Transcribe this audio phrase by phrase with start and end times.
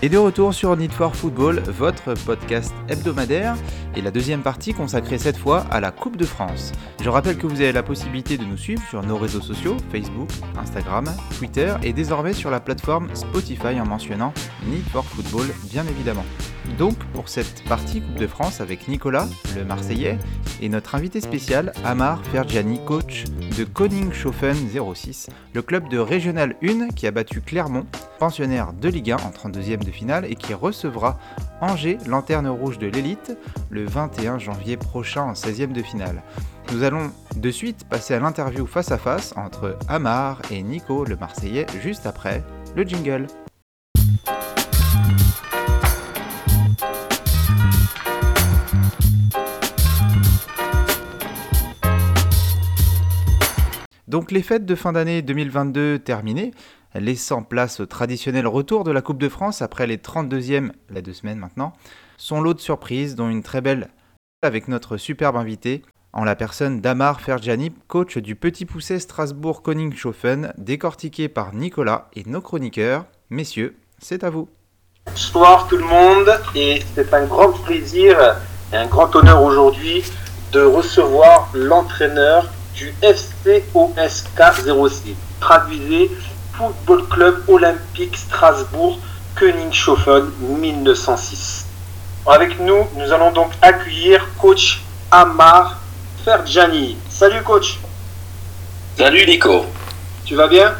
[0.00, 3.56] Et de retour sur Need for Football, votre podcast hebdomadaire,
[3.96, 6.70] et la deuxième partie consacrée cette fois à la Coupe de France.
[7.02, 10.28] Je rappelle que vous avez la possibilité de nous suivre sur nos réseaux sociaux, Facebook,
[10.56, 14.32] Instagram, Twitter, et désormais sur la plateforme Spotify en mentionnant
[14.68, 16.24] Need for Football, bien évidemment.
[16.76, 19.26] Donc pour cette partie Coupe de France avec Nicolas,
[19.56, 20.18] le Marseillais,
[20.60, 23.24] et notre invité spécial, Amar Fergiani, coach
[23.56, 24.56] de Koningshofen
[24.94, 27.86] 06, le club de Régional 1 qui a battu Clermont,
[28.18, 31.18] pensionnaire de Ligue 1 en 32e de finale et qui recevra
[31.60, 33.36] Angers, lanterne rouge de l'élite,
[33.70, 36.22] le 21 janvier prochain en 16e de finale.
[36.72, 41.16] Nous allons de suite passer à l'interview face à face entre Amar et Nico, le
[41.16, 42.44] Marseillais, juste après
[42.76, 43.26] le jingle.
[54.08, 56.52] Donc les fêtes de fin d'année 2022 terminées,
[56.94, 61.12] laissant place au traditionnel retour de la Coupe de France après les 32e, la deux
[61.12, 61.74] semaines maintenant,
[62.16, 63.88] sont l'autre surprise, dont une très belle
[64.42, 65.82] avec notre superbe invité,
[66.14, 72.24] en la personne d'Amar Ferjani, coach du Petit Pousset Strasbourg Koningshofen, décortiqué par Nicolas et
[72.24, 73.04] nos chroniqueurs.
[73.28, 74.48] Messieurs, c'est à vous.
[75.04, 78.18] Bonsoir tout le monde, et c'est un grand plaisir
[78.72, 80.02] et un grand honneur aujourd'hui
[80.52, 85.14] de recevoir l'entraîneur du FCOSK 06.
[85.40, 86.10] Traduisez
[86.56, 88.98] Football Club Olympique Strasbourg
[89.34, 91.66] Königshofen 1906.
[92.26, 95.78] Avec nous, nous allons donc accueillir coach Amar
[96.24, 96.96] Ferjani.
[97.08, 97.78] Salut coach.
[98.96, 99.64] Salut Nico.
[100.24, 100.74] Tu vas bien?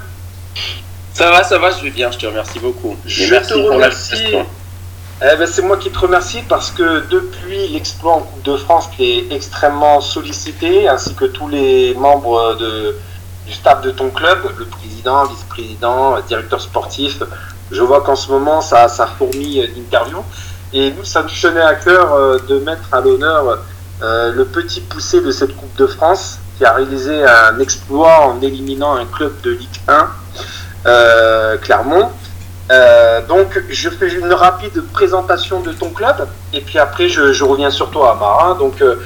[1.13, 2.97] Ça va, ça va, je vais bien, je te remercie beaucoup.
[3.07, 4.37] Je merci te remercie.
[5.21, 8.89] Eh ben, c'est moi qui te remercie parce que depuis l'exploit en Coupe de France
[8.97, 12.95] qui est extrêmement sollicité, ainsi que tous les membres de,
[13.45, 17.21] du staff de ton club, le président, vice-président, directeur sportif,
[17.73, 20.23] je vois qu'en ce moment ça, ça fourmille d'interviews.
[20.73, 23.59] Et nous, ça nous tenait à cœur euh, de mettre à l'honneur
[24.03, 28.41] euh, le petit poussé de cette Coupe de France qui a réalisé un exploit en
[28.41, 30.09] éliminant un club de Ligue 1,
[30.87, 32.11] euh, Clermont.
[32.71, 37.71] Euh, donc, je fais une rapide présentation de ton club, et puis après, je, reviens
[37.71, 38.57] sur toi, Amar.
[38.57, 38.97] Donc, euh,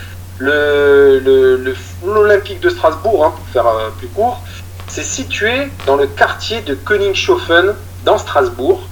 [2.04, 4.40] l'Olympique de Strasbourg, hein, pour faire euh, plus court,
[4.88, 7.74] c'est situé dans le quartier de Königshofen,
[8.04, 8.82] dans Strasbourg.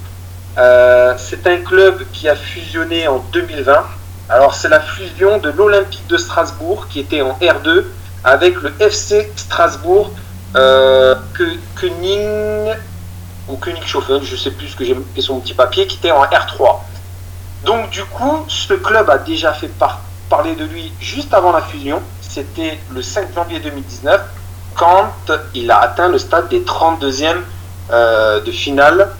[0.56, 3.84] c'est un club qui a fusionné en 2020.
[4.28, 7.84] Alors, c'est la fusion de l'Olympique de Strasbourg, qui était en R2,
[8.22, 10.12] avec le FC Strasbourg
[10.54, 12.76] König
[13.50, 16.10] ou Königshofen, je sais plus ce que j'ai fait sur mon petit papier, qui était
[16.10, 16.78] en R3.
[17.64, 19.70] Donc du coup, ce club a déjà fait
[20.28, 22.00] parler de lui juste avant la fusion.
[22.20, 24.20] C'était le 5 janvier 2019,
[24.76, 25.12] quand
[25.54, 27.36] il a atteint le stade des 32e
[27.90, 29.10] euh, de finale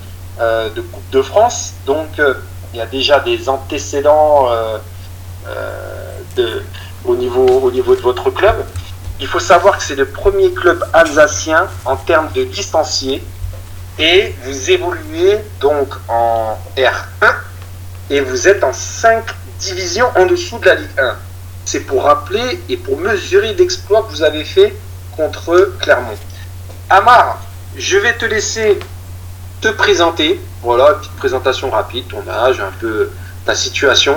[0.41, 1.75] euh, de Coupe de France.
[1.87, 2.35] Donc euh,
[2.73, 4.49] il y a déjà des antécédents
[6.37, 6.63] de,
[7.05, 8.65] au, niveau, au niveau de votre club.
[9.19, 13.25] Il faut savoir que c'est le premier club alsacien en termes de licenciés
[14.01, 17.35] et vous évoluez donc en R1
[18.09, 19.25] et vous êtes en 5
[19.59, 21.17] divisions en dessous de la Ligue 1.
[21.67, 24.75] C'est pour rappeler et pour mesurer l'exploit que vous avez fait
[25.17, 26.17] contre Clermont.
[26.89, 27.41] Amar,
[27.77, 28.81] je vais te laisser
[29.61, 30.41] te présenter.
[30.63, 33.11] Voilà, petite présentation rapide, ton âge, un peu
[33.45, 34.17] ta situation.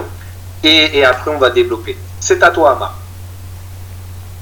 [0.63, 1.97] Et, et après, on va développer.
[2.21, 3.02] C'est à toi, Amar.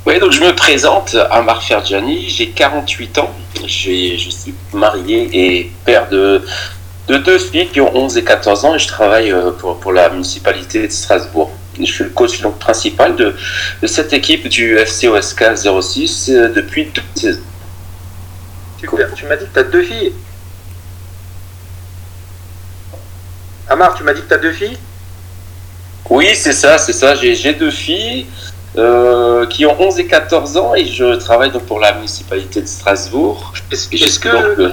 [0.03, 6.09] Oui, donc je me présente, Amar Ferjani, j'ai 48 ans, je suis marié et père
[6.09, 6.43] de,
[7.07, 9.93] de deux filles qui ont 11 et 14 ans et je travaille euh, pour, pour
[9.93, 11.51] la municipalité de Strasbourg.
[11.79, 13.35] Je suis le coach donc, principal de,
[13.81, 17.39] de cette équipe du FCOSK 06 euh, depuis deux saisons.
[18.79, 20.13] Super, tu m'as dit que tu as deux filles
[23.69, 24.77] Amar, tu m'as dit que tu as deux filles?
[26.09, 28.25] Oui, c'est ça, c'est ça, j'ai deux filles.
[28.77, 32.67] Euh, qui ont 11 et 14 ans et je travaille donc pour la municipalité de
[32.67, 33.51] Strasbourg.
[33.69, 34.71] Est-ce que, euh,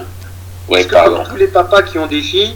[0.69, 2.55] ouais, tous les papas qui ont des filles,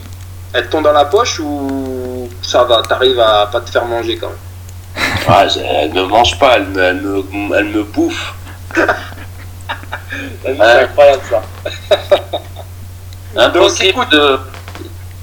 [0.52, 4.28] elles tombent dans la poche ou ça va, t'arrives à pas te faire manger quand
[4.28, 5.04] même?
[5.26, 5.46] Ah,
[5.80, 7.24] Elle ne mange pas, elle me, elle me,
[7.56, 8.34] elle me bouffe.
[10.44, 11.42] C'est incroyable ça.
[13.36, 14.38] Impossible de,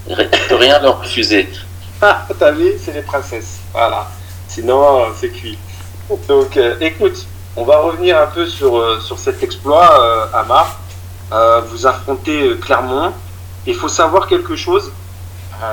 [0.09, 1.47] de rien leur refuser.
[2.01, 3.59] Ah, t'as vu, c'est les princesses.
[3.71, 4.07] Voilà.
[4.49, 5.57] Sinon, euh, c'est cuit.
[6.27, 7.25] Donc, euh, écoute,
[7.55, 10.79] on va revenir un peu sur, euh, sur cet exploit, euh, Amar.
[11.67, 13.13] vous affrontez Clermont.
[13.67, 14.91] Il faut savoir quelque chose,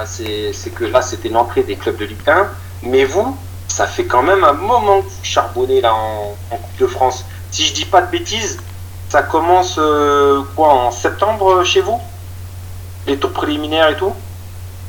[0.04, 2.48] c'est que là, c'était l'entrée des clubs de Ligue 1.
[2.82, 3.36] Mais vous,
[3.68, 7.24] ça fait quand même un moment que vous charbonnez là en, Coupe de France.
[7.50, 8.58] Si je dis pas de bêtises,
[9.08, 9.80] ça commence
[10.54, 11.98] quoi en septembre chez vous?
[13.06, 14.12] Les tours préliminaires et tout?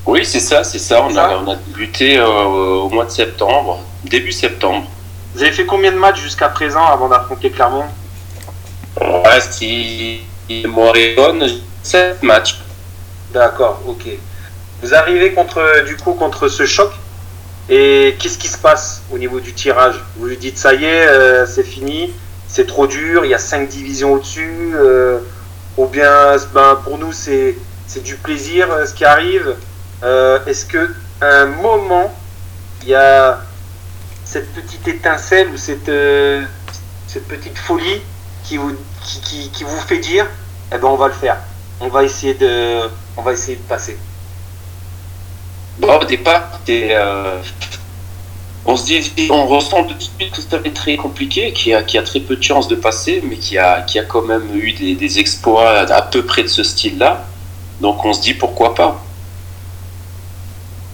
[0.05, 1.01] Oui, c'est ça, c'est ça.
[1.03, 4.87] On a, on a débuté au mois de septembre, début septembre.
[5.33, 7.85] Vous avez fait combien de matchs jusqu'à présent avant d'affronter Clermont?
[8.99, 10.21] Ouais, si
[10.65, 11.39] Moréon,
[11.83, 12.59] 7 matchs.
[13.31, 14.07] D'accord, ok.
[14.81, 16.91] Vous arrivez contre, du coup, contre ce choc?
[17.69, 20.01] Et qu'est-ce qui se passe au niveau du tirage?
[20.15, 22.13] Vous lui dites ça y est, euh, c'est fini,
[22.47, 25.19] c'est trop dur, il y a 5 divisions au-dessus, euh,
[25.75, 27.57] ou bien ben, pour nous c'est
[28.03, 29.55] du plaisir euh, ce qui arrive.
[30.01, 30.89] Est-ce que
[31.19, 32.13] un moment
[32.83, 33.41] il y a
[34.29, 35.91] cette petite étincelle ou cette,
[37.07, 38.01] cette petite folie
[38.43, 40.27] qui vous, qui, qui, vous fait dire
[40.73, 41.37] eh ben on va le faire,
[41.79, 42.81] on va essayer de,
[43.15, 43.97] on va essayer de passer
[45.83, 47.41] au départ, euh,
[48.65, 51.73] on se dit, on ressent tout de suite que ça va être très compliqué, qui
[51.73, 54.23] a, qui a très peu de chances de passer, mais qui a, qui a quand
[54.23, 57.25] même eu des, exploits à peu près de ce style-là.
[57.81, 59.03] Donc on se dit pourquoi pas.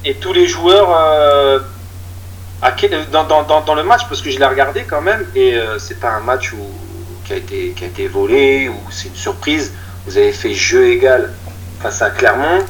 [0.06, 1.60] Et tous les joueurs euh,
[3.12, 6.12] dans, dans, le match, parce que je l'ai regardé quand même, et euh, c'est pas
[6.12, 6.54] un match
[7.26, 7.38] qui, a
[7.86, 9.74] été, volé, ou c'est une surprise.
[10.06, 11.34] Vous avez fait jeu égal
[11.82, 12.64] face à Clermont.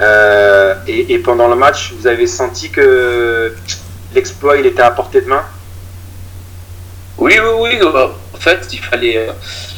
[0.00, 3.54] Euh, et, pendant le match, vous avez senti que
[4.14, 5.44] l'exploit, il était à portée de main?
[7.18, 7.88] Oui, oui, oui.
[8.34, 9.16] En fait, il fallait.
[9.16, 9.32] Euh,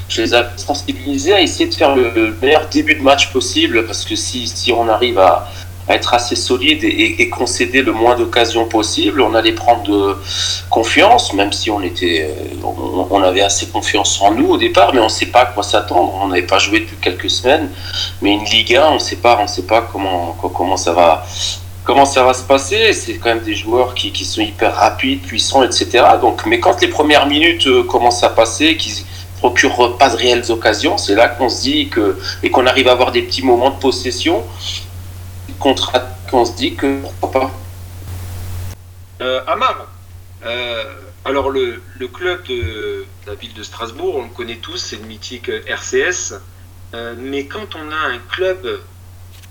[0.09, 4.05] je les ai sensibilisés à essayer de faire le meilleur début de match possible parce
[4.05, 5.49] que si, on arrive à
[5.89, 9.21] être assez solide et, concéder le moins d'occasions possible.
[9.21, 10.19] On allait prendre
[10.71, 12.67] confiance, même si on était, euh,
[13.11, 15.63] on, avait assez confiance en nous au départ, mais on ne sait pas à quoi
[15.63, 16.15] s'attendre.
[16.23, 17.69] On n'avait pas joué depuis quelques semaines,
[18.23, 21.27] mais une Ligue 1, on ne sait pas, on sait pas comment, comment ça va.
[21.85, 25.21] Comment ça va se passer C'est quand même des joueurs qui, qui, sont hyper rapides,
[25.21, 26.03] puissants, etc.
[26.19, 29.05] Donc, mais quand les premières minutes euh, commencent à passer, qu'ils
[29.37, 32.93] procurent pas de réelles occasions, c'est là qu'on se dit que et qu'on arrive à
[32.93, 34.43] avoir des petits moments de possession
[35.65, 37.51] contrat qu'on se dit que pourquoi pas.
[39.23, 39.79] Euh, Amam,
[40.45, 40.85] euh,
[41.25, 41.81] alors le,
[42.13, 46.35] club de, la ville de Strasbourg, on le connaît tous, c'est le mythique RCS.
[46.93, 48.79] Euh, mais quand on a un club,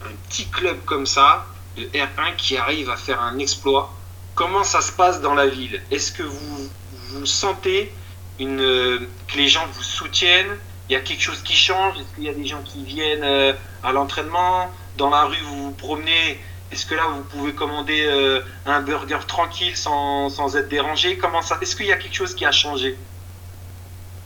[0.06, 3.92] un petit club comme ça, de R1 qui arrive à faire un exploit,
[4.36, 5.82] comment ça se passe dans la ville?
[5.90, 6.70] Est-ce que vous,
[7.10, 7.92] vous sentez
[8.40, 10.60] une, que les gens vous soutiennent?
[10.90, 11.96] Il y a quelque chose qui change?
[11.96, 14.70] Est-ce qu'il y a des gens qui viennent à l'entraînement?
[14.98, 16.40] Dans la rue, vous vous promenez,
[16.72, 21.18] est-ce que là vous pouvez commander euh, un burger tranquille sans, sans être dérangé?
[21.18, 22.98] Comment ça Est-ce qu'il y a quelque chose qui a changé?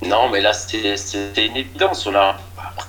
[0.01, 2.07] Non, mais là c'était une évidence.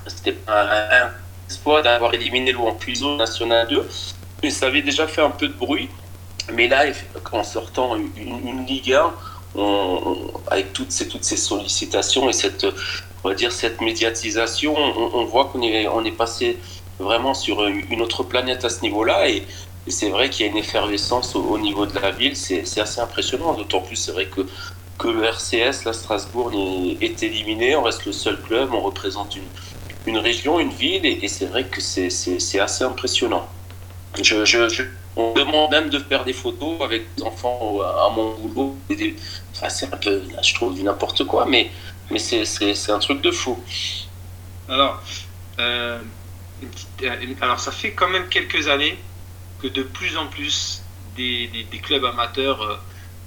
[0.07, 1.11] C'était pas un,
[1.49, 3.89] espoir d'avoir éliminé en Puiseau National 2,
[4.43, 5.89] mais ça avait déjà fait un peu de bruit.
[6.53, 6.85] Mais là,
[7.33, 9.13] en sortant une, une Ligue 1,
[10.51, 12.67] avec toutes ces, toutes ces sollicitations et cette,
[13.25, 16.59] on va dire, cette médiatisation, on, voit qu'on est, on est passé
[16.99, 19.29] vraiment sur une autre planète à ce niveau-là.
[19.29, 19.45] Et,
[19.87, 22.37] c'est vrai qu'il y a une effervescence au, niveau de la ville.
[22.37, 23.55] C'est assez impressionnant.
[23.55, 24.43] D'autant plus, c'est vrai que,
[24.99, 26.53] que le RCS, la Strasbourg,
[27.01, 27.75] est éliminé.
[27.75, 28.75] On reste le seul club.
[28.75, 29.49] On représente une,
[30.07, 31.07] une région, une ville.
[31.07, 33.49] Et, c'est vrai que c'est assez impressionnant.
[34.21, 34.83] Je, je,
[35.17, 38.77] on demande même de faire des photos avec des enfants à mon boulot.
[39.53, 41.47] Enfin, c'est un peu, je trouve, du n'importe quoi.
[41.47, 41.71] Mais,
[42.11, 43.59] mais c'est un truc de fou.
[44.69, 45.03] Alors,
[45.59, 45.99] euh,
[47.41, 48.99] alors ça fait quand même quelques années
[49.61, 50.83] que de plus en plus
[51.17, 52.77] des, clubs amateurs euh,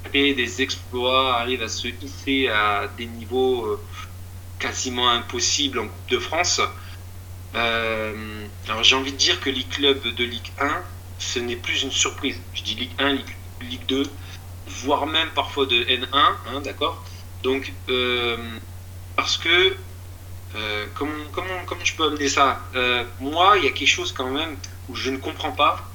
[0.05, 3.79] créent des exploits, arrivent à se hisser à des niveaux euh,
[4.59, 6.61] quasiment impossibles en Coupe de France.
[7.53, 10.83] alors j'ai envie de dire que les clubs de Ligue 1,
[11.19, 12.39] ce n'est plus une surprise.
[12.53, 13.17] Je dis Ligue 1,
[13.61, 14.03] Ligue, 2,
[14.67, 17.03] voire même parfois de N1, hein, d'accord?
[17.43, 17.73] Donc,
[19.15, 19.75] parce que
[20.55, 22.61] euh, comment, comment, je peux amener ça?
[22.75, 24.57] Euh, Moi, il y a quelque chose quand même
[24.89, 25.87] où je ne comprends pas.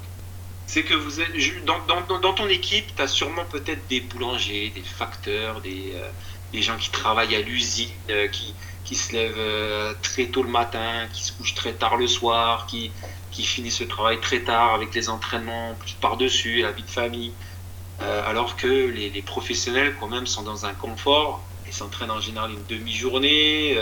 [0.65, 1.31] C'est que vous êtes,
[1.65, 6.89] dans, ton équipe, tu as sûrement peut-être des boulangers, des facteurs, des, euh, gens qui
[6.89, 7.89] travaillent à l'usine,
[8.83, 12.91] qui, se lèvent très tôt le matin, qui se couchent très tard le soir, qui,
[13.31, 17.31] finissent le travail très tard avec les entraînements par-dessus, la vie de famille.
[18.01, 21.41] alors que les, professionnels, quand même, sont dans un confort.
[21.67, 23.77] Ils s'entraînent en général une demi-journée.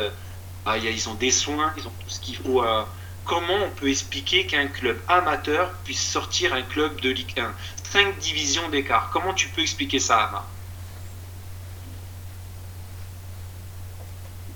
[0.66, 2.64] Ah, ils ont des soins, ils ont tout ce qu'il faut.
[3.24, 7.54] comment on peut expliquer qu'un club amateur puisse sortir un club de Ligue 1
[7.92, 9.10] Cinq divisions d'écart.
[9.14, 10.46] Comment tu peux expliquer ça, Ama?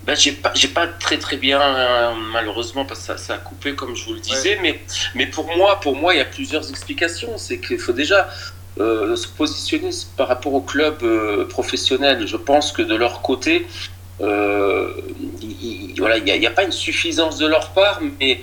[0.04, 3.94] Ben, j'ai pas, pas très très bien euh, malheureusement parce que ça, a coupé comme
[3.94, 4.80] je vous le disais, mais,
[5.14, 7.36] mais pour moi, pour moi, il y a plusieurs explications.
[7.36, 8.28] C'est qu'il faut déjà
[8.78, 12.26] euh, se positionner par rapport au club euh, professionnel.
[12.26, 13.66] Je pense que de leur côté,
[15.62, 18.40] il voilà, n'y a, pas une suffisance de leur part, mais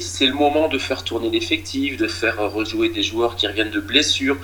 [0.00, 3.80] c'est le moment de faire tourner l'effectif, de faire rejouer des joueurs qui reviennent de
[3.80, 4.36] blessures.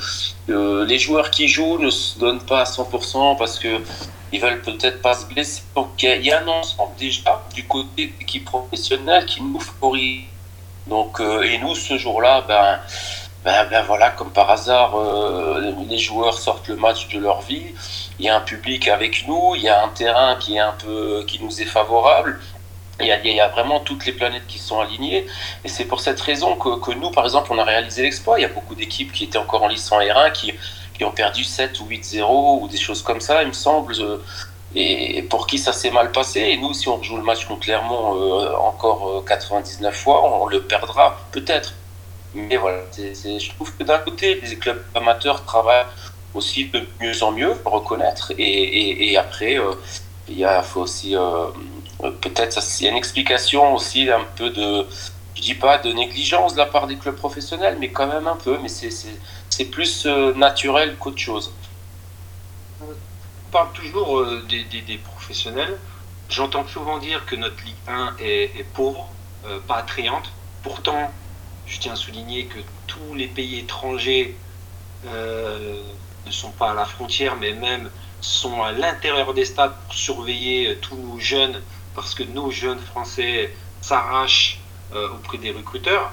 [0.48, 3.68] les joueurs qui jouent ne se donnent pas à 100% parce que
[4.32, 5.62] ils veulent peut-être pas se blesser.
[5.74, 10.22] Donc il y a un ensemble déjà du côté de l'équipe professionnelle qui nous favorise.
[10.86, 12.80] Donc et nous ce jour-là, ben
[13.44, 17.62] ben, ben, voilà, comme par hasard, euh, les joueurs sortent le match de leur vie.
[18.20, 20.72] Il y a un public avec nous, il y a un terrain qui est un
[20.72, 22.38] peu, qui nous est favorable.
[23.00, 25.26] Il y, a, vraiment toutes les planètes qui sont alignées.
[25.64, 28.38] Et c'est pour cette raison que, que, nous, par exemple, on a réalisé l'exploit.
[28.38, 30.52] Il y a beaucoup d'équipes qui étaient encore en lice en R1 qui,
[30.92, 33.94] qui ont perdu 7 ou 8-0 ou des choses comme ça, il me semble.
[34.74, 36.40] Et pour qui ça s'est mal passé.
[36.40, 40.46] Et nous, si on joue le match contre Clermont euh, encore 99 euh, fois, on
[40.46, 41.72] le perdra peut-être.
[42.34, 45.86] Mais voilà, je trouve que d'un côté, les clubs amateurs travaillent
[46.34, 48.32] aussi de mieux en mieux, reconnaître.
[48.38, 49.74] Et, et, après, euh,
[50.28, 51.46] il y a, faut aussi, euh,
[52.20, 54.86] peut-être, il y a une explication aussi un peu de,
[55.34, 58.36] je dis pas de négligence de la part des clubs professionnels, mais quand même un
[58.36, 58.58] peu.
[58.62, 61.52] Mais c'est plus euh, naturel qu'autre chose.
[62.80, 65.76] On parle toujours des, des, professionnels.
[66.28, 69.08] J'entends souvent dire que notre Ligue 1 est, pauvre,
[69.66, 70.30] pas attrayante.
[70.62, 71.10] Pourtant,
[71.66, 74.36] je tiens à souligner que tous les pays étrangers
[76.26, 80.76] ne sont pas à la frontière, mais même sont à l'intérieur des stades pour surveiller
[80.82, 81.62] tous nos jeunes,
[81.94, 84.60] parce que nos jeunes français s'arrachent
[84.94, 86.12] euh, auprès des recruteurs.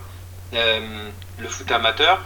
[0.54, 2.22] Euh, le foot amateur,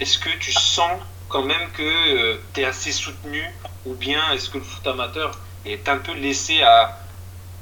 [0.00, 3.44] est-ce que tu sens quand même que tu es assez soutenu,
[3.86, 6.98] ou bien est-ce que le foot amateur est un peu laissé à,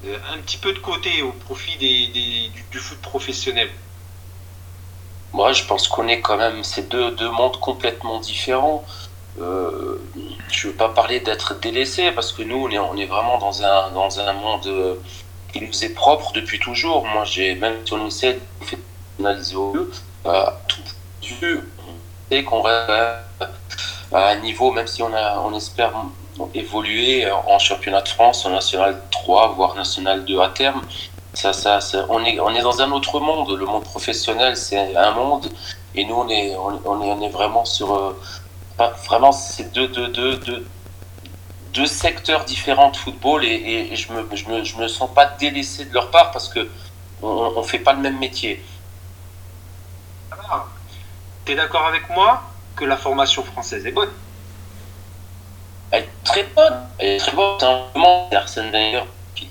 [0.04, 3.70] euh, un petit peu de côté au profit du, foot professionnel?
[5.36, 8.82] Moi, je pense qu'on est quand même ces deux, mondes complètement différents.
[9.38, 10.00] Euh,
[10.50, 13.90] je ne veux pas parler d'être délaissé parce que nous, on est, vraiment dans un,
[13.90, 14.94] dans un monde euh,
[15.52, 17.04] qui nous est propre depuis toujours.
[17.04, 18.78] Moi, j'ai même si on essaie de faire
[19.20, 19.92] analyser au lieu,
[20.68, 20.80] tout
[21.38, 22.90] vu, on sait qu'on reste
[24.14, 25.92] à un niveau, même si on, a, on espère
[26.54, 30.80] évoluer en championnat de France, en national 3, voire national 2 à terme.
[31.36, 33.58] Ça, ça, on, est, on est dans un autre monde.
[33.58, 35.46] Le monde professionnel, c'est un monde.
[35.94, 37.94] Et nous, on est, on, est, on est vraiment sur.
[37.94, 38.18] Euh,
[39.04, 40.66] vraiment, c'est deux, deux, deux, deux,
[41.74, 43.44] deux secteurs différents de football.
[43.44, 46.30] Et, et je ne me, je me, je me, sens pas délaissé de leur part
[46.30, 46.66] parce que
[47.20, 48.64] on ne fait pas le même métier.
[50.32, 50.68] Alors,
[51.44, 52.44] tu es d'accord avec moi
[52.76, 54.10] que la formation française est bonne?
[55.90, 56.80] Elle est très bonne.
[56.98, 57.60] Elle est très bonne.
[57.60, 59.50] Simplement, Arsène Wenger qui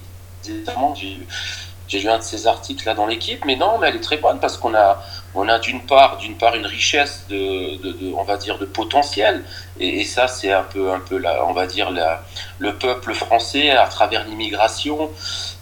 [1.95, 4.17] j'ai lu un de ses articles là dans l'équipe, mais non, mais elle est très
[4.17, 5.01] bonne parce qu'on a,
[5.33, 9.43] on a d'une part, d'une part une richesse de, de, on va dire, de potentiel,
[9.79, 12.23] et, ça c'est un peu, un peu la, on va dire la,
[12.59, 15.09] le peuple français à travers l'immigration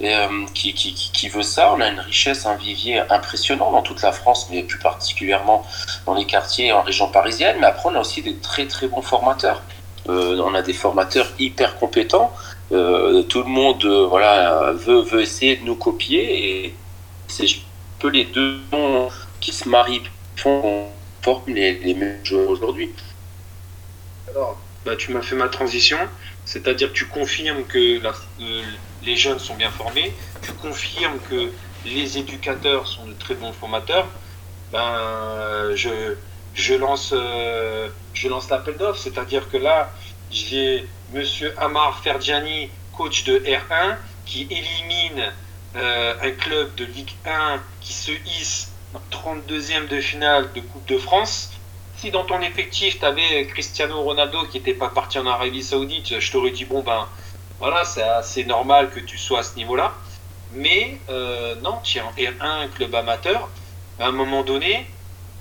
[0.01, 1.73] euh, qui, qui, qui, veut ça.
[1.73, 5.65] On a une richesse, un vivier impressionnant dans toute la France, mais plus particulièrement
[6.05, 7.57] dans les quartiers en région parisienne.
[7.59, 9.61] Mais après, on a aussi des très très bons formateurs.
[10.09, 12.31] Euh, on a des formateurs hyper compétents.
[12.73, 16.75] Euh, tout le monde euh, voilà, veut, essayer de nous copier et
[17.27, 18.59] c'est un peu les deux
[19.39, 20.01] qui se marient
[20.35, 20.87] font
[21.21, 22.89] forment les, meilleurs joueurs aujourd'hui.
[24.29, 25.97] Alors, bah, tu m'as fait ma transition,
[26.45, 28.01] c'est-à-dire que tu confirmes que
[29.03, 31.51] les jeunes sont bien formés, tu confirmes que
[31.85, 34.07] les éducateurs sont de très bons formateurs.
[34.71, 36.15] Ben, je,
[36.53, 38.99] je lance, euh, je lance l'appel d'offres.
[38.99, 39.91] C'est-à-dire que là,
[40.31, 45.31] j'ai Monsieur Amar Ferdiani, coach de R1, qui élimine
[45.75, 50.87] euh, un club de Ligue 1 qui se hisse en 32e de finale de Coupe
[50.87, 51.51] de France.
[51.97, 56.19] Si dans ton effectif, tu avais Cristiano Ronaldo qui n'était pas parti en Arabie Saoudite,
[56.19, 57.07] je t'aurais dit, bon ben
[57.59, 59.93] voilà, c'est assez normal que tu sois à ce niveau-là.
[60.53, 63.49] Mais euh, non, tu es en R1, club amateur.
[63.99, 64.87] À un moment donné,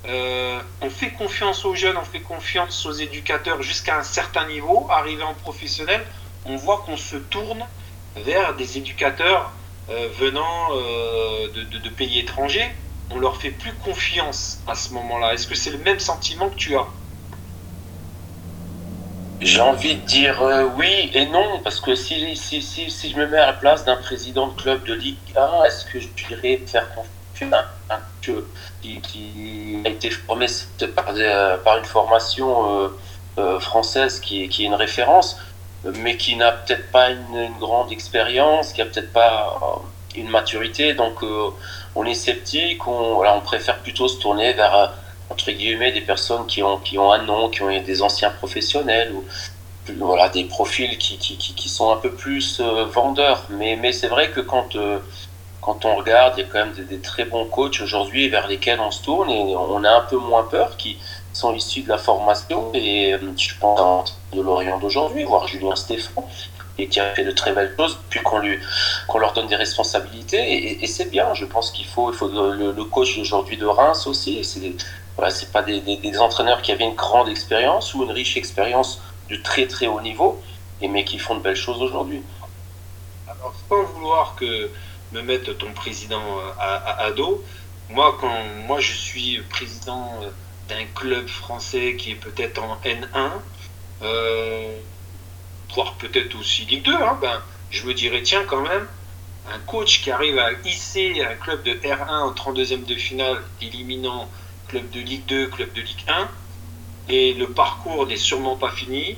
[0.05, 4.87] euh, on fait confiance aux jeunes, on fait confiance aux éducateurs jusqu'à un certain niveau.
[4.91, 6.05] Arrivé en professionnel,
[6.45, 7.63] on voit qu'on se tourne
[8.17, 9.51] vers des éducateurs
[9.89, 12.69] euh, venant euh, de, pays étrangers.
[13.11, 15.33] On leur fait plus confiance à ce moment-là.
[15.33, 16.87] Est-ce que c'est le même sentiment que tu as?
[19.39, 20.41] J'ai envie de dire
[20.77, 24.53] oui et non, parce que si, je me mets à la place d'un président de
[24.61, 27.13] club de Ligue 1, est-ce que je dirais faire confiance
[28.83, 30.47] qui, a été formé
[30.95, 32.87] par, euh, par une formation euh,
[33.37, 35.37] euh, française qui, est une référence,
[35.85, 39.81] mais qui n'a peut-être pas une, grande expérience, qui a peut-être pas
[40.15, 40.93] une maturité.
[40.93, 41.23] Donc
[41.95, 44.93] on est sceptique, on, préfère plutôt se tourner vers
[45.29, 46.79] entre guillemets des personnes qui ont,
[47.11, 49.23] un nom, qui ont des anciens professionnels ou
[49.97, 53.45] voilà, des profils qui, sont un peu plus vendeurs.
[53.49, 54.77] Mais c'est vrai que quand,
[55.63, 58.79] quand on regarde, il y a quand même des, très bons coachs aujourd'hui vers lesquels
[58.79, 60.97] on se tourne et on a un peu moins peur, qui
[61.31, 62.71] sont issus de la formation.
[62.73, 66.23] Et je pense de Lorient d'aujourd'hui, voir Julien Stéphane,
[66.77, 68.59] et qui a fait de très belles choses, puis qu'on lui
[69.15, 71.33] leur donne des responsabilités et, c'est bien.
[71.33, 74.43] Je pense qu'il faut le, coach aujourd'hui de Reims aussi.
[74.43, 74.73] C'est
[75.15, 79.41] voilà, c'est pas des, entraîneurs qui avaient une grande expérience ou une riche expérience du
[79.41, 80.41] très très haut niveau,
[80.81, 82.21] mais qui font de belles choses aujourd'hui.
[83.27, 84.69] Alors sans vouloir que
[85.13, 86.23] me mette ton président
[86.59, 87.43] à, à, dos,
[87.89, 90.21] moi quand moi je suis président
[90.67, 93.31] d'un club français qui est peut-être en N1.
[94.01, 94.77] Euh,
[95.73, 97.41] voire peut-être aussi Ligue 2, hein, ben,
[97.71, 98.87] je me dirais, tiens, quand même,
[99.51, 104.29] un coach qui arrive à hisser un club de R1 au 32e de finale, éliminant
[104.67, 106.29] club de Ligue 2, club de Ligue 1,
[107.09, 109.17] et le parcours n'est sûrement pas fini,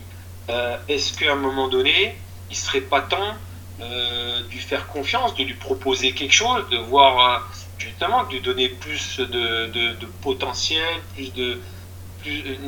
[0.49, 2.15] euh, est-ce qu'à un moment donné,
[2.49, 3.35] il serait pas temps
[3.81, 7.39] euh, de lui faire confiance, de lui proposer quelque chose, de voir euh,
[7.77, 11.59] justement, de lui donner plus de, potentiel, plus de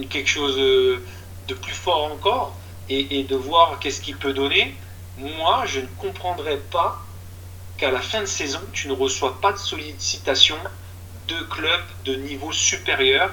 [0.10, 2.56] quelque chose de plus fort encore
[2.90, 4.76] et, de voir qu'est-ce qu'il peut donner,
[5.18, 7.02] moi, je ne comprendrais pas
[7.78, 10.58] qu'à la fin de saison, tu ne reçois pas de sollicitation
[11.28, 13.32] de clubs de niveau supérieur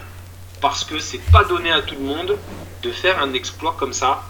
[0.61, 2.37] parce que c'est pas donné à tout le monde
[2.83, 4.23] de faire un exploit comme ça.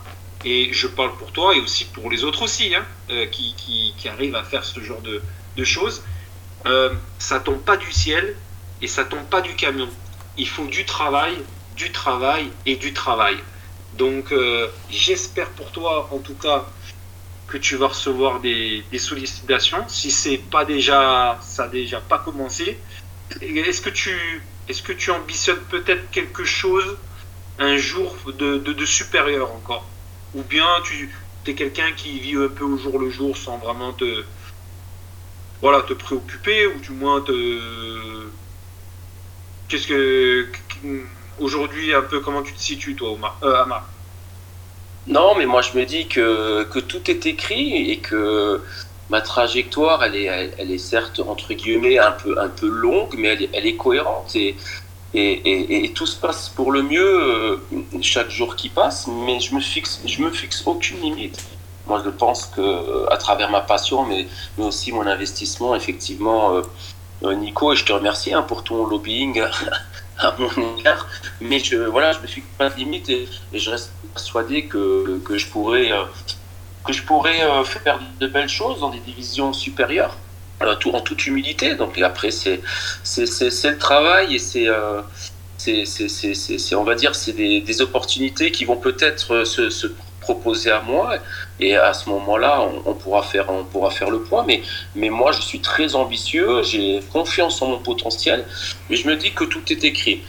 [0.44, 4.08] Et je parle pour toi et aussi pour les autres aussi, hein, euh, qui, qui,
[4.08, 5.22] arrivent à faire ce genre de,
[5.56, 6.02] de choses.
[6.66, 8.36] Euh, ça tombe pas du ciel
[8.82, 9.88] et ça tombe pas du camion.
[10.36, 11.34] Il faut du travail,
[11.76, 13.36] du travail et du travail.
[13.96, 16.66] Donc euh, j'espère pour toi en tout cas
[17.46, 19.84] que tu vas recevoir des, sollicitations.
[19.88, 22.78] Si c'est pas déjà, ça n'a déjà pas commencé,
[23.40, 26.96] est-ce que tu, est-ce que tu ambitionnes peut-être quelque chose
[27.58, 29.86] un jour de, supérieur encore?
[30.34, 31.14] Ou bien tu
[31.46, 34.24] es quelqu'un qui vit un peu au jour le jour sans vraiment te,
[35.60, 38.26] voilà, te préoccuper ou du moins te,
[39.68, 40.48] qu'est-ce que
[41.38, 43.88] aujourd'hui un peu comment tu te situes toi, Omar, euh, Amar?
[45.06, 48.62] Non, mais moi je me dis que, que tout est écrit et que
[49.10, 53.28] ma trajectoire, elle est, elle, est certes entre guillemets un peu, un peu longue, mais
[53.28, 54.34] elle est, elle est cohérente.
[54.34, 54.56] Et,
[55.14, 57.56] et, tout se passe pour le mieux euh,
[58.02, 61.42] chaque jour qui passe, mais je me fixe, je me fixe aucune limite.
[61.86, 64.26] Moi, je pense que à travers ma passion, mais,
[64.58, 66.62] mais aussi mon investissement, effectivement,
[67.22, 69.42] euh, Nico, et je te remercie hein, pour ton lobbying
[70.18, 71.06] à mon égard.
[71.40, 75.38] Mais je, voilà, je me suis pas de limite et, je reste persuadé que, que
[75.38, 76.04] je pourrais, euh,
[76.84, 80.23] que je pourrais euh, faire de belles choses dans des divisions supérieures, euh,
[80.76, 81.74] tout, en toute humilité.
[81.74, 82.60] Donc après, c'est,
[83.16, 84.68] le travail et c'est,
[85.58, 89.86] c'est, on va dire, c'est des, des, opportunités qui vont peut-être se, se
[90.24, 91.18] proposer à moi.
[91.60, 92.52] Et à ce moment-là
[92.84, 94.44] on, pourra faire on pourra faire le point.
[94.46, 94.62] Mais
[94.94, 96.62] mais moi je suis très ambitieux.
[96.62, 98.44] J'ai confiance en mon potentiel.
[98.88, 100.22] Mais je me dis que tout est écrit.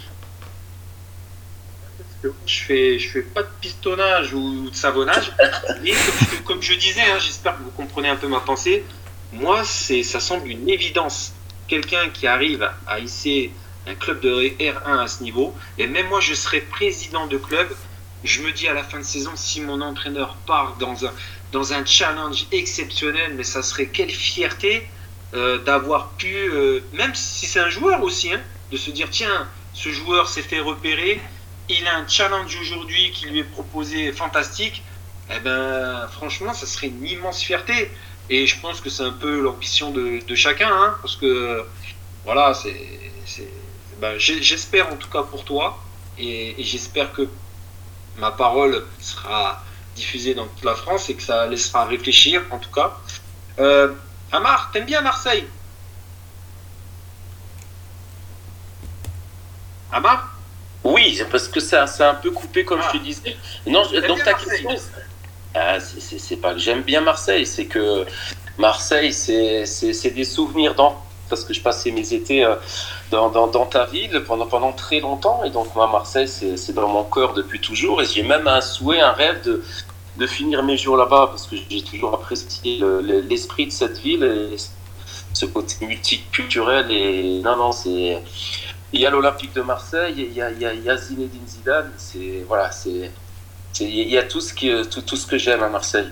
[2.46, 5.32] Je fais je fais pas de pistonnage ou de savonnage.
[5.84, 5.94] Mais
[6.46, 8.84] comme je, disais hein, j'espère que vous comprenez un peu ma pensée
[9.34, 11.34] moi c'est ça semble une évidence
[11.68, 13.52] quelqu'un qui arrive à hisser
[13.88, 17.68] un club de R1 à ce niveau et même moi je serais président de club
[18.26, 22.48] je me dis à la fin de saison, si mon entraîneur part dans un, challenge
[22.52, 24.88] exceptionnel, mais ça serait quelle fierté
[25.34, 29.48] euh, d'avoir pu, euh, même si c'est un joueur aussi, hein, de se dire tiens,
[29.74, 31.22] ce joueur s'est fait repérer,
[31.70, 34.84] il a un challenge aujourd'hui qui lui est proposé fantastique.
[35.30, 37.90] Eh ben, franchement, ça serait une immense fierté.
[38.30, 41.64] Et je pense que c'est un peu l'ambition de, chacun, hein, parce que
[42.24, 42.76] voilà, c'est,
[44.00, 45.78] ben, j'espère en tout cas pour toi,
[46.18, 47.28] et j'espère que
[48.18, 49.62] ma parole sera
[49.96, 52.98] diffusée dans toute la France et que ça laissera réfléchir, en tout cas.
[53.60, 53.94] Euh,
[54.32, 55.46] Amar, t'aimes bien Marseille?
[59.92, 60.36] Amar?
[60.84, 63.04] Oui, parce que ça, c'est un peu coupé, comme je te ah.
[63.04, 63.38] disais.
[63.66, 64.70] Non, dans ta question,
[65.56, 68.06] ah, c'est pas que j'aime bien Marseille, c'est que
[68.58, 72.56] Marseille, c'est des souvenirs dans parce que je passais mes étés euh,
[73.12, 75.44] dans, dans, dans, ta ville pendant, pendant très longtemps.
[75.44, 78.02] Et donc, moi, Marseille, c'est dans mon cœur depuis toujours.
[78.02, 79.64] Et j'ai même un souhait, un rêve de,
[80.18, 82.80] de finir mes jours là-bas parce que j'ai toujours apprécié
[83.28, 84.56] l'esprit de cette ville et
[85.34, 86.92] ce côté multiculturel.
[86.92, 88.22] Et non, non, c'est.
[88.94, 91.92] Il y a l'Olympique de Marseille, il y a, il y a, Zinedine Zidane.
[91.98, 92.46] C'est.
[92.48, 93.12] Voilà, c'est.
[93.80, 96.10] Il y a tout ce, qui, tout, tout ce que j'aime à Marseille.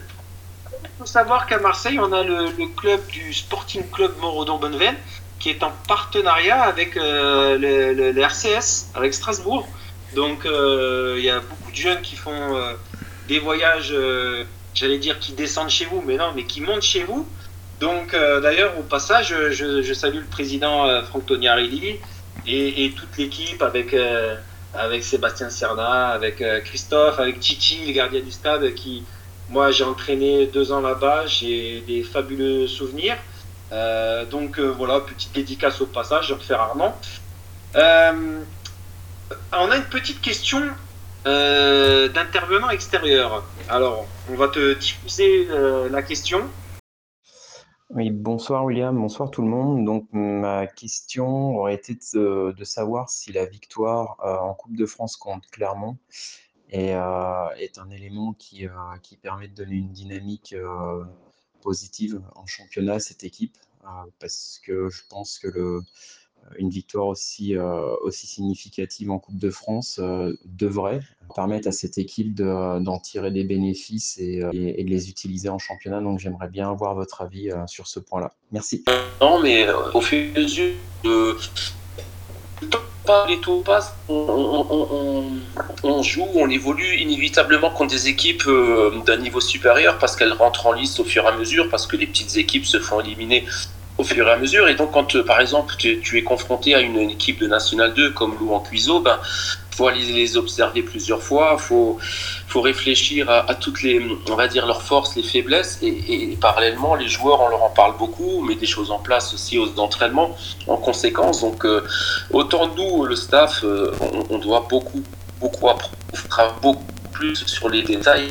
[0.84, 4.95] Il faut savoir qu'à Marseille, on a le, club du Sporting Club Morodon-Bonneveine
[5.39, 9.67] qui est en partenariat avec euh, le, RCS, avec Strasbourg.
[10.15, 12.73] Donc euh, il y a beaucoup de jeunes qui font, euh,
[13.28, 13.93] des voyages,
[14.73, 17.28] j'allais dire, qui descendent chez vous, mais non, mais qui montent chez vous.
[17.80, 21.99] Donc, d'ailleurs, au passage, je, salue le président Franck Tognarelli
[22.47, 23.93] et, et toute l'équipe avec
[24.73, 29.03] avec Sébastien Serna, avec euh, Christophe, avec Titi, le gardien du stade, qui,
[29.49, 33.17] moi, j'ai entraîné deux ans là-bas, j'ai des fabuleux souvenirs.
[33.71, 36.99] Euh, donc euh, voilà, petite dédicace au passage, je refais rarement.
[37.75, 40.62] on a une petite question
[41.25, 43.43] d'intervenant extérieur.
[43.69, 45.47] Alors, on va te diffuser
[45.89, 46.41] la question.
[47.95, 49.86] Oui, bonsoir William, bonsoir tout le monde.
[49.86, 55.15] Donc ma question aurait été de, savoir si la victoire euh, en Coupe de France
[55.15, 55.99] contre Clermont
[56.69, 58.71] est, euh, est un élément qui, euh,
[59.03, 60.56] qui permet de donner une dynamique
[61.62, 63.58] positive en championnat à cette équipe,
[64.19, 65.82] parce que je pense que le,
[66.58, 71.01] une victoire aussi, euh, aussi significative en Coupe de France euh, devrait
[71.36, 76.01] permettre à cette équipe d'en tirer des bénéfices euh, et, de les utiliser en championnat.
[76.01, 78.32] Donc j'aimerais bien avoir votre avis sur ce point-là.
[78.51, 78.84] Merci.
[79.21, 81.36] Non, mais au fur et à mesure de
[83.06, 85.25] pas les passent, on,
[85.84, 88.47] on, joue, on évolue inévitablement contre des équipes
[89.06, 91.97] d'un niveau supérieur parce qu'elles rentrent en liste au fur et à mesure, parce que
[91.97, 93.43] les petites équipes se font éliminer
[93.97, 94.67] au fur et à mesure.
[94.67, 98.12] Et donc, quand euh, par exemple tu, es confronté à une, équipe de National 2
[98.12, 99.19] comme Lou en Cuiseau, ben,
[99.75, 101.97] faut aller les observer plusieurs fois, faut
[102.47, 107.08] faut réfléchir à, toutes les, on va dire leurs forces, les faiblesses, et, parallèlement les
[107.08, 110.38] joueurs on leur en parle beaucoup, on met des choses en place aussi aux entraînements
[110.67, 111.41] en conséquence.
[111.41, 111.84] Donc euh,
[112.32, 113.91] autant nous le staff, euh,
[114.29, 115.03] on, doit beaucoup
[115.39, 118.29] beaucoup apprendre, beaucoup plus sur les détails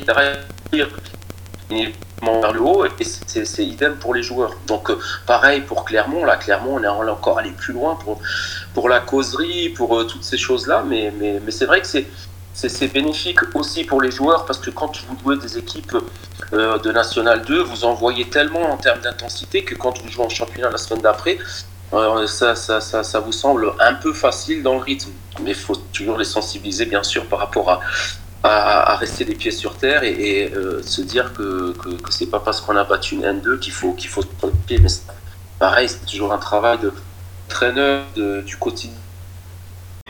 [2.23, 4.57] vers le haut et c'est idem pour les joueurs.
[4.67, 8.21] Donc euh, pareil pour Clermont, là Clermont on est encore allé plus loin pour,
[8.75, 12.07] pour la causerie, pour euh, toutes ces choses-là, mais, mais, mais c'est vrai que c'est
[12.55, 15.97] c'est bénéfique aussi pour les joueurs parce que quand vous jouez des équipes
[16.53, 20.29] euh, de National 2, vous envoyez tellement en termes d'intensité que quand vous jouez en
[20.29, 21.39] championnat la semaine d'après,
[22.27, 25.11] ça, ça, ça, ça, vous semble un peu facile dans le rythme.
[25.43, 27.81] Mais il faut toujours les sensibiliser bien sûr par rapport à,
[28.43, 32.61] à, rester les pieds sur terre et, euh, se dire que, que, c'est pas parce
[32.61, 34.79] qu'on a battu une N2 qu'il faut qu'il faut se pied.
[34.79, 34.89] Mais
[35.59, 36.93] pareil, c'est toujours un travail de
[37.49, 38.99] traîneur du quotidien.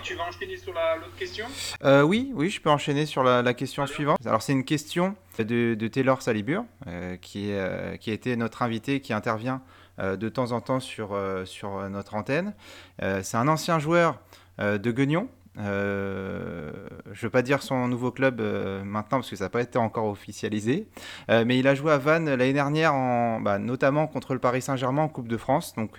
[0.02, 1.46] Tu vas enchaîner sur l'autre question?
[1.84, 4.18] Euh, Oui, oui, je peux enchaîner sur la, question suivante.
[4.26, 8.62] Alors c'est une question de, de Taylor Salibur, euh, qui, est, qui a été notre
[8.62, 9.62] invité, qui intervient
[9.98, 12.54] de temps en temps sur, sur notre antenne.
[12.98, 14.18] c'est un ancien joueur
[14.58, 16.70] de Guignon, euh,
[17.12, 19.60] je ne veux pas dire son nouveau club euh, maintenant parce que ça n'a pas
[19.60, 20.88] été encore officialisé.
[21.30, 22.92] Euh, mais il a joué à Vannes l'année dernière,
[23.40, 25.74] bah, notamment contre le Paris Saint-Germain en Coupe de France.
[25.74, 25.90] Donc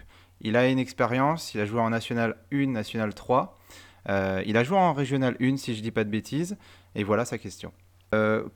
[0.41, 1.53] il a une expérience.
[1.53, 3.57] Il a joué en National 1, National 3.
[4.45, 6.57] il a joué en Régional 1, si je ne dis pas de bêtises.
[6.95, 7.71] Et voilà sa question.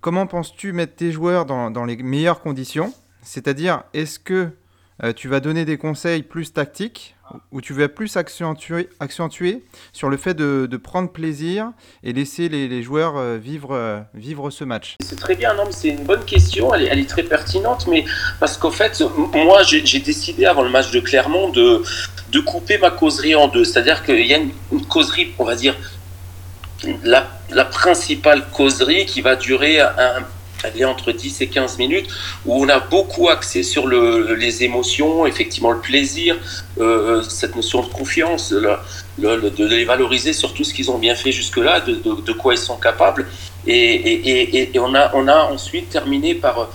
[0.02, 2.94] comment penses-tu mettre tes joueurs dans les meilleures conditions?
[3.22, 4.52] C'est-à-dire, est-ce que
[5.16, 7.17] tu vas donner des conseils plus tactiques
[7.52, 9.64] où tu vas plus accentuer, accentuer
[9.94, 11.72] sur le fait de, prendre plaisir
[12.04, 16.04] et laisser les, joueurs euh, vivre, euh, vivre ce match C'est très bien, c'est une
[16.04, 18.06] bonne question, elle est, très pertinente, mais
[18.40, 21.84] parce qu'en fait, moi, j'ai décidé avant le match de Clermont de,
[22.46, 23.64] couper ma causerie en deux.
[23.64, 25.76] C'est-à-dire qu'il y a une, causerie, on va dire,
[27.04, 30.24] la, la principale causerie qui va durer un,
[30.64, 32.08] elle est entre 10 et 15 minutes,
[32.46, 36.38] où on a beaucoup axé sur le, les émotions, effectivement le plaisir,
[36.80, 41.32] euh, cette notion de confiance, de les valoriser sur tout ce qu'ils ont bien fait
[41.32, 43.28] jusque-là, de, quoi ils sont capables.
[43.66, 46.70] Et, on, a, a ensuite terminé par,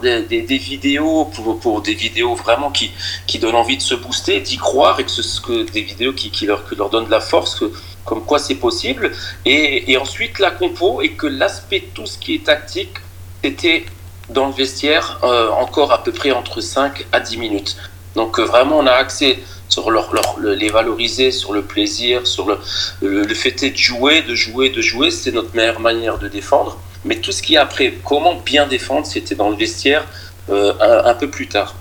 [0.00, 5.04] des, vidéos, pour, des vidéos vraiment qui, donnent envie de se booster, d'y croire, et
[5.04, 7.62] que, ce, que des vidéos qui, leur, donnent de la force,
[8.08, 9.12] comme quoi c'est possible.
[9.44, 12.96] Et, ensuite la compo et que l'aspect tout ce qui est tactique
[13.42, 13.84] était
[14.30, 17.76] dans le vestiaire euh, encore à peu près entre 5 à 10 minutes.
[18.14, 22.58] Donc euh, vraiment on a accès sur leur, les valoriser, sur le plaisir, sur le,
[23.02, 26.78] le, fait de jouer, de jouer, de jouer, c'est notre meilleure manière de défendre.
[27.04, 30.06] Mais tout ce qui est après, comment bien défendre, c'était dans le vestiaire
[30.48, 31.74] euh, un peu plus tard.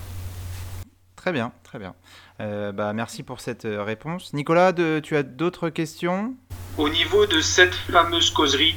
[1.15, 1.93] Très bien, très bien.
[2.39, 4.33] Euh, bah, merci pour cette euh, réponse.
[4.33, 6.33] Nicolas, tu as d'autres questions?
[6.77, 8.75] Au niveau de cette fameuse causerie,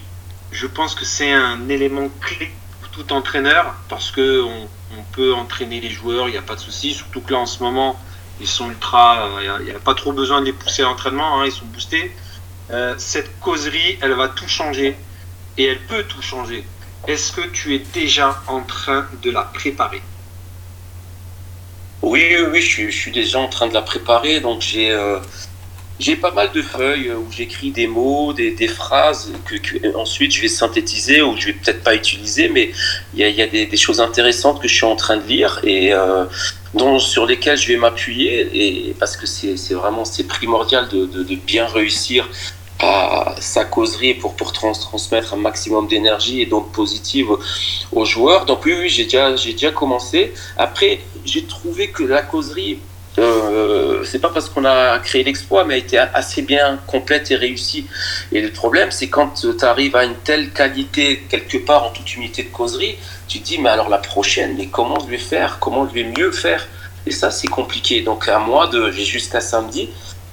[0.52, 4.68] je pense que c'est un élément clé pour tout entraîneur parce que on,
[5.12, 6.94] peut entraîner les joueurs, il n'y a pas de souci.
[6.94, 7.98] Surtout que là, en ce moment,
[8.40, 9.28] ils sont ultra.
[9.60, 12.12] Il n'y a, pas trop besoin de les pousser à l'entraînement, hein, ils sont boostés.
[12.70, 14.96] Euh, cette causerie, elle va tout changer
[15.58, 16.64] et elle peut tout changer.
[17.08, 20.02] Est-ce que tu es déjà en train de la préparer?
[22.02, 24.40] Oui, oui, je suis, déjà en train de la préparer.
[24.40, 25.18] Donc j'ai, euh,
[26.20, 31.20] pas mal de feuilles où j'écris des mots, des, phrases que, ensuite je vais synthétiser
[31.20, 32.70] ou je vais peut-être pas utiliser, mais
[33.14, 36.24] il y a, des, choses intéressantes que je suis en train de lire et euh,
[36.72, 42.28] dont, sur lesquelles je vais m'appuyer parce que c'est vraiment primordial de, bien réussir
[42.82, 47.28] à sa causerie pour, pour trans, transmettre un maximum d'énergie et donc positive
[47.92, 48.44] aux joueurs.
[48.46, 50.34] Donc oui, oui j'ai déjà, déjà commencé.
[50.56, 52.78] Après, j'ai trouvé que la causerie
[53.18, 57.36] euh, c'est pas parce qu'on a créé l'exploit, mais a été assez bien complète et
[57.36, 57.86] réussie.
[58.32, 62.14] Et le problème, c'est quand tu arrives à une telle qualité quelque part en toute
[62.14, 62.96] unité de causerie,
[63.28, 65.58] tu te dis, mais alors la prochaine, mais comment je vais faire?
[65.60, 66.66] Comment je vais mieux faire?
[67.06, 68.02] Et ça, c'est compliqué.
[68.02, 69.90] Donc à moi, j'ai jusqu'à samedi,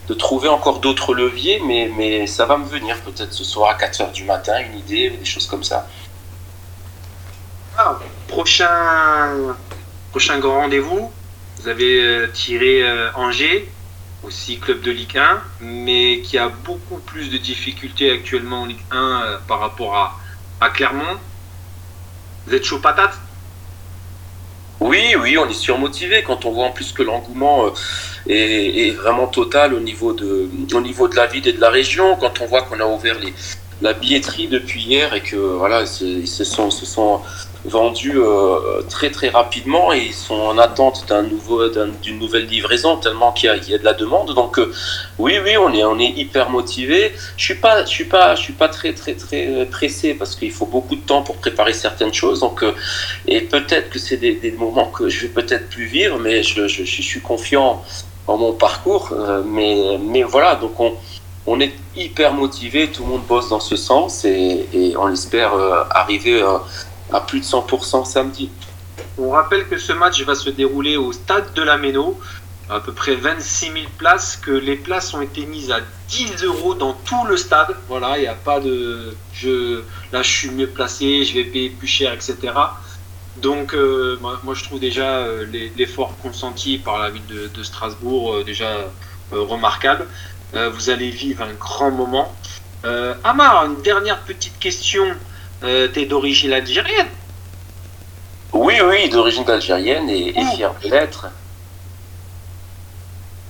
[0.08, 4.00] de trouver encore d'autres leviers, mais, ça va me venir peut-être ce soir à 4
[4.00, 5.88] h du matin, une idée, des choses comme ça.
[7.78, 9.56] Ah, prochain,
[10.12, 11.12] prochain grand rendez-vous
[11.60, 13.68] vous avez euh, tiré euh, Angers,
[14.24, 18.84] aussi club de Ligue 1, mais qui a beaucoup plus de difficultés actuellement en Ligue
[18.92, 20.20] 1 euh, par rapport à,
[20.62, 21.18] à Clermont.
[22.46, 23.18] Vous êtes chaud patate?
[24.80, 27.74] Oui, oui, on est surmotivé quand on voit en plus que l'engouement
[28.28, 31.70] est, est, vraiment total au niveau de, au niveau de la ville et de la
[31.70, 32.16] région.
[32.16, 33.18] Quand on voit qu'on a ouvert
[33.82, 37.22] la billetterie depuis hier et que voilà, ils se sont
[37.68, 39.94] vendus euh, très très rapidement.
[39.94, 43.78] Et ils sont en attente d'un nouveau d'une nouvelle livraison tellement qu'il y, y, a
[43.78, 44.34] de la demande.
[44.34, 44.72] Donc euh,
[45.20, 47.14] oui oui on est on est hyper motivé.
[47.36, 50.52] Je suis pas je suis pas je suis pas très très très pressé parce qu'il
[50.52, 52.40] faut beaucoup de temps pour préparer certaines choses.
[52.40, 52.74] Donc euh,
[53.28, 56.84] et peut-être que c'est des, moments que je vais peut-être plus vivre mais je, je,
[56.84, 57.84] suis confiant
[58.28, 59.14] en mon parcours.
[59.46, 60.56] Mais mais voilà.
[60.56, 60.96] Donc on
[61.50, 65.54] on est hyper motivé, tout le monde bosse dans ce sens et, on espère
[65.92, 66.44] arriver
[67.12, 68.50] à plus de 100% samedi.
[69.18, 72.20] On rappelle que ce match va se dérouler au stade de la Méno,
[72.70, 76.76] à peu près 26 000 places, que les places ont été mises à 10 euros
[76.76, 77.76] dans tout le stade.
[77.88, 81.70] Voilà, il n'y a pas de je, là je suis mieux placé, je vais payer
[81.70, 82.54] plus cher, etc.
[83.38, 85.46] Donc euh, moi, je trouve déjà euh,
[85.78, 88.90] l'effort consenti par la ville de, de Strasbourg euh, déjà
[89.32, 90.08] remarquable.
[90.54, 92.34] vous allez vivre un grand moment.
[93.26, 95.06] Amar, une dernière petite question.
[95.64, 97.08] Euh, T'es d'origine algérienne
[98.54, 101.28] Oui, oui, d'origine algérienne et, et fier de l'être.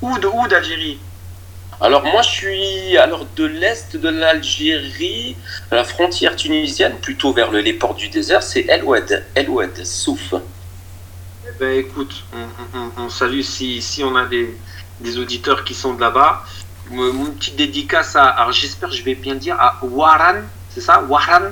[0.01, 0.99] Où de où d'Algérie?
[1.79, 5.35] Alors moi je suis alors de l'est de l'Algérie,
[5.69, 9.49] à la frontière tunisienne, plutôt vers le, les ports du désert, c'est El Oued, El
[9.49, 10.33] Oued, Souf.
[10.33, 14.57] Eh ben écoute, on, on, on salue si, si on a des,
[15.01, 16.43] des auditeurs qui sont de là-bas.
[16.89, 21.03] Mon petite dédicace à, alors j'espère que je vais bien dire, à Waran, c'est ça?
[21.07, 21.51] Waran?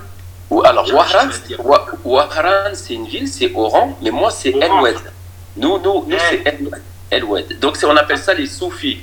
[0.64, 0.88] Alors,
[2.04, 4.98] Ouaharan, c'est une ville, c'est Oran, mais moi, c'est El Oued.
[5.58, 6.44] Nous, nous, nous c'est
[7.10, 7.60] El Oued.
[7.60, 9.00] Donc, on appelle ça les soufis.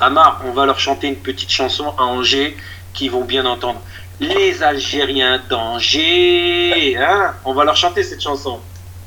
[0.00, 2.56] Amar, on va leur chanter une petite chanson à Angers
[2.94, 3.80] qui vont bien entendre.
[4.18, 8.60] Les Algériens d'Angers, hein On va leur chanter cette chanson.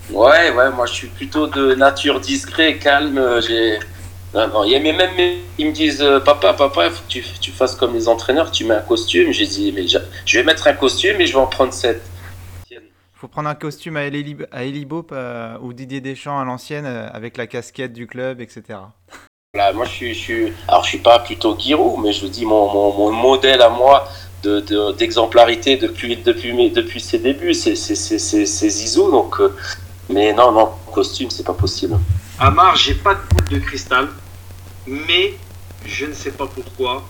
[0.09, 3.39] Ouais, ouais, moi je suis plutôt de nature discret, calme.
[3.47, 3.79] J'ai
[4.33, 4.63] non, non.
[4.63, 5.11] Il y a même,
[5.57, 8.51] ils me disent, euh, papa, papa, il faut que tu, tu, fasses comme les entraîneurs,
[8.51, 9.31] tu mets un costume.
[9.31, 12.01] J'ai dit, mais je, je, vais mettre un costume et je vais en prendre sept.
[12.69, 12.79] Il
[13.13, 17.37] faut prendre un costume à Elibop Eli euh, ou Didier Deschamps à l'ancienne euh, avec
[17.37, 18.79] la casquette du club, etc.
[19.53, 22.27] Voilà, moi je suis, je suis, alors je suis pas plutôt Giroud, mais je vous
[22.27, 24.09] dis mon, mon, mon modèle à moi
[24.97, 29.11] d'exemplarité de, depuis, depuis, depuis ses débuts, c'est Zizou.
[29.11, 29.55] Donc, euh,
[30.09, 31.97] mais non, non, costume, c'est pas possible.
[32.39, 34.09] Amar, j'ai pas de boule de cristal.
[34.87, 35.33] Mais
[35.85, 37.05] je ne sais pas pourquoi,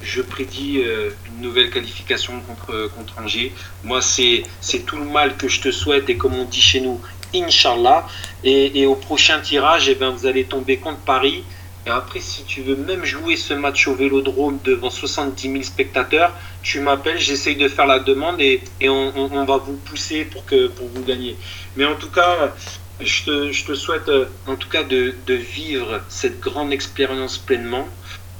[0.00, 3.52] je prédis euh, une nouvelle qualification contre, contre Angers.
[3.84, 4.44] Moi, c'est
[4.86, 7.00] tout le mal que je te souhaite et comme on dit chez nous,
[7.34, 8.06] Inch'Allah.
[8.44, 11.44] Et, au prochain tirage, eh ben, vous allez tomber contre Paris.
[11.86, 16.32] Et après, si tu veux même jouer ce match au vélodrome devant 70 000 spectateurs,
[16.62, 20.24] tu m'appelles, j'essaye de faire la demande et, et on, on, on, va vous pousser
[20.24, 21.36] pour que pour vous gagner.
[21.76, 22.54] Mais en tout cas,
[23.00, 24.10] je te, souhaite
[24.46, 27.86] en tout cas de, de, vivre cette grande expérience pleinement,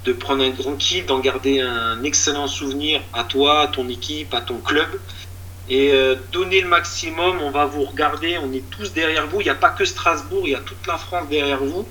[0.04, 4.34] de prendre un grand kiff, d'en garder un excellent souvenir à toi, à ton équipe,
[4.34, 4.88] à ton club.
[5.68, 9.40] Et euh, donner le maximum, on va vous regarder, on est tous derrière vous.
[9.40, 11.86] Il n'y a pas que Strasbourg, il y a toute la France derrière vous.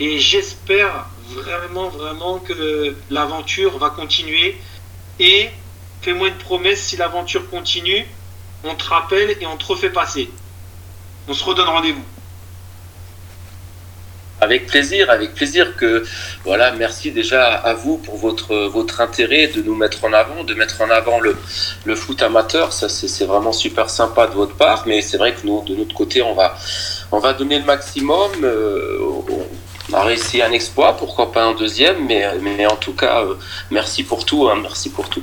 [0.00, 4.58] Et j'espère vraiment, vraiment que l'aventure va continuer.
[5.20, 5.48] Et
[6.02, 8.04] fais-moi une promesse, si l'aventure continue,
[8.64, 10.28] on te rappelle et on te refait passer.
[11.28, 12.04] On se redonne rendez-vous.
[14.40, 16.04] Avec plaisir, avec plaisir que
[16.44, 20.54] voilà, merci déjà à vous pour votre votre intérêt de nous mettre en avant, de
[20.54, 21.36] mettre en avant le,
[21.84, 25.46] le foot amateur, ça c'est vraiment super sympa de votre part, mais c'est vrai que
[25.46, 26.56] nous de notre côté on va
[27.10, 28.32] on va donner le maximum.
[28.42, 28.98] Euh,
[29.92, 33.22] a réussi un exploit, pourquoi pas un deuxième, mais, mais en tout cas,
[33.70, 35.22] merci pour tout, hein, merci pour tout.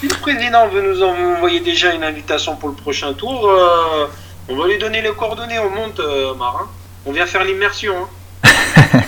[0.00, 3.48] Si le président veut nous envoyer déjà une invitation pour le prochain tour,
[4.48, 6.00] on va lui donner les coordonnées, on monte,
[6.36, 6.68] Marin.
[7.06, 8.08] On vient faire l'immersion.
[8.44, 9.00] Hein.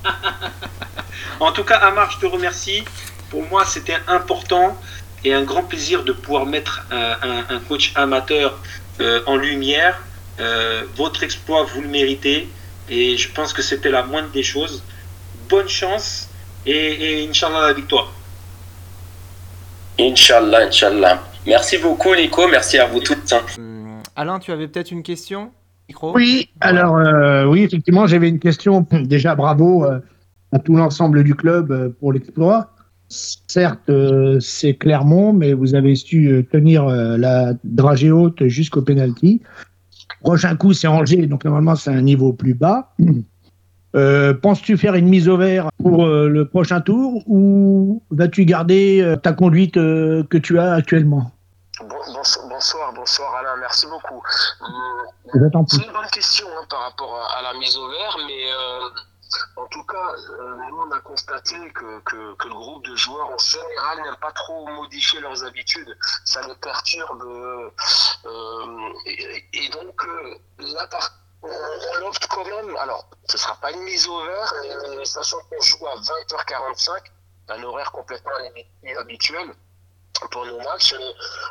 [1.40, 2.84] en tout cas, Amar, je te remercie.
[3.30, 4.78] Pour moi, c'était important
[5.24, 8.58] et un grand plaisir de pouvoir mettre un, coach amateur
[9.00, 10.00] euh, en lumière.
[10.40, 12.48] Euh, votre exploit, vous le méritez.
[12.88, 14.82] Et je pense que c'était la moindre des choses.
[15.48, 16.28] Bonne chance
[16.66, 18.12] et, Inch'Allah la victoire.
[19.98, 21.22] Inch'Allah, Inch'Allah.
[21.46, 22.46] Merci beaucoup, Nico.
[22.48, 23.32] Merci à vous toutes.
[23.32, 23.42] Hein.
[24.16, 25.50] Alain, tu avais peut-être une question?
[26.02, 28.86] Oui, alors euh, oui, effectivement, j'avais une question.
[29.04, 30.00] Déjà, bravo euh,
[30.52, 32.70] à tout l'ensemble du club euh, pour l'exploit.
[33.08, 33.90] Certes,
[34.40, 39.42] c'est Clermont, mais vous avez su tenir la dragée haute jusqu'au penalty.
[40.22, 42.94] Prochain coup, c'est Angers, donc normalement, c'est un niveau plus bas.
[44.40, 49.74] Penses-tu faire une mise au vert pour le prochain tour ou vas-tu garder ta conduite
[49.74, 51.32] que tu as actuellement?
[52.48, 54.22] Bonsoir, bonsoir Alain, merci beaucoup.
[54.62, 55.36] Euh,
[55.68, 58.88] c'est une bonne question hein, par rapport à, la mise au vert, mais euh,
[59.56, 63.38] en tout cas, euh, nous on a constaté que, que, le groupe de joueurs en
[63.38, 65.96] général n'aime pas trop modifier leurs habitudes.
[66.24, 67.72] Ça les perturbe.
[69.06, 70.06] Et, donc
[70.58, 70.88] là,
[71.42, 72.76] on, opte quand même.
[72.76, 74.54] Alors, ce ne sera pas une mise au vert,
[74.96, 76.90] mais sachant qu'on joue à 20h45,
[77.48, 78.32] un horaire complètement
[78.82, 79.54] inhabituel
[80.30, 80.94] pour nos matchs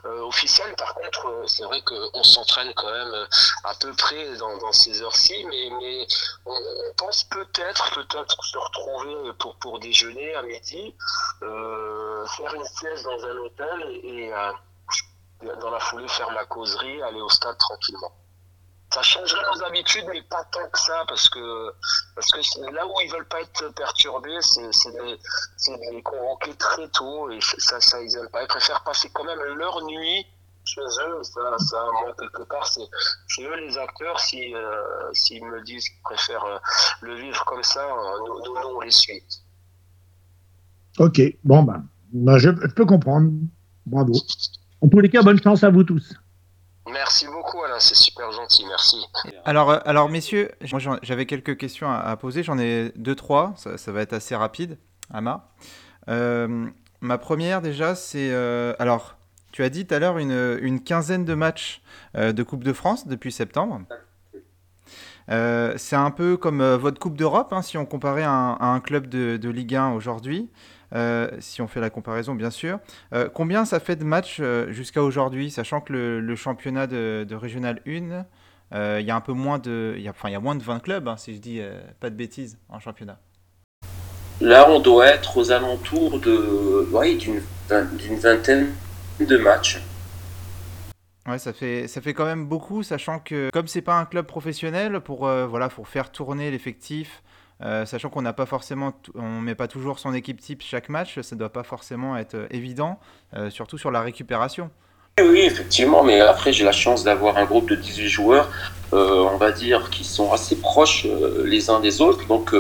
[0.06, 0.74] euh, officiels.
[0.76, 3.26] Par contre, euh, c'est vrai qu'on s'entraîne quand même euh,
[3.64, 6.08] à peu près dans, ces heures-ci, mais,
[6.46, 6.56] on,
[6.98, 10.96] pense peut-être peut-être se retrouver pour, déjeuner à midi,
[11.40, 14.32] faire une sieste dans un hôtel et,
[15.60, 18.12] dans la foulée faire ma causerie, aller au stade tranquillement
[18.94, 21.72] ça changerait nos habitudes, mais pas tant que ça, parce que,
[22.16, 27.30] parce que là où ils veulent pas être perturbés, c'est de les convoquer très tôt,
[27.30, 28.44] et ça, ça, ils aiment pas.
[28.44, 30.26] Ils préfèrent passer quand même leur nuit
[30.66, 34.56] chez eux, ça, ça moi, quelque part, c'est eux les acteurs, s'ils
[35.14, 36.58] si, euh, me disent qu'ils préfèrent euh,
[37.02, 39.24] le vivre comme ça, euh, nous, nous, on les suit.
[41.00, 43.32] Ok, bon, ben, ben je, je peux comprendre.
[43.86, 44.14] Bravo.
[44.82, 46.14] En tous les cas, bonne chance à vous tous.
[46.92, 47.51] Merci beaucoup
[47.82, 48.98] c'est super gentil, merci.
[49.46, 50.52] Alors, euh, alors messieurs,
[51.02, 54.78] j'avais quelques questions à, poser, j'en ai deux, trois, ça, va être assez rapide,
[55.12, 55.50] Ama.
[56.10, 56.68] Euh,
[57.02, 58.32] ma première déjà, c'est...
[58.32, 59.18] Euh, alors,
[59.52, 61.82] tu as dit tout à l'heure une, une, quinzaine de matchs
[62.16, 63.82] de Coupe de France depuis septembre.
[65.28, 69.38] c'est un peu comme votre Coupe d'Europe, hein, si on comparait à un, club de,
[69.38, 70.50] de Ligue 1 aujourd'hui.
[70.94, 72.80] Euh, si on fait la comparaison bien sûr.
[73.14, 77.82] Euh, combien ça fait de matchs euh, jusqu'à aujourd'hui, sachant que le, championnat de, Régional
[77.88, 80.56] 1, il y a un peu moins de, y a, enfin il y a moins
[80.56, 81.62] de 20 clubs, hein, si je dis
[82.00, 83.20] pas de bêtises, en championnat.
[84.42, 88.74] Là, on doit être aux alentours de, d'une vingtaine
[89.20, 89.80] de matchs.
[91.28, 94.26] Ouais, ça fait, ça fait quand même beaucoup, sachant que comme c'est pas un club
[94.26, 97.22] professionnel, pour, voilà, pour faire tourner l'effectif,
[97.64, 101.20] euh, sachant qu'on n'a pas forcément, on met pas toujours son équipe type chaque match,
[101.22, 103.00] ça ne doit pas forcément être euh, évident,
[103.36, 104.72] euh, surtout sur la récupération.
[105.20, 108.50] Oui, effectivement, mais après j'ai la chance d'avoir un groupe de 18 joueurs,
[108.94, 111.06] on va dire, qui sont assez proches
[111.44, 112.56] les uns des autres, donc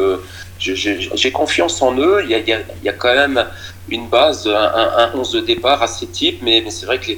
[0.59, 3.47] j'ai confiance en eux, il y, a, quand même
[3.89, 7.13] une base, un, un, 11 de départ assez type, mais, c'est vrai que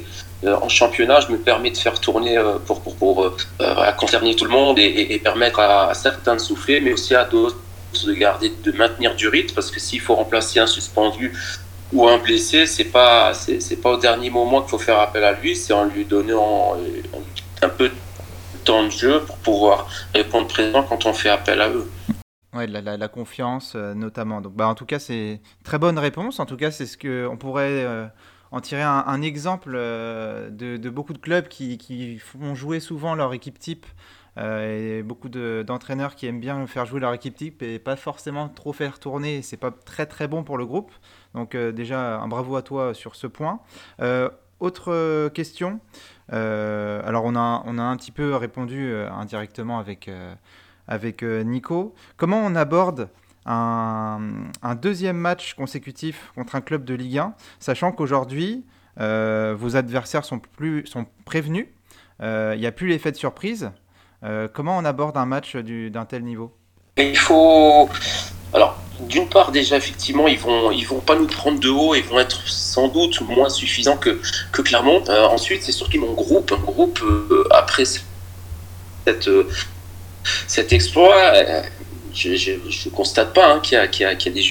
[0.46, 3.36] en championnat, je me permets de faire tourner pour, pour, pour
[3.98, 7.24] concerner tout le monde et, et permettre à, à, certains de souffler, mais aussi à
[7.24, 7.56] d'autres
[8.02, 11.32] de garder, de maintenir du rythme, parce que s'il faut remplacer un suspendu
[11.92, 15.32] ou un blessé, c'est pas, c'est pas au dernier moment qu'il faut faire appel à
[15.32, 16.76] lui, c'est en lui donnant
[17.62, 17.94] un peu de
[18.64, 21.88] temps de jeu pour pouvoir répondre présent quand on fait appel à eux.
[22.54, 24.40] Ouais, la, confiance euh, notamment.
[24.40, 26.38] Donc, bah, en tout cas, c'est très bonne réponse.
[26.38, 28.06] En tout cas, c'est ce que on pourrait euh,
[28.52, 33.16] en tirer un, exemple euh, de, de, beaucoup de clubs qui, qui, font jouer souvent
[33.16, 33.86] leur équipe type
[34.36, 38.48] euh, et beaucoup d'entraîneurs qui aiment bien faire jouer leur équipe type et pas forcément
[38.48, 39.42] trop faire tourner.
[39.42, 40.92] C'est pas très très bon pour le groupe.
[41.34, 43.60] Donc euh, déjà un bravo à toi sur ce point.
[44.00, 44.28] Euh,
[44.60, 45.80] autre question.
[46.30, 50.08] alors on a, on a un petit peu répondu indirectement avec,
[50.88, 51.94] avec Nico.
[52.16, 53.10] Comment on aborde
[53.44, 54.20] un,
[54.62, 58.64] un, deuxième match consécutif contre un club de Ligue 1, sachant qu'aujourd'hui,
[58.96, 61.66] vos adversaires sont, plus, sont prévenus,
[62.20, 63.70] il n'y a plus l'effet de surprise,
[64.24, 66.52] euh, comment on aborde un match d'un tel niveau?
[66.96, 67.88] Il faut.
[68.52, 72.04] Alors, d'une part, déjà, effectivement, ils vont, ils vont pas nous prendre de haut, ils
[72.04, 74.20] vont être sans doute moins suffisants que,
[74.52, 75.02] que Clermont.
[75.08, 79.28] Euh, ensuite, c'est surtout mon groupe, un groupe euh, après cette,
[80.46, 81.34] cet exploit.
[82.14, 84.42] je ne constate pas hein, qu'il y, y, a des,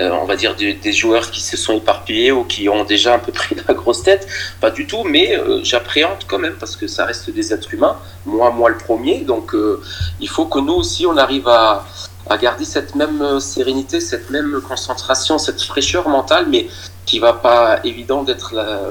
[0.00, 3.18] euh, on va dire des, joueurs qui se sont éparpillés ou qui ont déjà un
[3.18, 4.28] peu pris la grosse tête.
[4.60, 7.96] Pas du tout, mais euh, j'appréhende quand même parce que ça reste des êtres humains.
[8.24, 9.22] Moi, moi le premier.
[9.22, 9.82] Donc, euh,
[10.20, 11.84] il faut que nous aussi, on arrive à,
[12.30, 16.68] à, garder cette même sérénité, cette même concentration, cette fraîcheur mentale, mais
[17.04, 18.90] qui va pas évident d'être la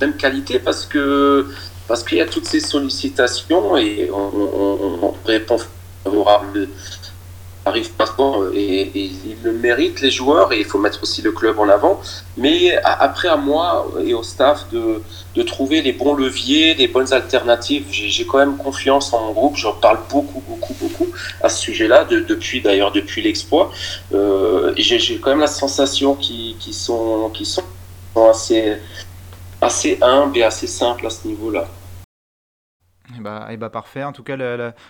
[0.00, 1.46] même qualité parce que
[1.86, 5.58] parce qu'il y a toutes ces sollicitations et on, on, on répond
[6.02, 6.68] favorable
[7.64, 8.04] arrive pas
[8.54, 11.68] et, et, ils le méritent les joueurs et il faut mettre aussi le club en
[11.68, 12.00] avant.
[12.36, 15.00] Mais après à moi et au staff de,
[15.34, 17.86] de trouver les bons leviers les bonnes alternatives.
[17.90, 19.56] J'ai quand même confiance en mon groupe.
[19.56, 21.08] J'en parle beaucoup beaucoup beaucoup
[21.42, 23.70] à ce sujet là de, depuis d'ailleurs depuis l'exploit.
[24.12, 27.64] Euh, j'ai quand même la sensation qu'ils qui sont qui sont
[28.30, 28.76] assez
[29.60, 31.68] assez humbles et assez simples à ce niveau là
[33.16, 34.04] et bah, et bah parfait.
[34.04, 34.36] En tout cas,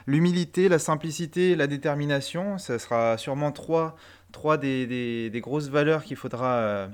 [0.07, 3.97] l'humilité, la, simplicité, la détermination, ça sera sûrement trois,
[4.35, 6.89] trois des, grosses valeurs qu'il faudra euh,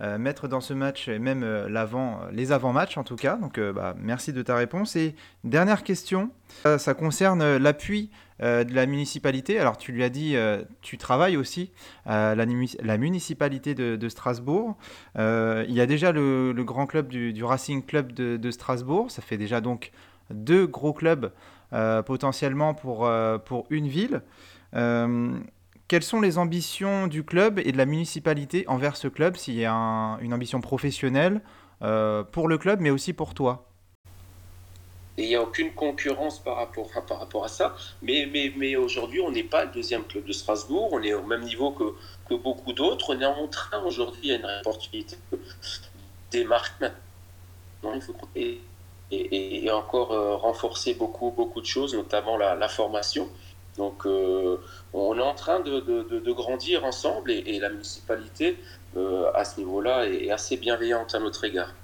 [0.00, 3.36] euh, mettre dans ce match, et même euh, l'avant, les avant-matchs en tout cas.
[3.36, 4.96] Donc, bah, merci de ta réponse.
[4.96, 5.14] Et
[5.44, 6.30] dernière question,
[6.64, 8.10] ça, concerne l'appui
[8.40, 9.58] de la municipalité.
[9.58, 10.36] Alors, tu lui as dit,
[10.82, 11.70] tu travailles aussi
[12.04, 14.76] à la, municipalité de, Strasbourg.
[15.16, 19.10] il y a déjà le, grand club du, Racing Club de Strasbourg.
[19.10, 19.92] Ça fait déjà donc
[20.30, 21.32] deux gros clubs
[21.72, 24.22] euh, potentiellement pour, euh, pour une ville.
[24.74, 25.38] Euh,
[25.88, 29.64] quelles sont les ambitions du club et de la municipalité envers ce club, s'il y
[29.64, 31.40] a un, une ambition professionnelle
[32.32, 33.66] pour le club, mais aussi pour toi?
[35.18, 37.74] Il n'y a aucune concurrence par rapport à, à ça.
[38.02, 40.90] Mais, aujourd'hui, on n'est pas le deuxième club de Strasbourg.
[40.92, 43.14] On est au même niveau que, beaucoup d'autres.
[43.14, 45.16] On est en train aujourd'hui, a une opportunité
[46.30, 47.94] des marques maintenant.
[47.94, 48.60] Il faut compter
[49.10, 53.28] et, et, encore euh, renforcer beaucoup, beaucoup de choses, notamment la, la formation.
[53.76, 54.56] Donc, euh,
[54.94, 58.58] on est en train de, de, de grandir ensemble et, et la municipalité,
[58.96, 61.74] euh, à ce niveau-là, est assez bienveillante à notre égard.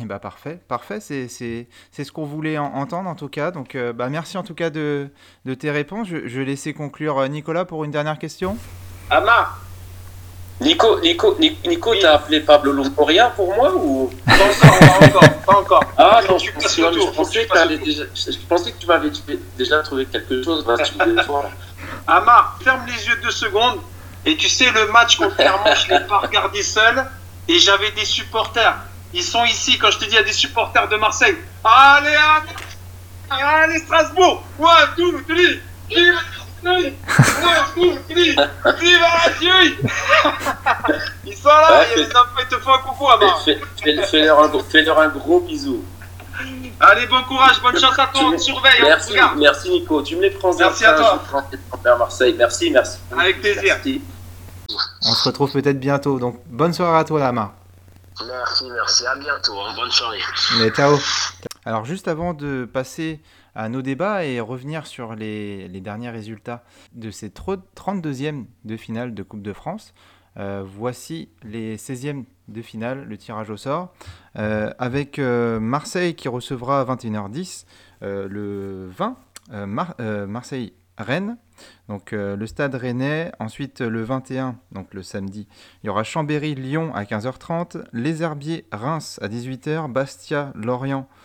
[0.00, 3.50] Eh bah parfait, parfait, c'est ce qu'on voulait en, entendre en tout cas.
[3.50, 5.10] Donc euh, bah merci en tout cas de,
[5.44, 6.08] de tes réponses.
[6.08, 8.56] Je, je vais laisser conclure Nicolas pour une dernière question.
[9.10, 9.50] Ama,
[10.62, 14.10] Nico, Nico, Nico, t'as appelé Pablo Longoria pour moi ou?
[14.24, 15.84] Pas encore, pas encore, pas encore.
[15.98, 19.10] Ah non, Je pensais que déjà, je, pensais que tu m'avais
[19.58, 20.64] déjà trouvé quelque chose.
[20.64, 21.50] Bah, tu me dis, toi, là.
[22.06, 23.80] Ama, ferme les yeux deux secondes.
[24.24, 27.04] Et tu sais, le match contre Clermont, je ne l'ai pas regardé seul.
[27.48, 28.76] Et j'avais des supporters.
[29.12, 31.36] Ils sont ici, quand je te dis, il y a des supporters de Marseille.
[31.64, 32.16] Allez,
[33.30, 34.44] allez, allez Strasbourg.
[34.58, 35.60] One, two, three.
[41.24, 43.36] Ils sont là, Ouais, il y a les enfants, ils te font un coucou, Ama.
[43.44, 45.84] Fais- fais- Fais-leur un, gros- fais-leur un gros bisou.
[46.80, 49.38] Allez, bon courage, bonne chance à toi, on te surveille, on te Merci, regarde.
[49.38, 50.02] merci Nico.
[50.02, 51.22] Tu me les prends Merci à toi.
[51.84, 52.34] à Marseille.
[52.36, 52.98] Merci, merci.
[53.16, 53.62] Avec plaisir.
[53.64, 54.02] Merci.
[55.04, 56.18] On se retrouve peut-être bientôt.
[56.18, 57.52] Donc bonne soirée à toi Lama.
[58.26, 59.06] Merci, merci.
[59.06, 59.60] À bientôt.
[59.60, 59.72] hein.
[59.76, 60.20] Bonne soirée.
[60.58, 60.98] Mais ciao.
[61.64, 63.20] Alors juste avant de passer
[63.54, 69.14] à nos débats et revenir sur les, derniers résultats de ces tro- 32e de finale
[69.14, 69.94] de Coupe de France,
[70.38, 73.92] euh, voici les 16e de finale, le tirage au sort,
[74.38, 77.66] euh, avec euh, Marseille qui recevra à 21h10
[78.02, 79.16] euh, le 20,
[79.52, 81.36] euh, Mar- euh, Marseille-Rennes,
[81.88, 85.46] donc le stade rennais, ensuite le 21, donc le samedi,
[85.82, 91.21] il y aura Chambéry-Lyon à 15h30, Les Herbiers Reims à 18h, Bastia Lorient, euh,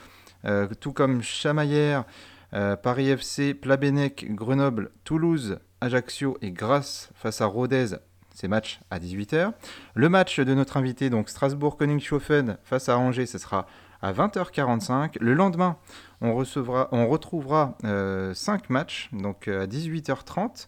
[0.80, 2.06] tout comme Chamaillère,
[2.54, 7.98] euh, Paris FC, Plabennec, Grenoble, Toulouse, Ajaccio et Grasse face à Rodez.
[8.34, 9.54] Ces matchs à 18h.
[9.96, 13.66] Le match de notre invité, donc Strasbourg-Königshofen face à Angers, ce sera
[14.02, 15.18] à 20h45.
[15.20, 15.78] Le lendemain,
[16.22, 20.68] on, recevra, on retrouvera 5 matchs, donc euh, à 18h30.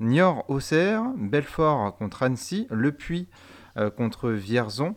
[0.00, 3.28] Niort-Auxerre, Belfort contre Annecy, Le Puy
[3.76, 4.96] euh, contre Vierzon,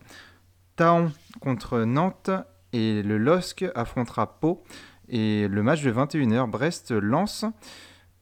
[0.78, 1.12] Taon
[1.42, 2.32] contre Nantes
[2.74, 4.64] et le LOSC affrontera Pau.
[5.10, 7.46] Et le match de 21h, Brest-Lens.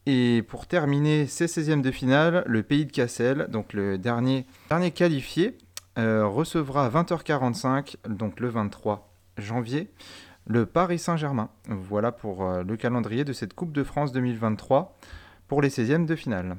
[0.06, 4.92] Et pour terminer ces 16e de finale, le pays de Cassel, donc le dernier, dernier
[4.92, 5.58] qualifié,
[6.00, 9.92] euh, recevra à 20h45, donc le 23 janvier,
[10.48, 11.50] le Paris Saint-Germain.
[11.68, 14.98] Voilà pour euh, le calendrier de cette Coupe de France 2023
[15.48, 16.58] pour les 16e de finale.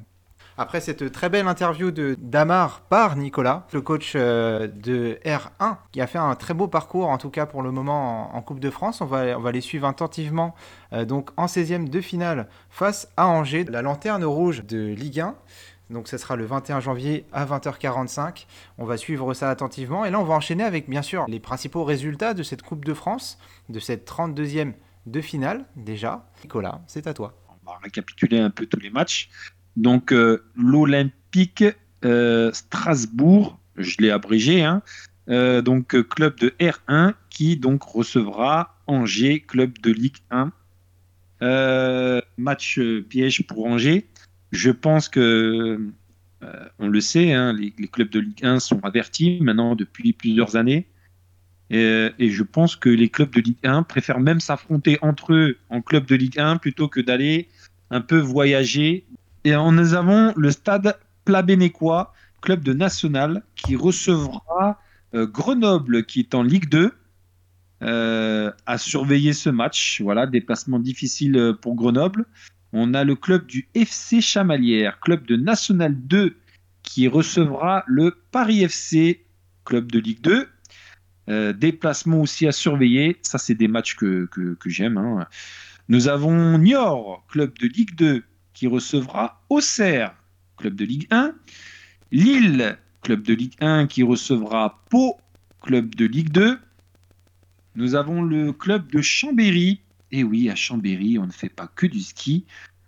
[0.58, 6.00] Après cette très belle interview de Damar par Nicolas, le coach euh, de R1, qui
[6.00, 8.70] a fait un très beau parcours, en tout cas pour le moment en, Coupe de
[8.70, 9.00] France.
[9.00, 10.54] On va, on va les suivre attentivement
[10.92, 15.34] euh, donc en 16e de finale face à Angers, la lanterne rouge de Ligue 1.
[15.90, 18.46] Donc ce sera le 21 janvier à 20h45.
[18.78, 20.04] On va suivre ça attentivement.
[20.04, 22.94] Et là, on va enchaîner avec bien sûr les principaux résultats de cette Coupe de
[22.94, 23.38] France,
[23.68, 24.72] de cette 32e
[25.06, 26.26] de finale déjà.
[26.42, 27.34] Nicolas, c'est à toi.
[27.48, 29.30] On va récapituler un peu tous les matchs.
[29.76, 30.14] Donc,
[30.56, 31.64] l'Olympique
[32.52, 34.82] Strasbourg, je l'ai abrégé, hein,
[35.62, 40.52] donc club de R1 qui donc recevra Angers, club de Ligue 1.
[42.36, 44.06] match piège pour Angers.
[44.50, 45.80] Je pense que,
[46.78, 50.56] on le sait, hein, les, les, clubs de Ligue 1 sont avertis maintenant depuis plusieurs
[50.56, 50.86] années.
[51.72, 55.80] Et, je pense que les clubs de Ligue 1 préfèrent même s'affronter entre eux en
[55.80, 57.48] club de Ligue 1 plutôt que d'aller
[57.90, 59.06] un peu voyager.
[59.44, 64.80] Et nous avons le stade Plabénécois, club de national, qui recevra
[65.14, 66.92] euh, Grenoble, qui est en Ligue 2,
[67.82, 70.00] euh, à surveiller ce match.
[70.00, 72.26] Voilà, déplacement difficile euh, pour Grenoble.
[72.72, 76.36] On a le club du FC Chamalières, club de National 2,
[76.82, 79.24] qui recevra le Paris FC,
[79.64, 80.48] club de Ligue 2.
[81.28, 83.16] Euh, déplacement aussi à surveiller.
[83.22, 84.96] Ça, c'est des matchs que, que, j'aime.
[84.98, 85.26] Hein.
[85.88, 88.22] Nous avons Niort, club de Ligue 2,
[88.54, 90.14] qui recevra Auxerre,
[90.56, 91.34] club de Ligue 1.
[92.10, 95.18] Lille, club de Ligue 1, qui recevra Pau,
[95.60, 96.58] club de Ligue 2.
[97.74, 99.80] Nous avons le club de Chambéry.
[100.10, 102.44] Et oui, à Chambéry, on ne fait pas que du ski.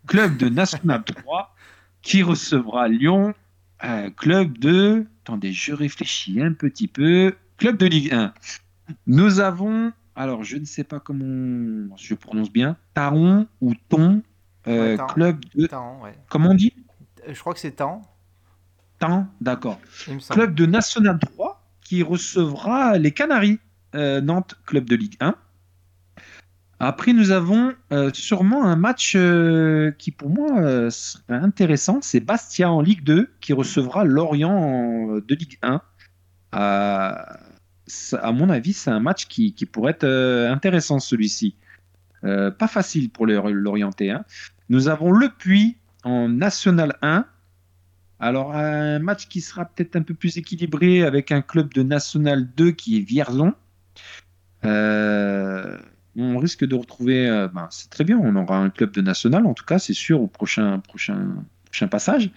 [0.06, 1.54] Club de National 3,
[2.02, 3.34] qui recevra Lyon.
[3.82, 5.06] Euh, club de.
[5.22, 7.34] Attendez, je réfléchis un petit peu.
[7.56, 8.34] Club de Ligue 1.
[9.06, 14.22] Nous avons, alors je ne sais pas comment je prononce bien, Taron ou Ton,
[14.66, 15.68] euh, club de.
[16.28, 16.72] Comment on dit
[17.28, 18.02] Je crois que c'est Tan.
[18.98, 19.80] Tan, d'accord.
[20.30, 23.60] Club de National 3 qui recevra les Canaries,
[23.94, 25.34] euh, Nantes, club de Ligue 1.
[26.80, 29.16] Après, nous avons euh, sûrement un match
[29.98, 32.00] qui, pour moi, serait intéressant.
[32.02, 35.80] C'est Bastia en Ligue 2 qui recevra Lorient de Ligue 1
[38.20, 41.56] à mon avis, c'est un match qui, pourrait être euh, intéressant celui-ci.
[42.24, 44.10] Euh, pas facile pour l'orienter.
[44.10, 44.24] Hein.
[44.68, 47.26] Nous avons Le Puy en National 1.
[48.20, 52.48] Alors, un match qui sera peut-être un peu plus équilibré avec un club de National
[52.54, 53.54] 2 qui est Vierzon.
[54.64, 55.78] Euh,
[56.16, 57.48] on risque de retrouver.
[57.52, 60.20] Ben, c'est très bien, on aura un club de National, en tout cas, c'est sûr,
[60.20, 62.30] au prochain, prochain, prochain passage.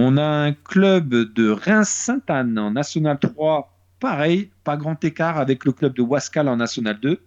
[0.00, 3.76] On a un club de Reims-Sainte-Anne en National 3.
[3.98, 7.20] Pareil, pas grand écart avec le club de Wascal en National 2.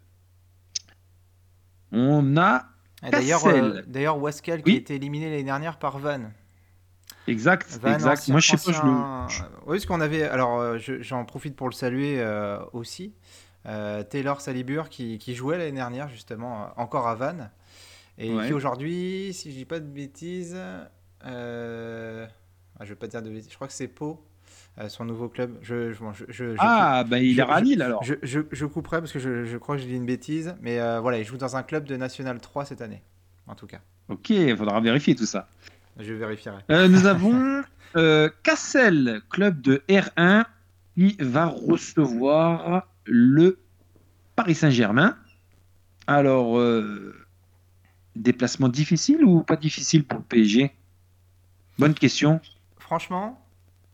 [1.92, 2.71] On a.
[3.02, 6.22] D'ailleurs, euh, d'ailleurs Wascal qui a été éliminé l'année dernière par Van.
[7.28, 8.28] Exact, exact.
[8.30, 9.48] Moi, je sais pas, je le.
[9.66, 10.24] Oui, parce qu'on avait.
[10.24, 13.14] Alors, euh, j'en profite pour le saluer euh, aussi.
[13.64, 17.50] Taylor Salibur qui, qui jouait l'année dernière, justement, encore à Van.
[18.18, 20.58] Et qui aujourd'hui, si je dis pas de bêtises.
[22.82, 23.52] Ah, je ne vais pas dire de bêtises.
[23.52, 24.31] Je crois que c'est Pau, euh,
[24.88, 25.58] son nouveau club.
[25.62, 25.94] Je,
[26.30, 28.04] je, ah, bah il est à Lille alors.
[28.04, 30.56] Je, couperai parce que je, crois que je dis une bêtise.
[30.62, 33.02] Mais euh, voilà, il joue dans un club de National 3 cette année,
[33.48, 33.80] en tout cas.
[34.10, 35.48] Ok, il faudra vérifier tout ça.
[36.00, 36.64] Je vérifierai.
[36.70, 37.64] Euh, nous avons
[38.44, 40.46] Cassel, club de R1,
[40.96, 43.60] qui va recevoir le
[44.36, 45.18] Paris Saint-Germain.
[46.08, 46.60] Alors,
[48.16, 50.72] déplacement difficile ou pas difficile pour le PSG
[51.78, 52.42] Bonne question
[52.92, 53.41] franchement,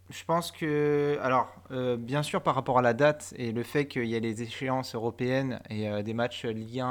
[0.10, 3.88] je pense que, alors, euh, bien sûr, par rapport à la date et le fait
[3.88, 6.84] qu'il y ait les échéances européennes et euh, des matchs liés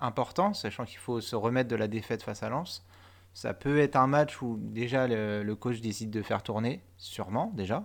[0.00, 2.86] importants, sachant qu'il faut se remettre de la défaite face à Lens,
[3.34, 7.84] ça peut être un match où déjà le, coach décide de faire tourner, sûrement déjà.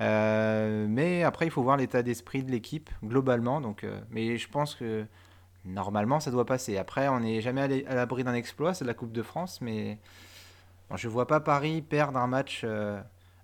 [0.00, 3.60] Euh, mais après, il faut voir l'état d'esprit de l'équipe globalement.
[3.60, 5.06] Donc, mais je pense que
[5.64, 6.76] normalement, ça doit passer.
[6.76, 9.98] Après, on n'est jamais à l'abri d'un exploit, c'est la Coupe de France, mais
[10.94, 12.64] je ne vois pas Paris perdre un match,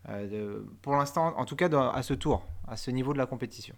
[0.08, 3.26] euh, euh, pour l'instant, en tout cas à ce tour, à ce niveau de la
[3.26, 3.74] compétition.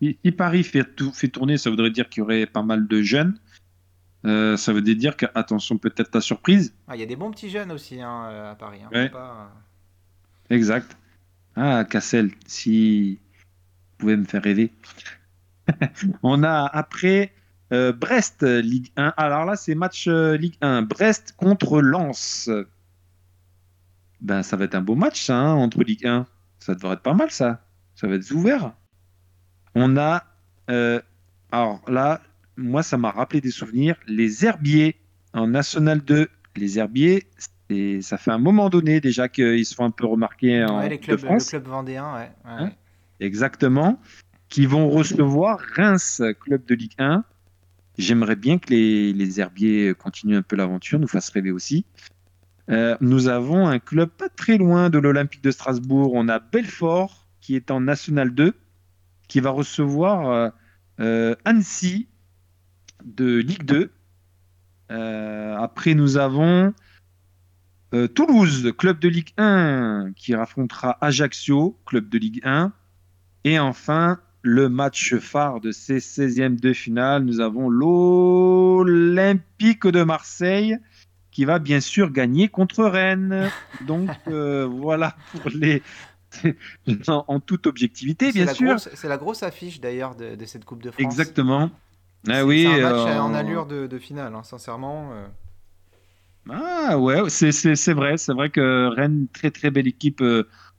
[0.00, 3.38] Si Paris fait, fait tourner, ça voudrait dire qu'il y aurait pas mal de jeunes.
[4.24, 6.74] Euh, ça veut dire que, attention, peut-être ta surprise.
[6.88, 8.80] Ah, il y a des bons petits jeunes aussi hein, à Paris.
[8.92, 9.48] Hein,
[10.48, 10.96] exact.
[11.56, 14.72] Ah, Cassel, si vous pouvez me faire rêver.
[16.22, 17.32] On a après
[17.72, 19.14] euh, Brest, Ligue 1.
[19.16, 20.82] Alors là, c'est match euh, Ligue 1.
[20.82, 22.50] Brest contre Lens.
[24.20, 26.26] Ben, ça va être un beau match, ça, hein, entre Ligue 1.
[26.58, 27.64] Ça devrait être pas mal, ça.
[27.94, 28.72] Ça va être ouvert.
[29.74, 30.24] On a.
[30.70, 31.00] Euh,
[31.52, 32.20] alors là,
[32.56, 33.96] moi, ça m'a rappelé des souvenirs.
[34.06, 34.96] Les Herbiers
[35.32, 36.28] en National 2.
[36.56, 37.26] Les Herbiers,
[38.00, 41.22] ça fait un moment donné déjà qu'ils se font un peu remarquer en les clubs,
[41.22, 42.30] Le club vendéen, ouais.
[42.44, 42.72] Hein
[43.20, 44.00] Exactement.
[44.48, 47.24] Qui vont recevoir Reims, club de Ligue 1.
[47.98, 51.84] J'aimerais bien que les, herbiers continuent un peu l'aventure, nous fassent rêver aussi.
[52.70, 56.12] Euh, nous avons un club pas très loin de l'Olympique de Strasbourg.
[56.14, 58.54] On a Belfort qui est en National 2,
[59.28, 60.50] qui va recevoir euh,
[61.00, 62.08] euh, Annecy
[63.04, 63.90] de Ligue 2.
[65.58, 66.74] après, nous avons
[68.14, 72.72] Toulouse, club de Ligue 1, qui affrontera Ajaccio, club de Ligue 1.
[73.42, 79.08] Et enfin, le match phare de ces 16e de finale, nous avons l'Olympique
[79.88, 80.78] de Marseille
[81.30, 83.50] qui va bien sûr gagner contre Rennes.
[83.86, 85.82] Donc euh, voilà pour les.
[87.08, 88.78] en, toute objectivité, bien sûr.
[88.78, 91.02] C'est la grosse affiche d'ailleurs de, cette Coupe de France.
[91.02, 91.70] Exactement.
[92.28, 95.10] Ah, oui, un match euh, en allure de, finale, hein, sincèrement.
[95.12, 95.26] Euh.
[96.48, 98.16] Ah ouais, c'est vrai.
[98.16, 100.22] C'est vrai que Rennes, très très belle équipe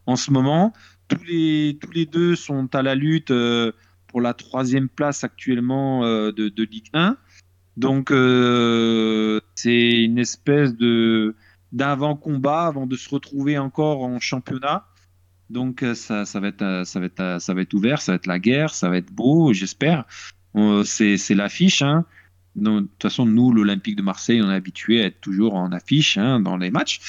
[0.06, 0.72] en ce moment.
[1.10, 3.34] Tous les, tous les deux sont à la lutte
[4.08, 7.18] pour la troisième place actuellement de, de Ligue 1.
[7.76, 8.10] Donc
[9.62, 11.36] c'est une espèce de
[11.72, 14.86] d'avant-combat avant de se retrouver encore en championnat.
[15.50, 18.14] Donc euh, ça, ça, va être, euh, ça, va être, ça va être ouvert, ça
[18.14, 20.06] va être la guerre, ça va être beau, j'espère.
[20.84, 21.82] c'est l'affiche.
[21.82, 22.06] Hein.
[22.56, 26.18] De toute façon, nous, l'Olympique de Marseille, on est habitué à être toujours en affiche
[26.18, 27.00] hein, dans les matchs.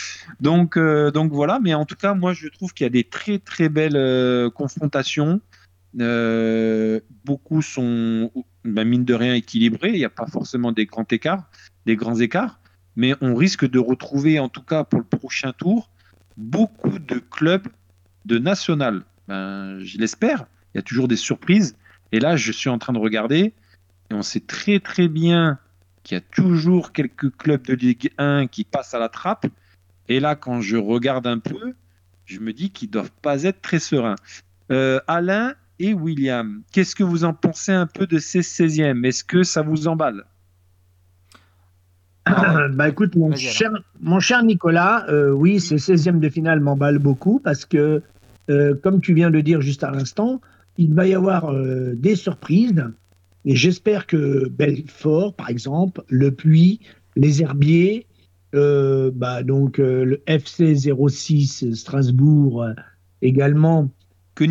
[0.40, 3.40] Donc, donc voilà, mais en tout cas, moi, je trouve qu'il y a des très
[3.40, 5.40] très belles confrontations.
[7.24, 8.30] beaucoup sont
[8.64, 9.88] ben, mine de rien équilibré.
[9.88, 11.50] Il n'y a pas forcément des grands écarts,
[11.86, 12.60] des grands écarts,
[12.96, 15.90] mais on risque de retrouver, en tout cas pour le prochain tour,
[16.36, 17.68] beaucoup de clubs
[18.24, 19.04] de national.
[19.28, 20.46] Ben, je l'espère.
[20.74, 21.76] Il y a toujours des surprises.
[22.12, 23.54] Et là, je suis en train de regarder
[24.10, 25.58] et on sait très très bien
[26.02, 29.46] qu'il y a toujours quelques clubs de Ligue 1 qui passent à la trappe.
[30.08, 31.74] Et là, quand je regarde un peu,
[32.26, 34.16] je me dis qu'ils doivent pas être très sereins.
[34.70, 36.62] Euh, Alain, et William.
[36.72, 40.24] Qu'est-ce que vous en pensez un peu de ces 16e Est-ce que ça vous emballe?
[42.74, 43.70] bah écoute, mon cher,
[44.00, 48.02] mon cher Nicolas, euh, oui, ces 16e de finale m'emballent beaucoup parce que,
[48.50, 50.40] euh, comme tu viens de dire juste à l'instant,
[50.76, 52.84] il va y avoir euh, des surprises.
[53.44, 56.80] Et j'espère que Belfort, par exemple, Le Puy,
[57.16, 58.06] les Herbiers,
[58.52, 62.66] bah, donc le FC 06 Strasbourg
[63.20, 63.90] également.
[64.34, 64.44] Que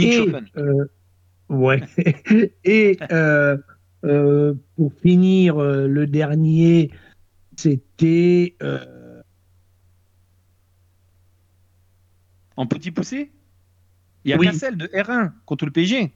[1.52, 1.82] Ouais.
[2.64, 3.58] Et euh,
[4.06, 6.92] euh, pour finir, euh, le dernier,
[7.62, 8.56] c'était.
[12.58, 13.32] En petit poussé?
[14.24, 14.48] Il y a oui.
[14.48, 16.14] Cassel de R1 contre le PSG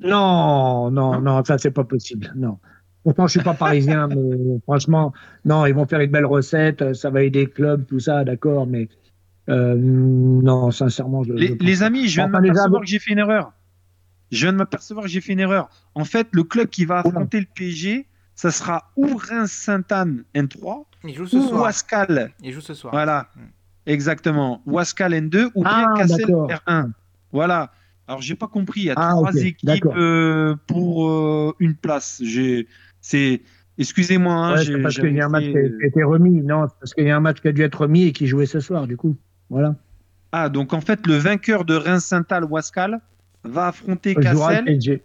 [0.00, 2.32] Non, non, non, ça c'est pas possible.
[2.36, 2.58] Non.
[3.04, 5.12] Pourtant, je suis pas parisien, mais franchement,
[5.44, 8.66] non, ils vont faire une belle recette, ça va aider le club, tout ça, d'accord,
[8.66, 8.88] mais
[9.48, 11.32] non, sincèrement, je.
[11.32, 13.52] Les, amis, je viens de m'apercevoir que j'ai fait une erreur.
[14.32, 15.68] Je viens de m'apercevoir que j'ai fait une erreur.
[15.94, 20.84] En fait, le club qui va affronter le PSG, ça sera ou Reims-Sainte-Anne N3
[21.32, 22.32] ou Wascal.
[22.42, 22.92] Il joue ce soir.
[22.92, 23.40] Voilà, mm.
[23.86, 24.62] exactement.
[24.66, 26.92] Wascal N2 ou bien ah, Cassel R1.
[27.32, 27.72] Voilà.
[28.06, 28.82] Alors, j'ai pas compris.
[28.82, 32.22] Il y a ah, trois équipes euh, pour euh, une place.
[33.00, 33.42] C'est.
[33.78, 34.34] Excusez-moi.
[34.34, 36.42] Hein, c'est parce qu'il y a un match qui a été remis.
[36.42, 38.46] Non, parce qu'il y a un match qui a dû être remis et qui jouait
[38.46, 39.16] ce soir, du coup.
[39.50, 39.74] Voilà.
[40.32, 43.00] Ah, donc en fait, le vainqueur de Reims-Saint-Al Wascal
[43.44, 45.00] va affronter Cassel.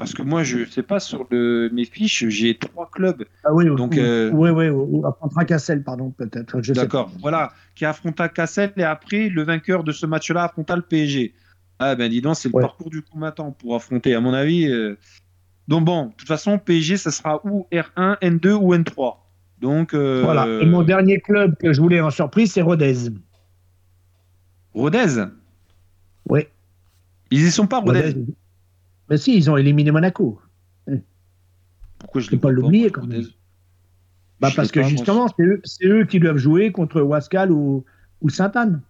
[0.00, 3.22] Parce que moi, je sais pas, sur le, mes fiches, j'ai trois clubs.
[3.44, 6.58] Ah oui, donc, euh, oui, oui, ou affrontera Cassel, pardon, peut-être.
[6.72, 11.34] D'accord, voilà, qui affronta Cassel et après, le vainqueur de ce match-là affronta le PSG.
[11.78, 14.66] Ah ben dis donc, c'est le parcours du combattant pour affronter, à mon avis.
[14.68, 14.96] Euh.
[15.68, 19.16] Donc bon, de toute façon, PSG, ça sera ou R1, N2 ou N3.
[19.60, 23.10] Donc, euh, Voilà, et mon dernier club que je voulais en surprise, c'est Rodez.
[24.72, 25.26] Rodez?
[26.26, 26.46] Oui.
[27.30, 28.14] Ils y sont pas, Rodez
[29.10, 30.40] Mais si, ils ont éliminé Monaco.
[31.98, 33.26] Pourquoi je ne pas l'oublier quand même
[34.40, 35.26] bah Parce que justement,
[35.64, 37.84] c'est eux, qui doivent jouer contre Wascal ou,
[38.22, 38.80] ou Sainte-Anne.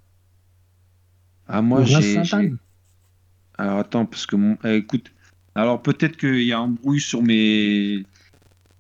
[1.49, 2.23] Ah, moi, j'ai.
[3.59, 4.37] Alors, attends, parce que.
[4.37, 4.57] Mon...
[4.65, 5.11] Eh, écoute,
[5.57, 8.05] alors peut-être qu'il y a un bruit sur mes,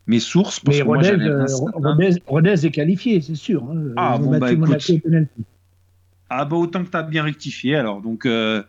[0.06, 0.60] mes sources.
[0.60, 3.64] Parce Mais Rodez, euh, Rodez, Rodez, est qualifié, c'est sûr.
[3.64, 3.92] Hein.
[3.96, 4.90] Ah, bon, bah, écoute.
[6.32, 8.00] Ah bah autant que tu as bien rectifié alors.
[8.00, 8.62] Donc, euh,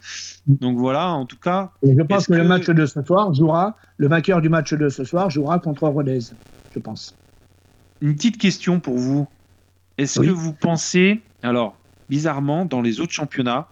[0.47, 1.71] donc voilà, en tout cas.
[1.83, 5.03] je pense que, le match de ce soir jouera, le vainqueur du match de ce
[5.03, 6.19] soir jouera contre Rodez,
[6.73, 7.15] je pense.
[8.01, 9.27] Une petite question pour vous.
[9.99, 11.77] Est-ce que vous pensez, alors
[12.09, 13.67] bizarrement, dans les autres championnats,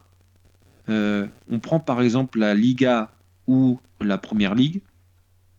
[0.89, 3.09] euh, on prend par exemple la Liga
[3.47, 4.81] ou la Première Ligue,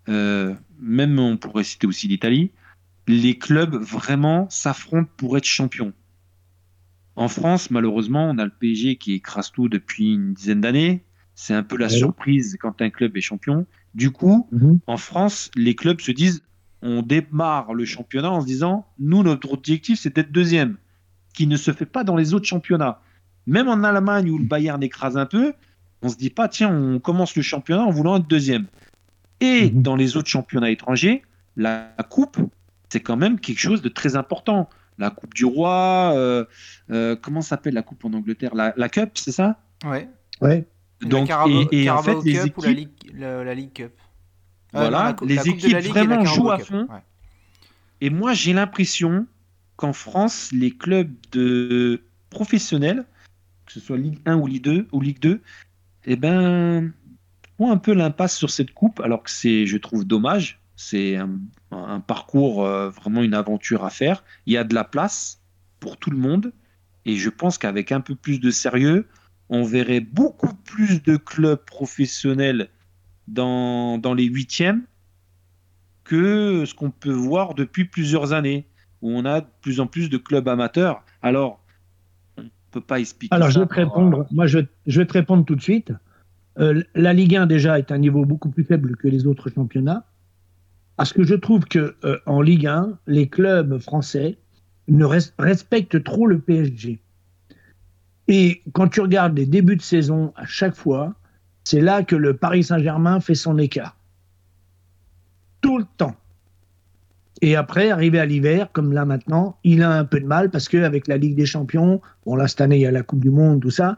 [0.08, 2.52] euh, même on pourrait citer aussi l'Italie,
[3.08, 5.92] les clubs vraiment s'affrontent pour être champions.
[7.16, 11.02] En France, malheureusement, on a le PSG qui écrase tout depuis une dizaine d'années.
[11.34, 13.66] C'est un peu la surprise quand un club est champion.
[13.94, 14.78] Du coup, mhm.
[14.86, 16.42] en France, les clubs se disent
[16.82, 20.76] on démarre le championnat en se disant nous, notre objectif, c'est d'être deuxième,
[21.34, 23.00] qui ne se fait pas dans les autres championnats.
[23.46, 25.52] Même en Allemagne où le Bayern écrase un peu,
[26.02, 28.66] on se dit pas tiens, on commence le championnat en voulant être deuxième.
[29.40, 29.82] Et mhm.
[29.82, 31.22] dans les autres championnats étrangers,
[31.56, 32.38] la coupe,
[32.88, 34.68] c'est quand même quelque chose de très important
[35.01, 36.44] la Coupe du Roi, euh,
[36.90, 38.55] euh, comment s'appelle la Coupe en Angleterre?
[38.55, 39.59] La, la Cup, c'est ça?
[39.84, 40.09] Ouais.
[40.40, 40.66] Ouais.
[41.01, 43.44] Donc, la Carabao, et, et en fait, Carabao les Cup équipes, ou la Ligue, la,
[43.44, 43.92] la Ligue Cup?
[44.74, 46.66] Euh, Voilà, non, les équipes vraiment jouent à Cup.
[46.66, 46.86] fond.
[46.90, 47.01] Ouais.
[48.03, 49.26] Et moi, j'ai l'impression
[49.76, 53.05] qu'en France, les clubs de professionnels,
[53.66, 55.40] que ce soit Ligue 1 ou Ligue 2, ou Ligue 2
[56.07, 56.92] eh ben,
[57.59, 60.61] ont un peu l'impasse sur cette coupe, alors que c'est, je trouve, dommage.
[60.76, 61.30] C'est un,
[61.70, 64.24] un parcours, euh, vraiment une aventure à faire.
[64.46, 65.40] Il y a de la place
[65.78, 66.52] pour tout le monde.
[67.04, 69.06] Et je pense qu'avec un peu plus de sérieux,
[69.48, 72.68] on verrait beaucoup plus de clubs professionnels
[73.26, 74.82] dans, dans les huitièmes
[76.04, 78.66] que ce qu'on peut voir depuis plusieurs années,
[79.00, 81.04] où on a de plus en plus de clubs amateurs.
[81.22, 81.62] Alors,
[82.36, 84.26] on ne peut pas expliquer Alors, ça je vais te répondre.
[84.30, 85.92] Moi, je, je vais te répondre tout de suite.
[86.58, 90.04] Euh, la Ligue 1, déjà, est un niveau beaucoup plus faible que les autres championnats.
[91.01, 94.36] Parce que je trouve que euh, en Ligue 1, les clubs français
[94.86, 97.01] ne res- respectent trop le PSG.
[98.28, 101.14] Et quand tu regardes les débuts de saison, à chaque fois,
[101.64, 103.96] c'est là que le Paris Saint-Germain fait son écart.
[105.62, 106.16] Tout le temps.
[107.40, 110.68] Et après, arrivé à l'hiver, comme là maintenant, il a un peu de mal parce
[110.68, 113.30] qu'avec la Ligue des Champions, bon là cette année il y a la Coupe du
[113.30, 113.96] Monde, tout ça,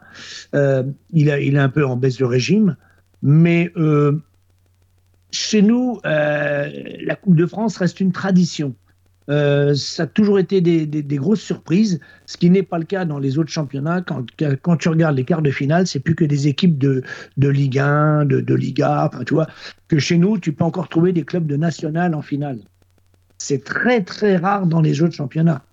[0.55, 2.77] euh, il est un peu en baisse de régime.
[3.21, 4.23] Mais euh,
[5.33, 6.69] chez nous, euh,
[7.03, 8.75] la Coupe de France reste une tradition.
[9.29, 12.83] Euh, ça a toujours été des, des- des grosses surprises, ce qui n'est pas le
[12.83, 14.01] cas dans les autres championnats.
[14.01, 14.25] Quand,
[14.61, 17.03] quand tu regardes les quarts de finale, c'est plus que des équipes de,
[17.37, 19.47] de Ligue 1, de, de Liga, enfin, tu vois,
[19.87, 22.59] que chez nous, tu peux encore trouver des clubs de national en finale.
[23.37, 25.63] C'est très très rare dans les autres championnats.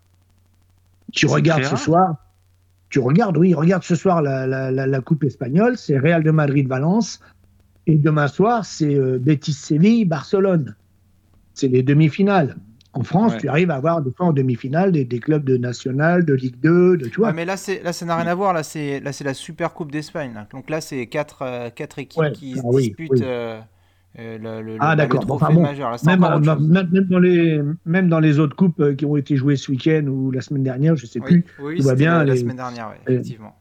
[1.12, 2.16] Tu regardes ce soir,
[2.88, 6.30] tu regardes, oui, regarde ce soir la, la, la, la Coupe espagnole, c'est Real de
[6.30, 7.20] Madrid-Valence,
[7.91, 10.76] et demain soir, c'est euh, Betis-Séville-Barcelone.
[11.55, 12.57] C'est les demi-finales.
[12.93, 13.38] En France, Ouais.
[13.38, 16.59] tu arrives à avoir des fois en demi-finale des, des clubs de national, de Ligue
[16.61, 17.28] 2, de tu vois.
[17.28, 18.53] Ouais, mais là, c'est là, ça n'a rien à voir.
[18.53, 20.32] Là, c'est là, c'est la Super Coupe d'Espagne.
[20.53, 23.20] Donc là, c'est quatre, euh, quatre équipes Ouais, qui ah oui, disputent oui.
[23.22, 23.61] euh,
[24.18, 25.24] euh, le, le- Ah, d'accord.
[25.24, 25.62] Bon, enfin, bon.
[26.05, 26.20] Même,
[27.09, 30.41] dans les, même dans les autres coupes qui ont été jouées ce week-end ou la
[30.41, 31.45] semaine dernière, je sais Oui, plus.
[31.62, 33.55] oui, c'était bien, la, semaine dernière, ouais, effectivement.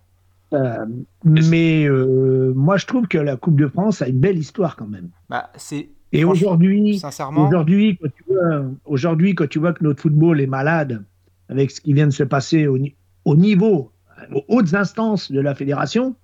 [0.53, 0.85] Euh,
[1.23, 4.87] mais euh, moi, je trouve que la Coupe de France a une belle histoire quand
[4.87, 5.09] même.
[5.29, 10.01] Bah, c'est Et aujourd'hui, sincèrement, aujourd'hui, quand tu vois, aujourd'hui, quand tu vois que notre
[10.01, 11.03] football est malade
[11.49, 12.77] avec ce qui vient de se passer au,
[13.25, 13.91] au niveau,
[14.33, 16.15] aux hautes instances de la fédération,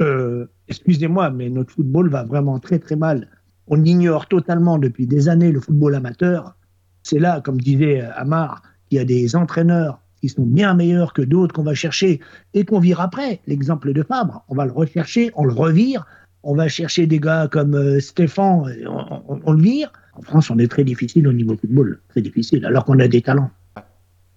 [0.00, 3.28] euh, excusez-moi, mais notre football va vraiment très très mal.
[3.66, 6.54] On ignore totalement depuis des années le football amateur.
[7.02, 11.20] C'est là, comme disait Amar, qu'il y a des entraîneurs qui sont bien meilleurs que
[11.20, 12.18] d'autres qu'on va chercher
[12.54, 13.40] et qu'on vire après.
[13.46, 16.06] L'exemple de Fabre, on va le rechercher, on le revire.
[16.42, 19.92] On va chercher des gars comme euh, Stéphane, on, on- on le vire.
[20.14, 23.20] En France, on est très difficile au niveau football, très difficile, alors qu'on a des
[23.20, 23.50] talents.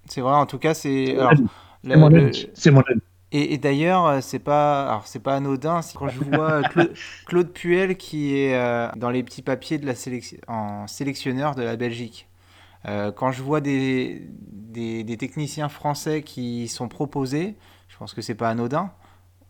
[0.10, 0.34] c'est vrai.
[0.34, 1.16] En tout cas, c'est
[1.84, 2.16] C'est mon le-
[2.72, 3.00] mon avis.
[3.32, 5.80] Et, et d'ailleurs, euh, c'est pas, alors c'est pas anodin.
[5.96, 6.94] Quand je vois Claude,
[7.28, 11.62] Claude Puel qui est euh, dans les petits papiers de la sélection, en sélectionneur de
[11.64, 12.27] la Belgique.
[12.88, 17.58] Euh, quand je vois des, des, techniciens français qui sont proposés,
[17.90, 18.92] je pense que c'est pas anodin.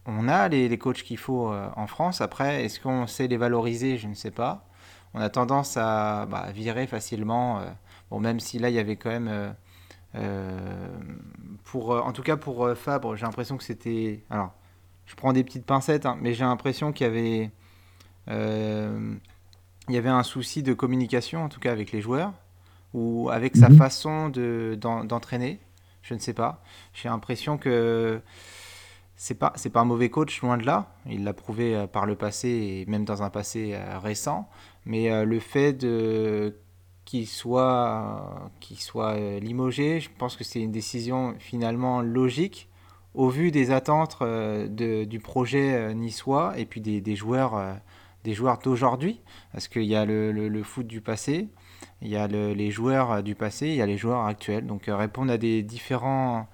[0.05, 2.21] On a les, les coachs qu'il faut euh, en France.
[2.21, 3.97] Après, est-ce qu'on sait les valoriser?
[3.97, 4.65] Je ne sais pas.
[5.13, 7.59] On a tendance à bah, virer facilement.
[7.59, 7.65] euh,
[8.09, 9.55] bon, même si là, il y avait quand même.
[11.63, 14.23] pour, en tout cas pour Fabre, j'ai l'impression que c'était.
[14.29, 14.53] Alors,
[15.05, 17.51] je prends des petites pincettes, hein, mais j'ai l'impression qu'il y avait,
[18.29, 22.33] il y avait un souci de communication, en tout cas avec les joueurs,
[22.97, 23.77] ou avec sa Mhm.
[23.77, 25.59] façon de, d'en- d'entraîner.
[26.01, 26.61] Je ne sais pas.
[26.93, 28.21] J'ai l'impression que
[29.15, 30.93] c'est pas, c'est pas un mauvais coach, loin de là.
[31.07, 34.47] Il l'a prouvé euh, par le passé et même dans un passé euh, récent.
[34.85, 36.55] Mais euh, le fait de
[37.05, 42.67] qu'il soit, qu'il soit limogé, je pense que c'est une décision finalement logique
[43.13, 47.77] au vu des attentes de- du projet niçois et puis des, des joueurs,
[48.25, 49.21] des joueurs d'aujourd'hui.
[49.53, 51.47] Parce qu'il y a le, le- le foot du passé,
[52.01, 54.65] il y a le- les joueurs euh, du passé, il y a les joueurs actuels.
[54.65, 56.47] Donc euh, répondre à des différents,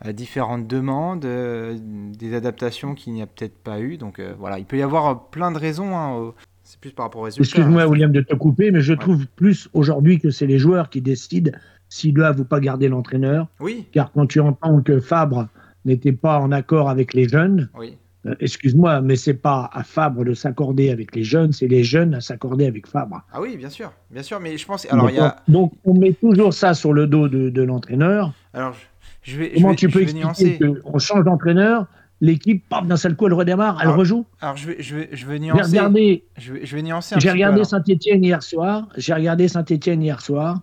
[0.00, 3.96] à différentes demandes, euh, des adaptations qu'il n'y a peut-être pas eu.
[3.98, 5.96] Donc euh, voilà, il peut y avoir plein de raisons.
[5.96, 6.34] hein, au-
[6.64, 7.44] c'est plus par rapport aux résultats.
[7.44, 7.86] Excuse-moi, hein.
[7.86, 11.52] William, de te couper, mais je trouve plus aujourd'hui que c'est les joueurs qui décident
[11.88, 13.46] s'ils doivent ou pas garder l'entraîneur.
[13.60, 15.46] Oui, Car quand tu entends que Fabre
[15.84, 17.96] n'était pas en accord avec les jeunes, oui.
[18.26, 22.14] Euh, excuse-moi, mais c'est pas à Fabre de s'accorder avec les jeunes, c'est les jeunes
[22.14, 23.22] à s'accorder avec Fabre.
[23.32, 24.40] Ah oui, bien sûr, bien sûr.
[24.40, 24.86] Mais je pense.
[24.90, 25.36] Alors il y a.
[25.48, 28.32] Donc on met toujours ça sur le dos de, de l'entraîneur.
[28.54, 28.74] Alors
[29.22, 31.86] je, je Comment vais- tu peux expliquer qu'on change d'entraîneur,
[32.20, 35.34] l'équipe, d'un seul coup, elle redémarre, elle rejoue Alors je vais, je vais, je vais
[35.34, 35.62] J'ai nuancer.
[35.70, 37.64] regardé, Je vais, je vais nuancer un j'ai regardé.
[37.64, 38.88] Saint-Etienne hier soir.
[38.96, 40.60] J'ai regardé Saint-Etienne hier soir.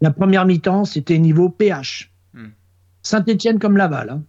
[0.00, 2.10] La première mi-temps, c'était niveau PH.
[2.34, 2.48] Hmm.
[3.02, 4.10] Saint-Etienne comme Laval.
[4.10, 4.22] Hein.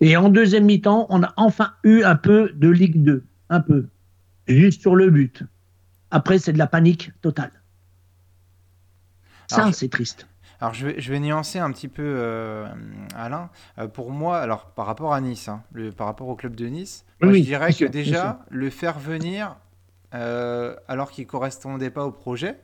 [0.00, 3.24] Et en deuxième mi-temps, on a enfin eu un peu de Ligue 2.
[3.48, 3.88] Un peu.
[4.46, 5.42] Juste sur le but.
[6.10, 7.52] Après, c'est de la panique totale.
[9.48, 10.26] Ça, c'est triste.
[10.60, 12.66] Alors je vais, je vais, nuancer un petit peu euh,
[13.14, 13.50] Alain.
[13.78, 16.66] Euh, pour moi, alors par rapport à Nice, hein, le, par rapport au club de
[16.66, 19.56] Nice, je dirais que déjà le faire venir
[20.14, 22.58] euh, alors qu'il correspondait pas au projet,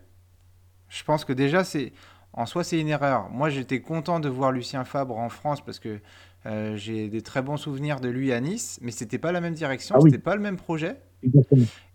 [0.89, 1.93] je pense que déjà c'est
[2.33, 3.29] en soi c'est une erreur.
[3.29, 6.01] Moi j'étais content de voir Lucien Fabre en France parce que
[6.45, 9.97] j'ai des très bons souvenirs de lui à Nice, mais c'était pas la même direction,
[9.99, 10.97] ah, c'était pas le même projet.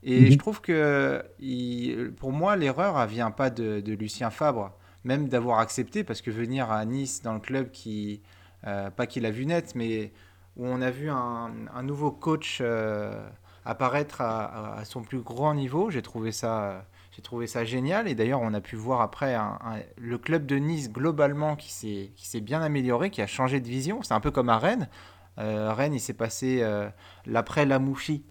[0.04, 0.32] Et mhm.
[0.32, 4.72] je trouve que il, pour moi l'erreur elle vient pas de, de Lucien Fabre
[5.08, 8.22] même d'avoir accepté, parce que venir à Nice dans le club qui,
[8.66, 10.12] euh, pas qu'il a vu net, mais
[10.58, 11.50] où on a vu un,
[11.84, 13.28] nouveau coach euh,
[13.66, 16.86] apparaître à, son plus grand niveau, j'ai trouvé ça,
[17.18, 18.08] j'ai trouvé ça génial.
[18.08, 19.36] Et d'ailleurs, on a pu voir après
[19.98, 24.02] le club de Nice globalement qui s'est, bien amélioré, qui a changé de vision.
[24.04, 24.88] C'est un peu comme à Rennes.
[25.40, 26.64] Euh, Rennes, il s'est passé
[27.26, 28.24] l'après Lamouchi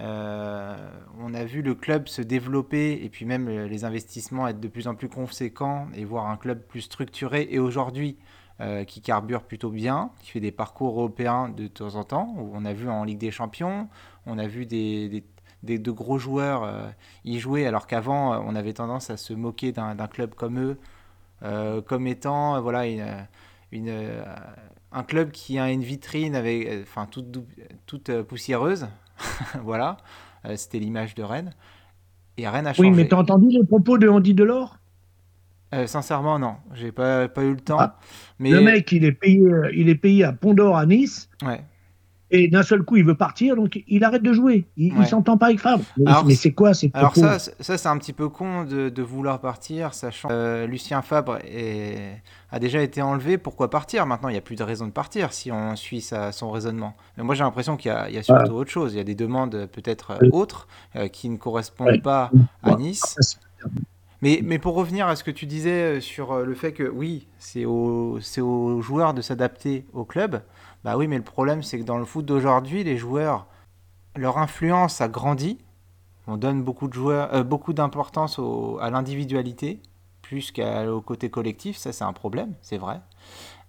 [0.00, 0.76] euh,
[1.18, 4.68] on a vu le club se développer et puis même euh, les investissements être de
[4.68, 8.16] plus en plus conséquents et voir un club plus structuré et aujourd'hui
[8.60, 12.34] euh, qui carbure plutôt bien, qui fait des parcours européens de temps en temps.
[12.36, 13.88] On a vu en Ligue des Champions,
[14.26, 15.24] on a vu des,
[15.62, 16.92] de gros joueurs
[17.24, 20.78] y jouer alors qu'avant on avait tendance à se moquer d'un club comme eux
[21.86, 22.86] comme étant voilà
[23.72, 24.02] une,
[24.92, 27.26] un club qui a une vitrine avec enfin toute,
[27.86, 28.88] toute poussiéreuse
[29.64, 29.98] voilà,
[30.44, 31.52] euh, c'était l'image de Rennes.
[32.36, 32.88] Et Rennes a changé.
[32.88, 34.78] Oui, mais t'as entendu les propos de Andy Delors?
[35.74, 36.56] Euh, sincèrement, non.
[36.74, 37.78] J'ai pas, pas eu le temps.
[37.78, 37.98] Ah,
[38.38, 38.50] mais...
[38.50, 39.42] Le mec, il est payé,
[39.74, 41.28] il est payé à Pont d'Or à Nice.
[41.44, 41.62] Ouais
[42.30, 44.66] et d'un seul coup il veut partir, donc il arrête de jouer.
[44.76, 45.84] Il, ne s'entend pas avec Fabre.
[46.26, 49.94] Mais, c'est quoi c'est Alors ça, ça c'est un petit peu con de, vouloir partir,
[49.94, 52.20] sachant que euh, Lucien Fabre est,
[52.50, 53.38] a déjà été enlevé.
[53.38, 56.50] Pourquoi partir Maintenant, il n'y a plus de raison de partir si on suit son
[56.50, 56.96] raisonnement.
[57.16, 58.94] Mais moi, j'ai l'impression qu'il y, a surtout autre chose.
[58.94, 62.30] Il y a des demandes peut-être euh, autres euh, qui ne correspondent pas
[62.62, 63.18] à Nice.
[64.20, 67.64] Mais, mais, pour revenir à ce que tu disais sur le fait que oui, c'est
[67.64, 68.20] aux,
[68.80, 70.42] joueurs de s'adapter au club.
[70.84, 73.46] Bah oui, mais le problème, c'est que dans le foot d'aujourd'hui, les joueurs,
[74.16, 75.58] leur influence a grandi.
[76.26, 78.40] On donne beaucoup de joueurs, euh, beaucoup d'importance
[78.80, 79.80] à l'individualité
[80.28, 81.78] plus qu'au côté collectif.
[81.78, 83.00] Ça, c'est un problème, c'est vrai.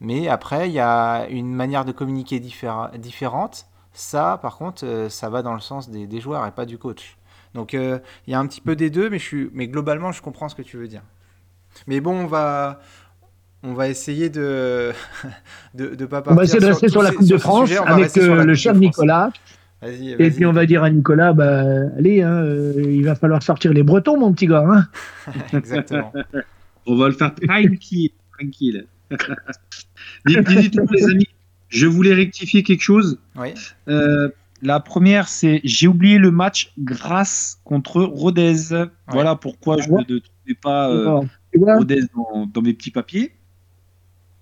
[0.01, 3.65] Mais après, il y a une manière de communiquer différente.
[3.93, 7.17] Ça, par contre, euh, ça va dans le sens des, joueurs et pas du coach.
[7.53, 10.11] Donc, euh, il y a un petit peu des deux, mais, je suis, mais globalement,
[10.11, 11.01] je comprends ce que tu veux dire.
[11.87, 12.79] Mais bon, on va,
[13.63, 14.91] on va essayer de
[15.73, 18.17] de, de pas partir On va essayer de rester sur, la Coupe de France avec
[18.17, 19.31] euh, le cher Nicolas.
[19.81, 21.63] Et puis on va dire à Nicolas, bah,
[21.97, 24.65] allez, hein, euh, il va falloir sortir les Bretons, mon petit gars.
[24.67, 24.87] Hein.
[25.53, 26.11] Exactement.
[26.85, 28.11] on va le faire tranquille.
[28.37, 28.87] tranquille.
[30.25, 31.29] dites les amis,
[31.69, 33.19] je voulais rectifier quelque chose.
[33.37, 33.53] Oui.
[33.87, 34.29] Euh,
[34.61, 38.55] la première, c'est j'ai oublié le match grâce contre Rodez.
[39.07, 41.21] Voilà pourquoi je ne trouvais pas
[41.55, 42.01] Rodez
[42.53, 43.33] dans, mes petits papiers.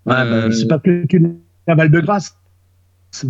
[0.05, 2.38] Bah, euh, c'est pas que une cavale de grâce.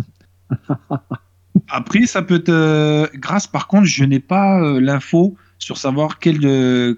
[1.68, 3.46] Après, ça peut être euh, grâce.
[3.46, 6.38] Par contre, je n'ai pas euh, l'info sur savoir quel,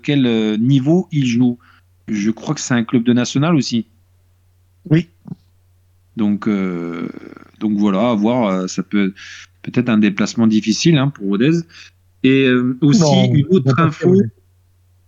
[0.02, 1.58] quel niveau il joue.
[2.08, 3.86] Je crois que c'est un club de national aussi.
[4.90, 5.08] Oui.
[6.16, 8.68] Donc, donc voilà, à voir.
[8.68, 9.14] Ça peut
[9.62, 11.60] peut-être un déplacement difficile hein, pour Rodez.
[12.22, 12.50] Et
[12.80, 14.20] aussi une autre info.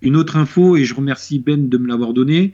[0.00, 2.53] Une autre info, et je remercie Ben de me l'avoir donné.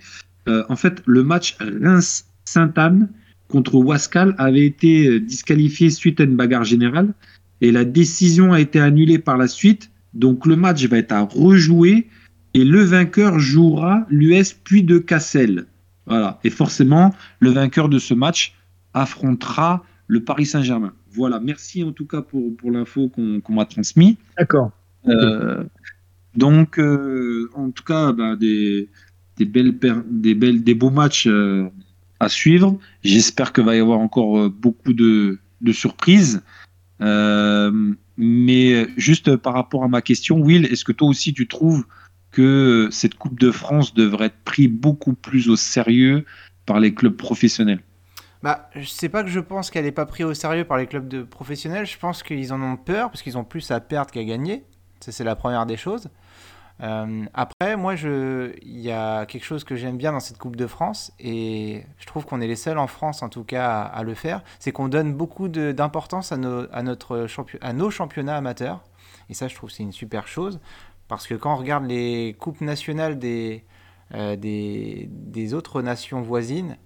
[0.49, 3.09] Euh, en fait, le match Reims-Sainte-Anne
[3.49, 7.15] contre Wascal avait été euh, disqualifié suite à une bagarre générale
[7.61, 9.91] et la décision a été annulée par la suite.
[10.15, 12.09] Donc le match va être à rejouer
[12.55, 15.67] et le vainqueur jouera l'US puis de Cassel.
[16.07, 16.41] Voilà.
[16.45, 18.55] Et forcément, le vainqueur de ce match
[18.95, 20.95] affrontera le Paris Saint-Germain.
[21.19, 21.41] Voilà.
[21.41, 24.17] Merci en tout cas pour, pour l'info qu'on m'a transmis.
[24.39, 24.71] D'accord.
[25.07, 25.65] Euh,
[26.35, 28.89] donc, en tout cas, bah, des,
[29.39, 29.79] des belles,
[30.11, 31.69] des belles, des beaux matchs euh,
[32.21, 32.79] à suivre.
[33.03, 36.43] J'espère qu'il va y avoir encore euh, beaucoup de, de surprises.
[37.01, 41.85] Euh, mais juste par rapport à ma question, Will, est-ce que toi aussi tu trouves
[42.33, 46.25] que cette Coupe de France devrait être prise beaucoup plus au sérieux
[46.67, 47.81] par les clubs professionnels?
[48.43, 51.09] Bah, sais pas que je pense qu'elle n'est pas prise au sérieux par les clubs
[51.09, 51.87] de professionnels.
[51.87, 54.65] Je pense qu'ils en ont peur parce qu'ils ont plus à perdre qu'à gagner.
[55.01, 56.09] Ça, c'est la première des choses.
[56.81, 60.67] Euh, après, moi, il y a quelque chose que j'aime bien dans cette Coupe de
[60.67, 64.15] France, et je trouve qu'on est les seuls en France, en tout cas, à, le
[64.15, 67.27] faire, c'est qu'on donne beaucoup d'importance à, nos, notre
[67.61, 68.85] à championnats amateurs.
[69.29, 70.61] Et ça, je trouve c'est une super chose,
[71.09, 73.65] parce que quand on regarde les coupes nationales des,
[74.15, 76.77] euh, des, autres nations voisines,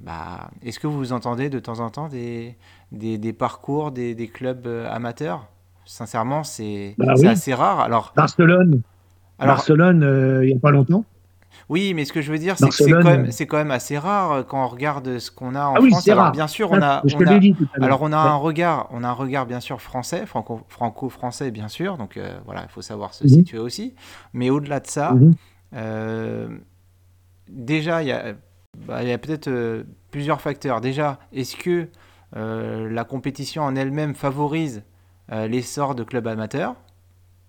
[0.00, 2.56] bah, est-ce que vous entendez de temps en temps des,
[2.92, 5.46] des, parcours des, des, clubs amateurs?
[5.84, 7.80] Sincèrement, c'est bah assez rare.
[7.80, 8.82] Alors, Barcelone,
[9.38, 11.04] Alors, Barcelone il n'y a pas longtemps.
[11.68, 13.96] Oui, mais ce que je veux dire, c'est que c'est quand, même, quand même assez
[13.96, 16.08] rare quand on regarde ce qu'on a en ah oui, France.
[16.08, 19.12] Alors, bien sûr, on a, on a alors on a un regard, on a un
[19.12, 21.96] regard bien sûr français, franco-français bien sûr.
[21.96, 23.30] Donc voilà, il faut savoir se mhm.
[23.30, 23.94] situer aussi.
[24.32, 25.34] Mais au-delà de ça, mhm.
[25.74, 26.48] euh,
[27.48, 28.34] déjà il y a,
[28.78, 30.80] bah, y a peut-être euh, plusieurs facteurs.
[30.80, 31.88] Déjà, est-ce que
[32.36, 34.82] euh, la compétition en elle-même favorise
[35.32, 36.74] l'essor de clubs amateurs?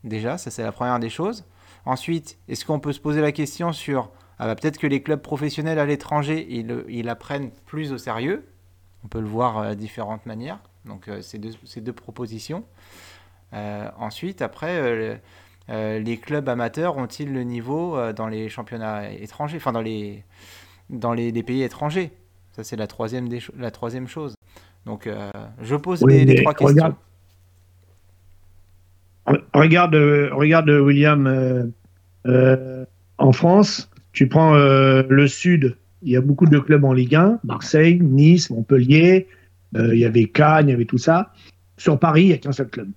[0.03, 1.45] Déjà, ça c'est la première des choses.
[1.86, 5.22] Ensuite, est-ce qu'on peut se poser la question sur ah bah, peut-être que les clubs
[5.22, 8.43] professionnels à l'étranger, ils, ils la prennent plus au sérieux?
[9.03, 10.59] On peut le voir euh, de différentes manières.
[10.86, 12.63] Donc, euh, ces, deux, propositions.
[13.53, 15.19] Euh, ensuite, après,
[15.69, 20.24] les clubs amateurs ont-ils le niveau dans les championnats étrangers, enfin dans les,
[20.92, 22.12] dans les, pays étrangers
[22.52, 24.36] Ça, c'est la troisième, des, la troisième chose.
[24.86, 25.10] Donc,
[25.62, 26.96] je pose les, trois questions.
[29.54, 29.96] Regarde,
[30.32, 31.64] regarde William, euh,
[32.26, 32.86] euh,
[33.18, 37.16] en France, tu prends euh, le Sud, il y a beaucoup de clubs en Ligue
[37.16, 39.28] 1, Marseille, Nice, Montpellier,
[39.74, 41.32] il y avait Cannes, il y avait tout ça.
[41.78, 42.89] Sur Paris, il n'y a qu'un seul club.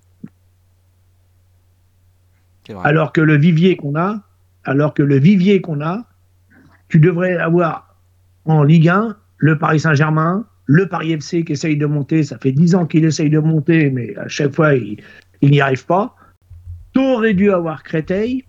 [2.83, 4.21] Alors que le vivier qu'on a,
[4.65, 6.03] alors que le vivier qu'on a,
[6.89, 7.84] tu devrais avoir
[8.45, 12.23] en Ligue 1 le Paris Saint-Germain, le Paris FC qui essaye de monter.
[12.23, 14.97] Ça fait 10 ans qu'il essaye de monter, mais à chaque fois, il,
[15.41, 16.15] n'y arrive pas.
[16.95, 18.45] aurais dû avoir Créteil.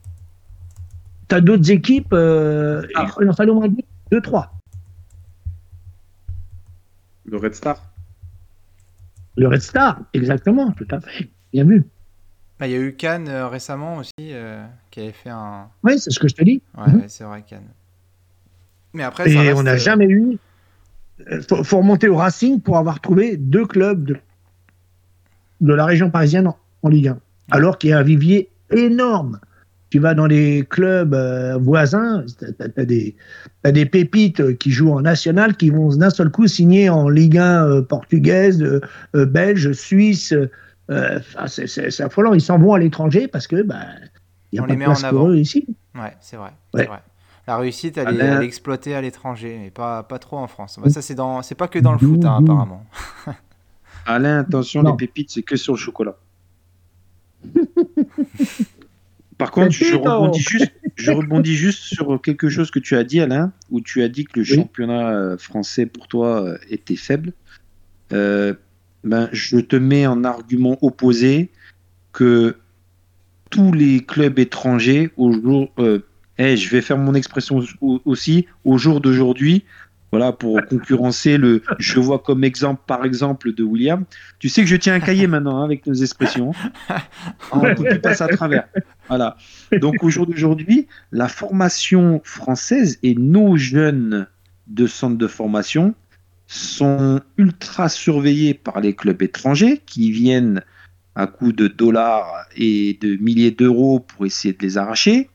[1.29, 3.07] Tu as d'autres équipes, euh, ah.
[3.21, 3.69] il en fallait au moins
[4.13, 4.53] deux, trois.
[7.25, 7.83] Le Red Star
[9.37, 11.29] Le Red Star, exactement, tout à fait.
[11.53, 11.85] Bien vu.
[12.61, 15.69] Bah, il y a eu Cannes euh, récemment aussi, euh, qui avait fait un.
[15.83, 16.63] Oui, c'est ce que je te dis.
[16.79, 17.05] Ouais, mhm.
[17.09, 17.69] c'est vrai, Cannes.
[18.97, 20.39] Mais après, Et on n'a jamais eu.
[21.31, 24.17] Il faut, remonter au Racing pour avoir trouvé deux clubs de,
[25.61, 26.51] de la région parisienne
[26.83, 27.19] en Ligue 1.
[27.51, 29.39] Alors qu'il y a un vivier énorme.
[29.91, 32.47] Tu vas dans les clubs euh, voisins, tu
[33.65, 37.39] as, des pépites qui jouent en national qui vont d'un seul coup signer en Ligue
[37.39, 40.35] 1 euh, portugaise, euh, belge, suisse.
[40.89, 42.33] c'est affolant.
[42.33, 43.85] Ils s'en vont à l'étranger parce que bah,
[44.53, 45.67] y a On pas les de place pour eux ici.
[45.95, 46.89] Ouais, c'est vrai, vrai,
[47.47, 50.81] La réussite, elle, est, exploitée à l'étranger, mais pas, pas trop en France.
[50.83, 52.85] Bah, ça, c'est dans, c'est pas que dans le foot, hein, apparemment.
[54.07, 56.17] Alain, attention, les pépites, c'est que sur le chocolat.
[59.39, 63.21] Par contre, je rebondis, juste, je rebondis juste sur quelque chose que tu as dit,
[63.21, 67.33] Alain, où tu as dit que le championnat euh, français pour toi euh, était faible.
[68.13, 68.55] Euh,
[69.05, 71.51] ben, je te mets en argument opposé
[72.13, 72.57] que
[73.51, 75.71] tous les clubs étrangers, au jour,
[76.39, 79.65] eh, je vais faire mon expression aussi, au jour d'aujourd'hui,
[80.13, 81.63] voilà, pour concurrencer le.
[81.79, 84.05] Je vois comme exemple, par exemple, de William.
[84.39, 86.53] Tu sais que je tiens un cahier maintenant hein, avec nos expressions.
[87.53, 88.69] On ne passe à travers.
[89.09, 89.37] Voilà.
[89.81, 94.27] Donc, au jour d'aujourd'hui, la formation française et nos jeunes
[94.69, 95.95] de centres de formation
[96.47, 100.63] sont ultra surveillés par les clubs étrangers qui viennent
[101.17, 105.31] à coup de dollars et de milliers d'euros pour essayer de les arracher,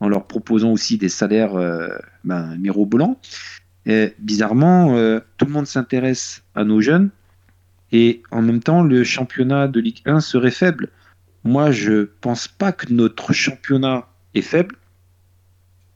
[0.00, 1.88] en leur proposant aussi des salaires euh,
[2.24, 3.18] ben, mirobolants.
[4.18, 7.10] Bizarrement, euh, tout le monde s'intéresse à nos jeunes
[7.92, 10.90] et en même temps, le championnat de Ligue 1 serait faible.
[11.44, 14.76] Moi, je pense pas que notre championnat est faible.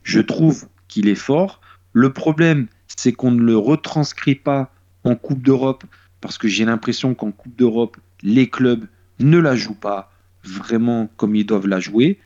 [0.03, 1.61] Je trouve qu'il est fort.
[1.92, 4.72] Le problème, c'est qu'on ne le retranscrit pas
[5.05, 5.84] en Coupe d'Europe
[6.20, 8.86] parce que j'ai l'impression qu'en Coupe d'Europe, les clubs
[9.18, 10.12] ne la jouent pas
[10.44, 12.18] vraiment comme ils doivent la jouer.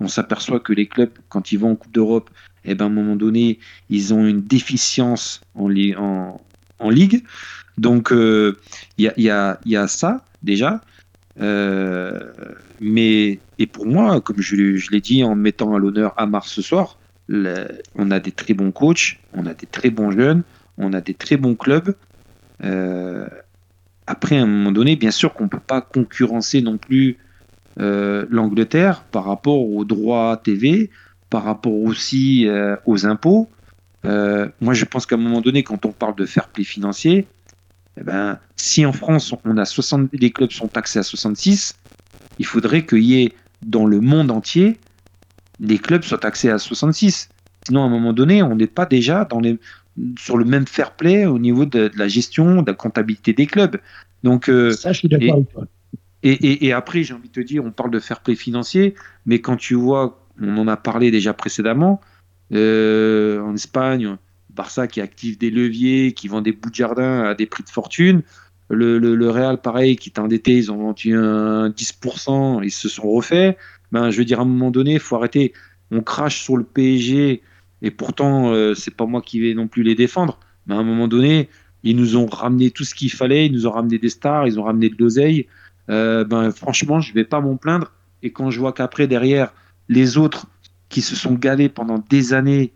[0.00, 2.30] On s'aperçoit que les clubs, quand ils vont en Coupe d'Europe,
[2.64, 5.70] eh ben, à un moment donné, ils ont une déficience en,
[6.78, 7.24] en, ligue.
[7.78, 8.56] Donc, euh,
[8.98, 10.80] il y, a, ça, déjà.
[11.40, 12.32] Euh,
[12.80, 14.56] mais, et pour moi, comme je,
[14.90, 16.98] l'ai dit en mettant à l'honneur Amar ce soir,
[17.28, 20.42] on a des très bons coachs, on a des très bons jeunes,
[20.78, 21.94] on a des très bons clubs.
[22.64, 23.28] Euh,
[24.06, 27.18] après, à un moment donné, bien sûr qu'on ne peut pas concurrencer non plus
[27.76, 30.90] l'Angleterre par rapport aux droits TV,
[31.30, 33.48] par rapport aussi euh, aux impôts.
[34.04, 37.26] Euh, moi, je pense qu'à un moment donné, quand on parle de fair play financier,
[37.98, 41.76] eh ben, si en France, on a 60, les clubs sont taxés à 66,
[42.38, 44.78] il faudrait qu'il y ait dans le monde entier,
[45.60, 47.28] les clubs soient taxés à 66.
[47.66, 49.58] Sinon, à un moment donné, on n'est pas déjà dans les,
[50.18, 53.76] sur le même fair play au niveau de, la gestion, de la comptabilité des clubs.
[54.22, 55.66] Donc, euh, Ça, je suis d'accord avec toi.
[56.22, 58.94] Et, après, j'ai envie de te dire, on parle de fair play financier,
[59.24, 62.00] mais quand tu vois on en a parlé déjà précédemment.
[62.52, 64.16] Euh, en Espagne,
[64.50, 67.68] Barça qui active des leviers, qui vend des bouts de jardin à des prix de
[67.68, 68.22] fortune.
[68.68, 73.10] Le, le, Real, pareil, qui est endetté, ils ont vendu un 10%, ils se sont
[73.10, 73.58] refaits.
[73.90, 75.52] Ben, je veux dire, à un moment donné, il faut arrêter.
[75.90, 77.42] On crache sur le PSG,
[77.82, 80.38] et pourtant, euh, c'est pas moi qui vais non plus les défendre.
[80.66, 81.48] Mais à un moment donné,
[81.82, 84.60] ils nous ont ramené tout ce qu'il fallait, ils nous ont ramené des stars, ils
[84.60, 85.48] ont ramené de l'oseille.
[85.88, 87.92] Euh, ben, franchement, je vais pas m'en plaindre.
[88.22, 89.52] Et quand je vois qu'après, derrière,
[89.88, 90.46] les autres
[90.88, 92.72] qui se sont galés pendant des années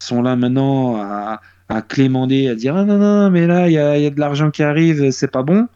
[0.00, 3.78] sont là maintenant à, à clémender, à dire ah non, non, mais là, il y
[3.78, 5.68] a, y a, de l'argent qui arrive, c'est pas bon.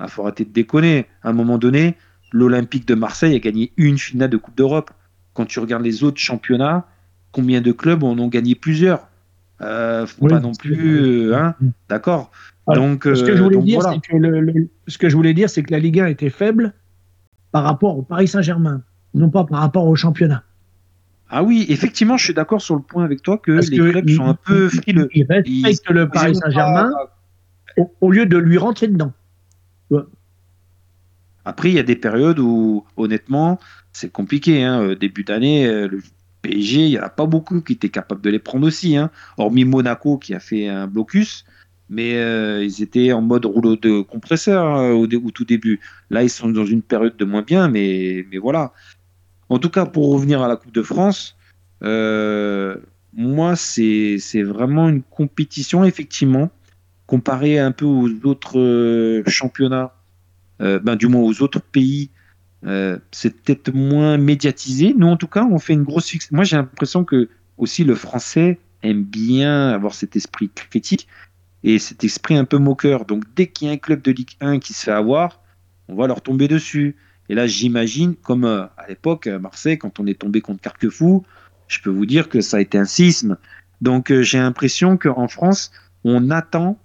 [0.00, 1.06] Il ah, faut arrêter de déconner.
[1.22, 1.96] À un moment donné,
[2.32, 4.90] l'Olympique de Marseille a gagné une finale de Coupe d'Europe.
[5.34, 6.86] Quand tu regardes les autres championnats,
[7.32, 9.08] combien de clubs en ont gagné plusieurs?
[9.60, 11.34] Euh, Faut pas non plus.
[11.34, 11.54] Hein
[11.88, 12.30] D'accord
[12.74, 15.62] donc, ce que je voulais dire, c'est que le, ce que je voulais dire, c'est
[15.62, 16.74] que la Ligue 1 était faible
[17.50, 18.82] par rapport au Paris Saint-Germain,
[19.14, 20.44] non pas par rapport au championnat.
[21.30, 24.26] Ah oui, effectivement, je suis d'accord sur le point avec toi que les clubs sont
[24.26, 25.08] un peu frileux.
[25.14, 26.90] Ils respectent le Paris Saint-Germain
[28.00, 29.12] au, lieu de lui rentrer dedans.
[31.44, 33.58] Après, il y a des périodes où, honnêtement,
[33.92, 34.64] c'est compliqué.
[34.64, 34.82] Hein.
[34.82, 36.02] Euh, début d'année, euh, le
[36.42, 38.96] PSG, il n'y en a pas beaucoup qui étaient capables de les prendre aussi.
[38.96, 39.10] Hein.
[39.36, 41.44] Hormis Monaco qui a fait un blocus
[41.88, 45.80] mais euh, ils étaient en mode rouleau de compresseur hein, au, tout début.
[46.10, 48.72] Là, ils sont dans une période de moins bien, mais, voilà.
[49.48, 51.36] En tout cas, pour revenir à la Coupe de France,
[51.82, 52.76] euh,
[53.14, 56.50] moi, c'est vraiment une compétition, effectivement,
[57.06, 59.94] comparée un peu aux autres euh, championnats,
[60.60, 62.10] ben, du moins aux autres pays.
[62.62, 64.94] C'est peut-être moins médiatisé.
[64.96, 68.58] Nous, en tout cas, on fait une grosse Moi, j'ai l'impression que aussi le français
[68.82, 71.08] aime bien avoir cet esprit critique
[71.64, 73.04] et cet esprit un peu moqueur.
[73.04, 75.40] Donc dès qu'il y a un club de Ligue 1 qui se fait avoir,
[75.88, 76.96] on va leur tomber dessus.
[77.28, 81.24] Et là, j'imagine, comme euh, à l'époque, Marseille, quand on est tombé contre Carquefou,
[81.66, 83.36] je peux vous dire que ça a été un sisme.
[83.80, 85.70] Donc euh, j'ai l'impression qu'en France,
[86.04, 86.78] on attend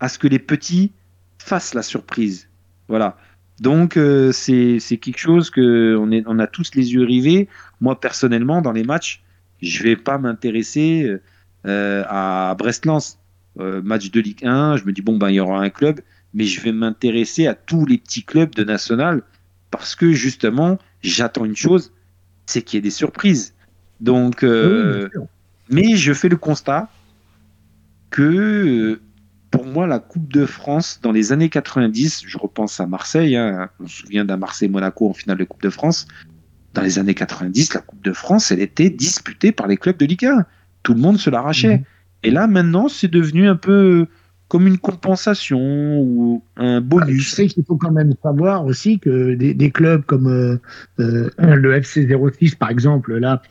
[0.00, 0.92] à ce que les petits
[1.38, 2.48] fassent la surprise.
[2.88, 3.16] Voilà.
[3.62, 7.48] Donc euh, c'est quelque chose que on, est, on a tous les yeux rivés.
[7.80, 9.22] Moi personnellement, dans les matchs,
[9.62, 11.16] je vais pas m'intéresser
[11.64, 13.18] à Brest-Lens.
[13.60, 16.00] Euh, match de Ligue 1, je me dis, bon, ben, il y aura un club,
[16.32, 19.22] mais je vais m'intéresser à tous les petits clubs de national
[19.70, 21.92] parce que justement, j'attends une chose,
[22.46, 23.54] c'est qu'il y ait des surprises.
[24.00, 25.08] Donc, euh,
[25.68, 26.88] mais je fais le constat
[28.10, 29.00] que
[29.52, 33.68] pour moi, la Coupe de France dans les années 90, je repense à Marseille, hein,
[33.78, 36.08] on se souvient d'un Marseille-Monaco en finale de Coupe de France.
[36.72, 40.06] Dans les années 90, la Coupe de France, elle était disputée par les clubs de
[40.06, 40.46] Ligue 1.
[40.82, 41.78] Tout le monde se l'arrachait.
[41.78, 41.84] Mhm.
[42.24, 44.06] Et là, maintenant, c'est devenu un peu
[44.48, 47.22] comme une compensation ou un bonus.
[47.22, 50.58] Je sais qu'il faut quand même savoir aussi que des, clubs comme euh,
[50.98, 53.42] euh, le FC 06, par exemple, là,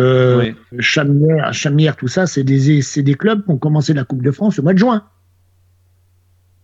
[0.00, 4.58] euh, Chamière, tout ça, c'est des, des clubs qui ont commencé la Coupe de France
[4.58, 5.04] au mois de juin.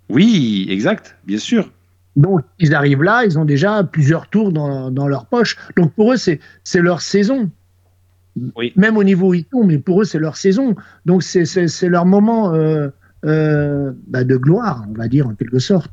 [0.09, 1.71] Oui, exact, bien sûr.
[2.17, 5.57] Donc, ils arrivent là, ils ont déjà plusieurs tours dans, dans leur poche.
[5.77, 6.41] Donc, pour eux, c'est
[6.75, 7.51] leur saison.
[8.77, 10.75] Même au niveau tombent, mais pour eux, c'est leur saison.
[11.05, 12.89] Donc, c'est leur moment euh,
[13.25, 15.91] euh, bah, de gloire, on va dire, en quelque sorte.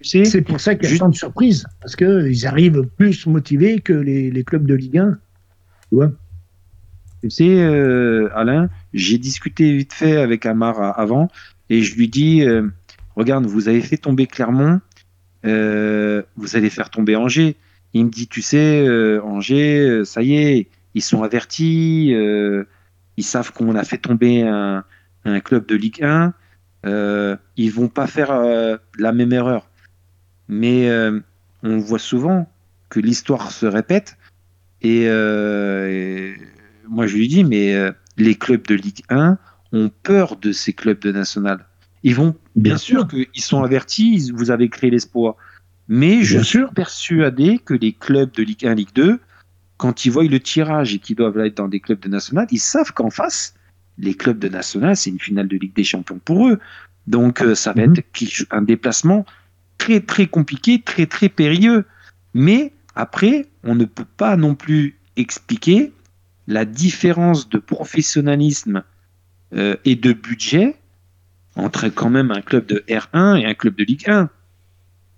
[0.00, 3.92] C'est pour ça qu'il y a tant de surprises, parce qu'ils arrivent plus motivés que
[3.92, 5.18] les, clubs de Ligue 1.
[5.88, 6.12] Tu vois?
[7.20, 11.28] Tu sais, euh, Alain, j'ai discuté vite fait avec Amar avant,
[11.70, 12.44] et je lui dis
[13.16, 14.80] Regarde, vous avez fait tomber Clermont,
[15.44, 17.56] vous allez faire tomber Angers.
[17.94, 18.86] Il me dit Tu sais,
[19.22, 22.64] Angers, ça y est, ils sont avertis, euh,
[23.16, 24.84] ils savent qu'on a fait tomber un,
[25.40, 26.32] club de Ligue 1,
[26.86, 29.70] euh, ils vont pas faire euh, la même erreur.
[30.48, 31.20] Mais euh,
[31.62, 32.50] on voit souvent
[32.88, 34.16] que l'histoire se répète,
[34.80, 35.06] et,
[36.88, 37.76] moi je lui dis, mais
[38.16, 39.36] les clubs de Ligue 1
[39.72, 41.67] ont peur de ces clubs de national.
[42.02, 45.36] Ils vont, bien, sûr, qu'ils sont avertis, vous avez créé l'espoir.
[45.88, 49.20] Mais je suis persuadé que les clubs de Ligue 1, Ligue 2
[49.78, 52.58] quand ils voient le tirage et qu'ils doivent être dans des clubs de national, ils
[52.58, 53.54] savent qu'en face,
[53.96, 56.58] les clubs de national, c'est une finale de Ligue des Champions pour eux.
[57.06, 57.94] Donc euh, ça va mhm.
[57.96, 59.24] être un déplacement
[59.78, 61.84] très très compliqué, très très périlleux.
[62.34, 65.92] Mais après, on ne peut pas non plus expliquer
[66.48, 68.82] la différence de professionnalisme
[69.54, 70.76] euh, et de budget
[71.58, 74.30] entre quand même un club de R1 et un club de Ligue 1.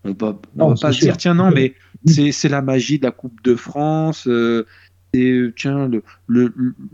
[0.04, 0.34] On ne va
[0.80, 1.74] pas se dire, tiens, non, mais
[2.06, 4.26] c'est la magie de la Coupe de France.
[4.26, 4.66] Euh,
[5.12, 5.90] et tiens,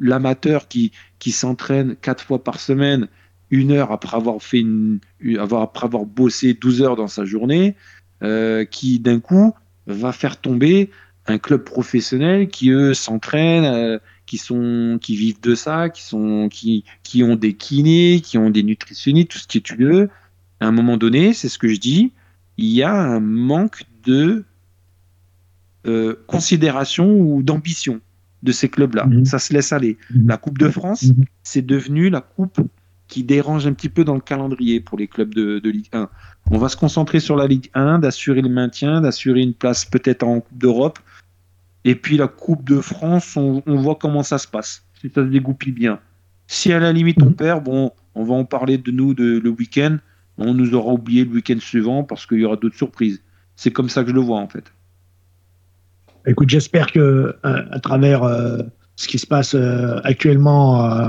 [0.01, 0.91] l'amateur qui,
[1.21, 3.09] qui s'entraîne quatre fois par semaine,
[3.51, 4.99] une heure après avoir fait une,
[5.39, 7.77] avoir, après avoir bossé 12 heures dans sa journée,
[8.25, 9.55] euh, qui d'un coup
[9.87, 10.91] va faire tomber
[11.27, 16.49] un club professionnel qui eux s'entraînent, euh, qui sont qui vivent de ça, qui sont
[16.51, 20.11] qui qui ont des kinés, qui ont des nutritionnistes, tout ce que tu veux.
[20.61, 22.13] À un moment donné, c'est ce que je dis,
[22.57, 24.45] il y a un manque de
[25.87, 28.01] euh, considération ou d'ambition
[28.43, 29.07] de ces clubs-là.
[29.07, 29.25] Mhm.
[29.25, 29.97] Ça se laisse aller.
[30.15, 30.29] Mhm.
[30.29, 31.25] La Coupe de France, Mhm.
[31.43, 32.61] c'est devenu la coupe
[33.09, 36.09] qui dérange un petit peu dans le calendrier pour les clubs de, de Ligue 1.
[36.51, 40.25] On va se concentrer sur la Ligue 1, d'assurer le maintien, d'assurer une place peut-être
[40.25, 40.99] en Coupe d'Europe.
[41.89, 44.83] Et puis la Coupe de France, on, on voit comment ça se passe.
[45.01, 46.01] Si ça se dégoupille bien.
[46.49, 47.35] Si à la limite on Mhm.
[47.35, 49.97] perd, bon, on va en parler de nous de, le week-end.
[50.37, 53.23] On nous aura oublié le week-end suivant parce qu'il y aura d'autres surprises.
[53.55, 54.65] C'est comme ça que je le vois en fait.
[56.27, 58.59] Écoute, j'espère que à, à travers euh,
[58.97, 61.09] ce qui se passe euh, actuellement euh,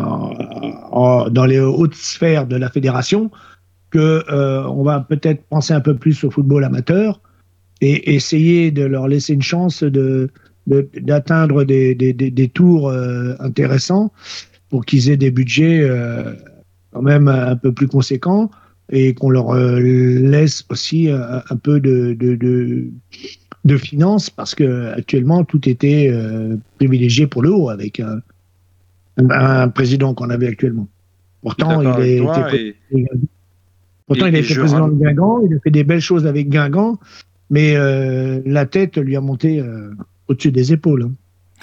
[0.91, 3.31] en- dans les hautes sphères de la fédération,
[3.89, 7.19] que euh, on va peut-être penser un peu plus au football amateur
[7.81, 10.29] et essayer de leur laisser une chance de
[10.67, 14.11] de- d'atteindre des, des, des, des tours euh, intéressants
[14.69, 16.33] pour qu'ils aient des budgets euh,
[16.91, 18.51] quand même un peu plus conséquents
[18.91, 22.87] et qu'on leur euh, laisse aussi un, un peu de, de, de,
[23.65, 26.11] de finances parce que actuellement tout était
[26.77, 28.19] privilégié pour le haut avec un,
[29.17, 30.87] un, président qu'on avait actuellement.
[31.41, 33.07] Pourtant, il, est, était- et-
[34.05, 36.49] pourtant, et- il a été président de Guingamp, il a fait des belles choses avec
[36.49, 36.99] Guingamp,
[37.49, 37.75] mais
[38.45, 39.61] la tête lui a monté
[40.27, 41.03] au-dessus des épaules.
[41.03, 41.11] hein.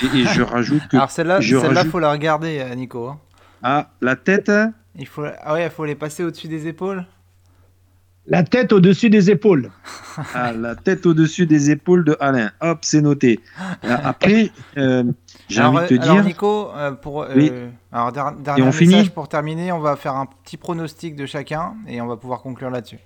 [0.02, 3.08] et- et je rajoute que Alors celle-là, celle-là, rajoute- faut la regarder, euh, Nico.
[3.08, 3.18] hein.
[3.62, 4.50] ah, la tête,
[4.96, 7.04] Il faut, ah ouais, faut les passer au-dessus des épaules.
[8.26, 9.70] La tête au-dessus des épaules.
[10.34, 12.50] ah, la tête au-dessus des épaules de Alain.
[12.62, 13.38] Hop, c'est noté.
[13.82, 15.04] Après, euh,
[15.48, 16.24] j'ai alors, envie de te euh, alors, dire.
[16.24, 17.52] Nico, euh, pour euh, Oui.
[17.92, 21.26] alors der- dernier on message finit pour terminer, on va faire un petit pronostic de
[21.26, 22.98] chacun et on va pouvoir conclure là-dessus.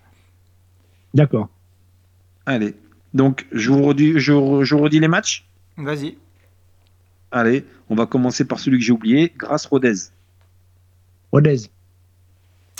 [1.15, 1.49] D'accord.
[2.47, 2.77] Allez.
[3.13, 5.48] Donc, je vous redis, je, je redis les matchs?
[5.79, 6.17] Vas-y.
[7.31, 9.33] Allez, on va commencer par celui que j'ai oublié.
[9.37, 9.95] Grâce Rodez.
[11.33, 11.71] Rodez.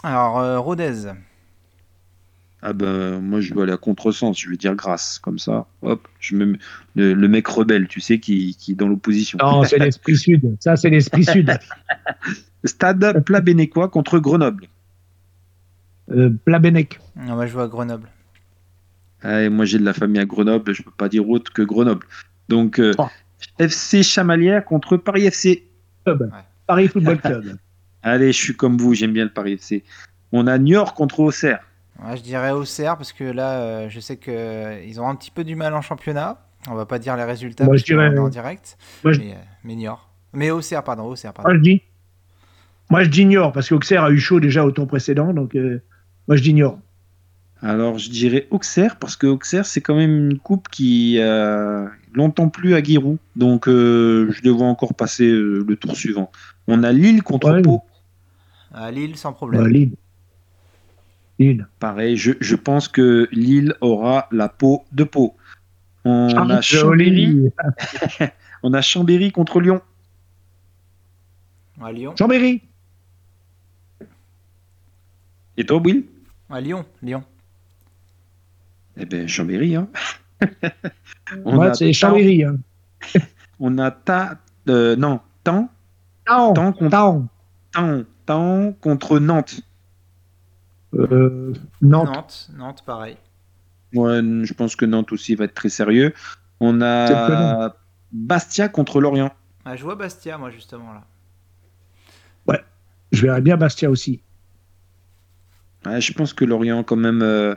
[0.03, 1.13] Alors euh, Rodez.
[2.61, 4.37] Ah ben, moi, je vais aller à contresens.
[4.39, 5.19] Je vais dire grâce.
[5.21, 6.59] Comme ça, hop, je me mets-
[6.97, 9.39] le, le mec rebelle, tu sais, qui, qui est dans l'opposition.
[9.41, 10.57] Non, c'est l'esprit sud.
[10.61, 11.57] Ça, c'est l'esprit sud.
[12.65, 14.67] Stade Plabénécois contre Grenoble.
[16.11, 16.99] Euh, Plabennec.
[17.17, 18.09] On va jouer à Grenoble.
[19.23, 20.73] Ah, et moi, j'ai de la famille à Grenoble.
[20.75, 22.07] Je peux pas dire autre que Grenoble.
[22.49, 23.07] Donc, euh, Oh.
[23.59, 25.65] FC Chamalières contre Paris FC.
[26.05, 26.31] Club.
[26.67, 27.57] Paris Football Club.
[28.03, 29.85] Allez, je suis comme vous, j'aime bien le Paris FC.
[30.33, 31.61] On a Niort contre Auxerre.
[32.05, 35.15] Ouais, je dirais Auxerre parce que là, euh, je sais que euh, ils ont un
[35.17, 36.45] petit peu du mal en championnat.
[36.69, 38.77] On va pas dire les résultats Moi, je dirais- en direct.
[39.05, 40.09] Moi, je- Mais, mais Niort.
[40.33, 41.49] Mais Auxerre, pardon, Auxerre, pardon.
[41.51, 41.83] Moi, je dis.
[42.91, 45.33] Moi, je d'ignore parce qu'Auxerre a eu chaud déjà au tour précédent.
[45.35, 45.83] Donc, euh,
[46.27, 46.79] moi, je d'ignore.
[47.63, 51.19] Alors, je dirais Auxerre, parce que Auxerre, c'est quand même une coupe qui
[52.19, 53.17] longtemps plu à Giroud.
[53.37, 56.31] Donc, euh, je le vois encore passer euh, le tour suivant.
[56.67, 57.63] On a Lille contre Ouais.
[57.63, 57.81] Pau.
[58.75, 59.67] À Lille, sans problème.
[59.69, 59.93] Lille.
[61.39, 61.67] Lille.
[61.79, 65.35] Pareil, je, je pense que Lille aura la peau de Pau.
[66.05, 67.51] On Ah, a Chambéry,
[68.63, 69.81] on a Chambéry contre Lyon.
[71.81, 72.15] À Lyon.
[72.19, 72.63] Chambéry.
[75.57, 76.05] Et toi, Will?
[76.51, 76.85] À Lyon.
[77.03, 77.23] Lyon.
[78.97, 79.77] Eh bien, Chambéry.
[79.77, 79.89] Hein.
[81.45, 82.45] On, Moi, a c'est Chambéry.
[82.45, 82.59] Hein.
[83.61, 84.39] on a Ta...
[84.69, 85.69] euh, non, Tan,
[86.25, 86.53] Taon.
[86.55, 87.29] Taon contre- Taon.
[87.73, 89.61] Tan, Tan contre Nantes.
[90.95, 91.53] Euh,
[91.83, 92.09] Nantes.
[92.15, 92.51] Nantes.
[92.57, 93.17] Nantes, pareil.
[93.95, 96.13] Ouais, je pense que Nantes aussi va être très sérieux.
[96.61, 97.75] On a
[98.13, 99.33] Bastia contre Lorient.
[99.65, 101.05] Ah, je vois Bastia, moi, justement, là.
[103.11, 104.21] Je verrais bien Bastia aussi.
[105.87, 107.55] Ouais, je pense que Lorient, quand même, euh,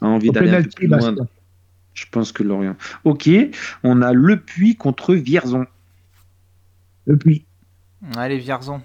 [0.00, 1.12] a envie Au d'aller un peu penalty, plus loin.
[1.12, 1.24] Bastia.
[1.98, 2.76] Je pense que Lorient.
[3.04, 3.28] Ok,
[3.82, 5.66] on a Le Puy contre Vierzon.
[7.06, 7.44] Le Puy.
[8.16, 8.80] Allez, Vierzon.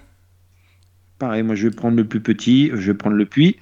[1.20, 3.56] Pareil, moi je vais prendre le plus petit, je vais prendre le Puy.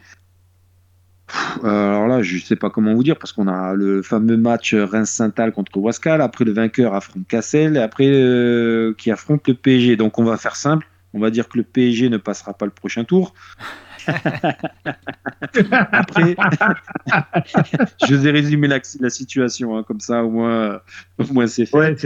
[1.64, 4.74] Euh, Alors là, je sais pas comment vous dire, parce qu'on a le fameux match
[4.74, 9.96] Reims-Saint-Al contre Wascal, après le vainqueur affronte Cassel, et après euh, qui affronte le PSG.
[9.96, 12.70] Donc on va faire simple, on va dire que le PSG ne passera pas le
[12.70, 13.34] prochain tour.
[15.92, 16.34] Après,
[18.08, 20.80] je vous ai résumé la, la situation, hein, comme ça au moins,
[21.18, 21.76] au moins c'est fait.
[21.76, 21.96] Ouais,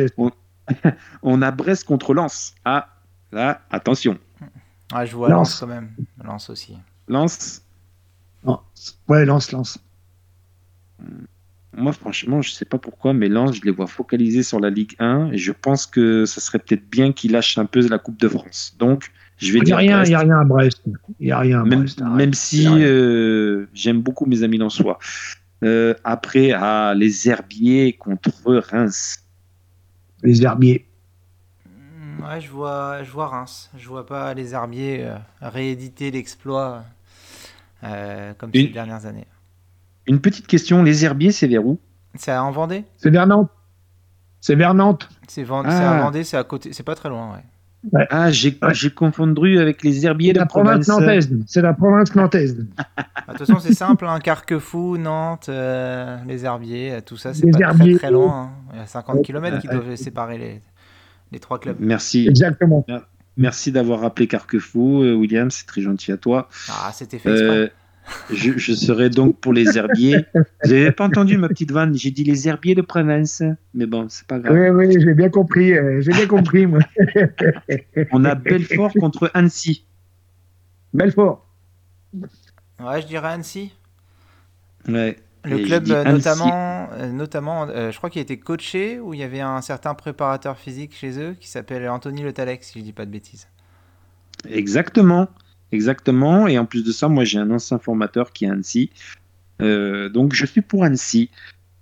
[1.22, 2.54] On a Brest contre Lens.
[2.64, 2.88] Ah,
[3.32, 4.18] là, attention.
[4.92, 5.50] Ah, je vois Lens.
[5.50, 5.90] Lens quand même.
[6.22, 6.76] Lens aussi.
[7.08, 7.62] Lens,
[8.44, 8.60] non.
[9.08, 9.78] Ouais, lance, lance.
[11.72, 14.94] moi franchement, je sais pas pourquoi, mais Lens, je les vois focalisés sur la Ligue
[14.98, 18.18] 1 et je pense que ça serait peut-être bien qu'ils lâchent un peu la Coupe
[18.18, 18.74] de France.
[18.78, 20.82] Donc, je vais Il n'y dire a rien, il y a rien à Brest.
[21.20, 22.00] Il n'y a rien à même, Brest.
[22.02, 22.16] arrête.
[22.16, 24.98] même si y euh, j'aime beaucoup mes amis lensois.
[25.64, 29.22] Euh, après, ah, les Herbiers contre Reims.
[30.22, 30.86] Les herbiers.
[32.22, 33.70] Ouais, je vois, je vois Reims.
[33.76, 36.84] Je vois pas les Herbiers euh, rééditer l'exploit
[37.84, 39.26] euh, comme ces dernières années.
[40.06, 41.78] Une petite question, les herbiers, c'est vers où?
[42.14, 42.84] C'est à en Vendée?
[42.96, 43.50] C'est vers Nantes.
[44.40, 45.08] C'est vers Nantes.
[45.28, 45.98] C'est Vend- Ah.
[45.98, 47.42] à Vendée, c'est à côté, c'est pas très loin, ouais.
[48.10, 48.74] Ah, j'ai Ouais.
[48.74, 51.00] j'ai confondu avec les herbiers de la province province.
[51.28, 51.30] nantaise.
[51.46, 52.66] C'est la province nantaise.
[52.76, 57.34] Bah, De toute façon, c'est simple, hein, Carquefou, Nantes, euh, les Herbiers, euh, tout ça,
[57.34, 57.92] c'est Les pas Herbiers.
[57.94, 58.32] très très loin.
[58.34, 58.50] hein.
[58.74, 59.22] Il y a 50 Ouais.
[59.22, 59.74] km qui Ouais.
[59.74, 60.60] doivent séparer les,
[61.32, 61.76] les trois clubs.
[61.80, 62.26] Merci.
[62.28, 62.84] Exactement.
[63.36, 66.48] Merci d'avoir rappelé Carquefou, euh, William, c'est très gentil à toi.
[66.70, 67.72] Ah, c'était fait exprès.
[68.30, 70.24] Je, je serai donc pour les herbiers.
[70.34, 71.94] Vous n'avez pas entendu ma petite vanne?
[71.94, 73.42] J'ai dit les herbiers de province.
[73.74, 74.54] Mais bon, c'est pas grave.
[74.54, 75.72] Oui, oui, j'ai bien compris.
[75.72, 76.80] euh, j'ai bien compris, moi.
[78.12, 79.84] On a Belfort contre Annecy.
[80.94, 81.46] Belfort.
[82.80, 83.72] Ouais, je dirais Annecy.
[84.88, 85.16] Ouais.
[85.44, 86.28] Le club, euh, Annecy.
[86.28, 89.94] notamment, euh, notamment je crois qu'il a été coaché, où il y avait un certain
[89.94, 93.46] préparateur physique chez eux qui s'appelle Anthony Le Talec, si je dis pas de bêtises.
[94.48, 95.28] Exactement.
[95.72, 96.46] Exactement.
[96.46, 98.90] Et en plus de ça, moi, j'ai un ancien formateur qui est Annecy.
[99.62, 101.30] Euh, donc, je suis pour Annecy.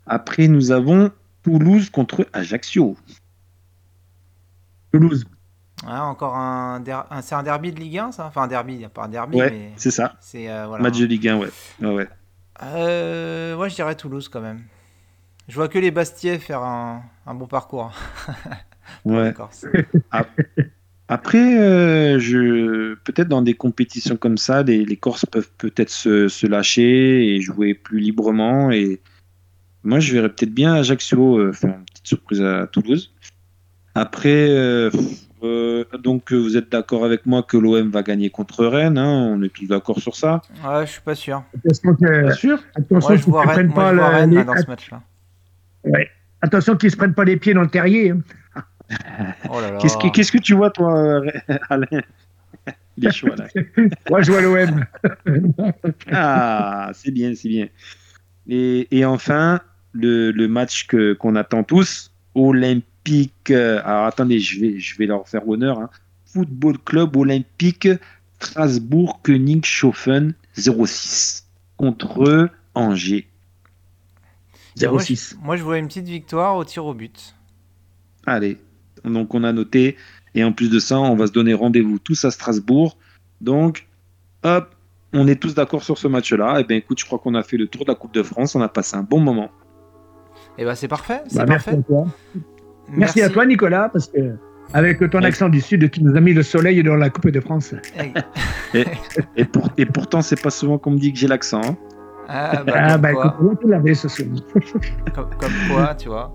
[0.07, 1.11] Après, nous avons
[1.43, 2.97] Toulouse contre Ajaccio.
[4.93, 5.25] Toulouse.
[5.85, 8.27] Ouais, encore un, der- un- c'est un derby de Ligue 1, ça?
[8.27, 10.17] Enfin, un derby, pas un derby, Ouais, mais c'est ça.
[10.21, 10.83] c'est euh, voilà.
[10.85, 11.49] Match de Ligue 1, ouais.
[11.83, 12.09] ouais, ouais.
[12.63, 14.63] Euh, je dirais Toulouse quand même.
[15.49, 17.93] Je vois que les Bastiais faire un, un bon parcours.
[19.07, 19.35] Ouais.
[21.09, 26.29] Après, euh, je peut-être dans des compétitions comme ça, les, les Corses peuvent peut-être se,
[26.29, 28.71] se lâcher et jouer plus librement.
[28.71, 29.01] Et
[29.83, 33.13] moi, je verrais peut-être bien Ajaccio euh, faire une petite surprise à Toulouse.
[33.95, 34.91] Après, euh,
[35.43, 39.43] euh, donc vous êtes d'accord avec moi que l'OM va gagner contre Rennes, hein, on
[39.43, 40.41] est tous d'accord sur ça.
[40.67, 41.45] Ouais, je suis pas sûr.
[41.55, 42.59] Attention que- Bien sûr?
[42.75, 44.67] attention Moi, je vois Rennes, moi, pas je vois la- Rennes, les- là, dans ce
[44.67, 45.03] match-là.
[46.41, 48.11] Attention qu'ils se prennent pas les pieds dans le terrier.
[48.11, 48.21] hein.
[49.51, 49.79] Oh là là.
[49.79, 51.31] Qu'est-ce que, qu'est-ce que tu vois, toi, euh,
[51.71, 51.87] Alain?
[52.97, 53.47] Il est chaud, Alain.
[54.11, 54.85] Moi, je vois l'OM.
[56.13, 57.69] Ah, c'est bien, c'est bien.
[58.47, 59.61] Et, et enfin,
[59.93, 63.51] le, le match que, qu'on attend tous, Olympique.
[63.51, 65.79] euh, Alors attendez, je vais, je vais leur faire honneur.
[65.81, 65.91] hein.
[66.27, 67.89] Football Club Olympique
[68.41, 71.47] Strasbourg Königshofen 06
[71.77, 73.29] contre Angers.
[74.81, 75.37] Bah, moi, 06.
[75.41, 77.35] je, moi, je vois une petite victoire au tir au but.
[78.27, 78.59] Allez,
[79.05, 79.97] donc on a noté.
[80.35, 82.97] Et en plus de ça, on va se donner rendez-vous tous à Strasbourg.
[83.41, 83.87] Donc,
[84.43, 84.69] hop,
[85.13, 86.59] on est tous d'accord sur ce match-là.
[86.61, 88.55] Et bien écoute, je crois qu'on a fait le tour de la Coupe de France.
[88.57, 89.51] On a passé un bon moment.
[90.59, 91.21] Et bah, c'est parfait.
[91.29, 91.81] C'est Bah, merci parfait.
[91.81, 92.07] à toi.
[92.89, 93.23] Merci.
[93.23, 94.35] à toi, Nicolas, parce que
[94.73, 95.27] avec ton Ouais.
[95.27, 97.75] accent du Sud, tu nous as mis le soleil dans la Coupe de France.
[99.37, 101.61] Et, pour- et pourtant, c'est pas souvent qu'on me dit que j'ai l'accent.
[101.65, 101.77] hein.
[102.29, 103.27] Ah, bah, Ah, bah quoi.
[103.27, 104.29] écoute, moi, tu l'avais ce soir.
[105.15, 106.33] comme, comme quoi, tu vois.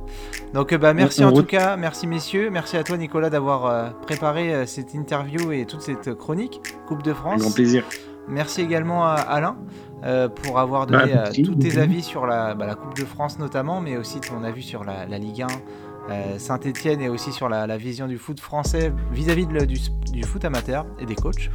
[0.53, 3.89] Donc, euh, bah, merci en tout cas, merci messieurs, merci à toi Nicolas d'avoir euh,
[4.07, 7.41] préparé euh, cette interview et toute cette chronique Coupe de Un France.
[7.41, 7.83] grand plaisir.
[8.27, 9.57] Merci également à Alain
[10.03, 11.43] euh, pour avoir Bah, donné merci.
[11.43, 14.63] tous tes avis sur la, bah, la Coupe de France notamment, mais aussi ton avis
[14.63, 15.49] sur la, la Ligue 1, euh,
[16.37, 19.77] Saint-Etienne et aussi sur la, la vision du foot français vis-à-vis du,
[20.11, 21.49] du foot amateur et des coachs.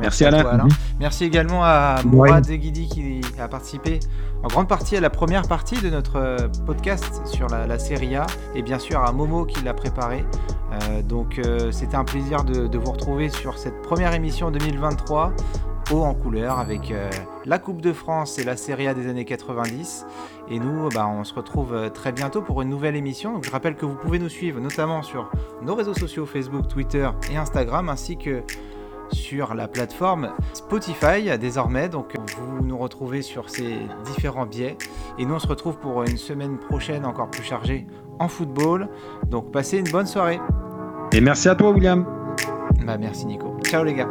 [0.00, 0.42] Merci à Alain.
[0.42, 0.68] toi, Alain.
[1.00, 2.28] Merci également à Ouais.
[2.28, 4.00] Mourad Zeghidi qui a participé
[4.42, 6.36] en grande partie à la première partie de notre euh,
[6.66, 10.24] podcast sur la, la Serie A et bien sûr à Momo qui l'a préparé.
[10.72, 15.32] Euh, donc euh, c'était un plaisir de, de vous retrouver sur cette première émission 2023
[15.90, 17.10] haut en couleur avec euh,
[17.44, 20.06] la Coupe de France et la Serie A des années 90.
[20.52, 23.32] Et nous, bah, on se retrouve euh, très bientôt pour une nouvelle émission.
[23.32, 25.30] Donc, je rappelle que vous pouvez nous suivre notamment sur
[25.62, 28.42] nos réseaux sociaux Facebook, Twitter et Instagram, ainsi que
[29.12, 31.88] sur la plateforme Spotify désormais.
[31.88, 34.76] Donc vous nous retrouvez sur ces différents biais.
[35.18, 37.86] Et nous on se retrouve pour une semaine prochaine encore plus chargée
[38.18, 38.88] en football.
[39.28, 40.40] Donc passez une bonne soirée.
[41.12, 42.06] Et merci à toi, William.
[42.86, 43.56] Bah merci Nico.
[43.64, 44.08] Ciao les gars.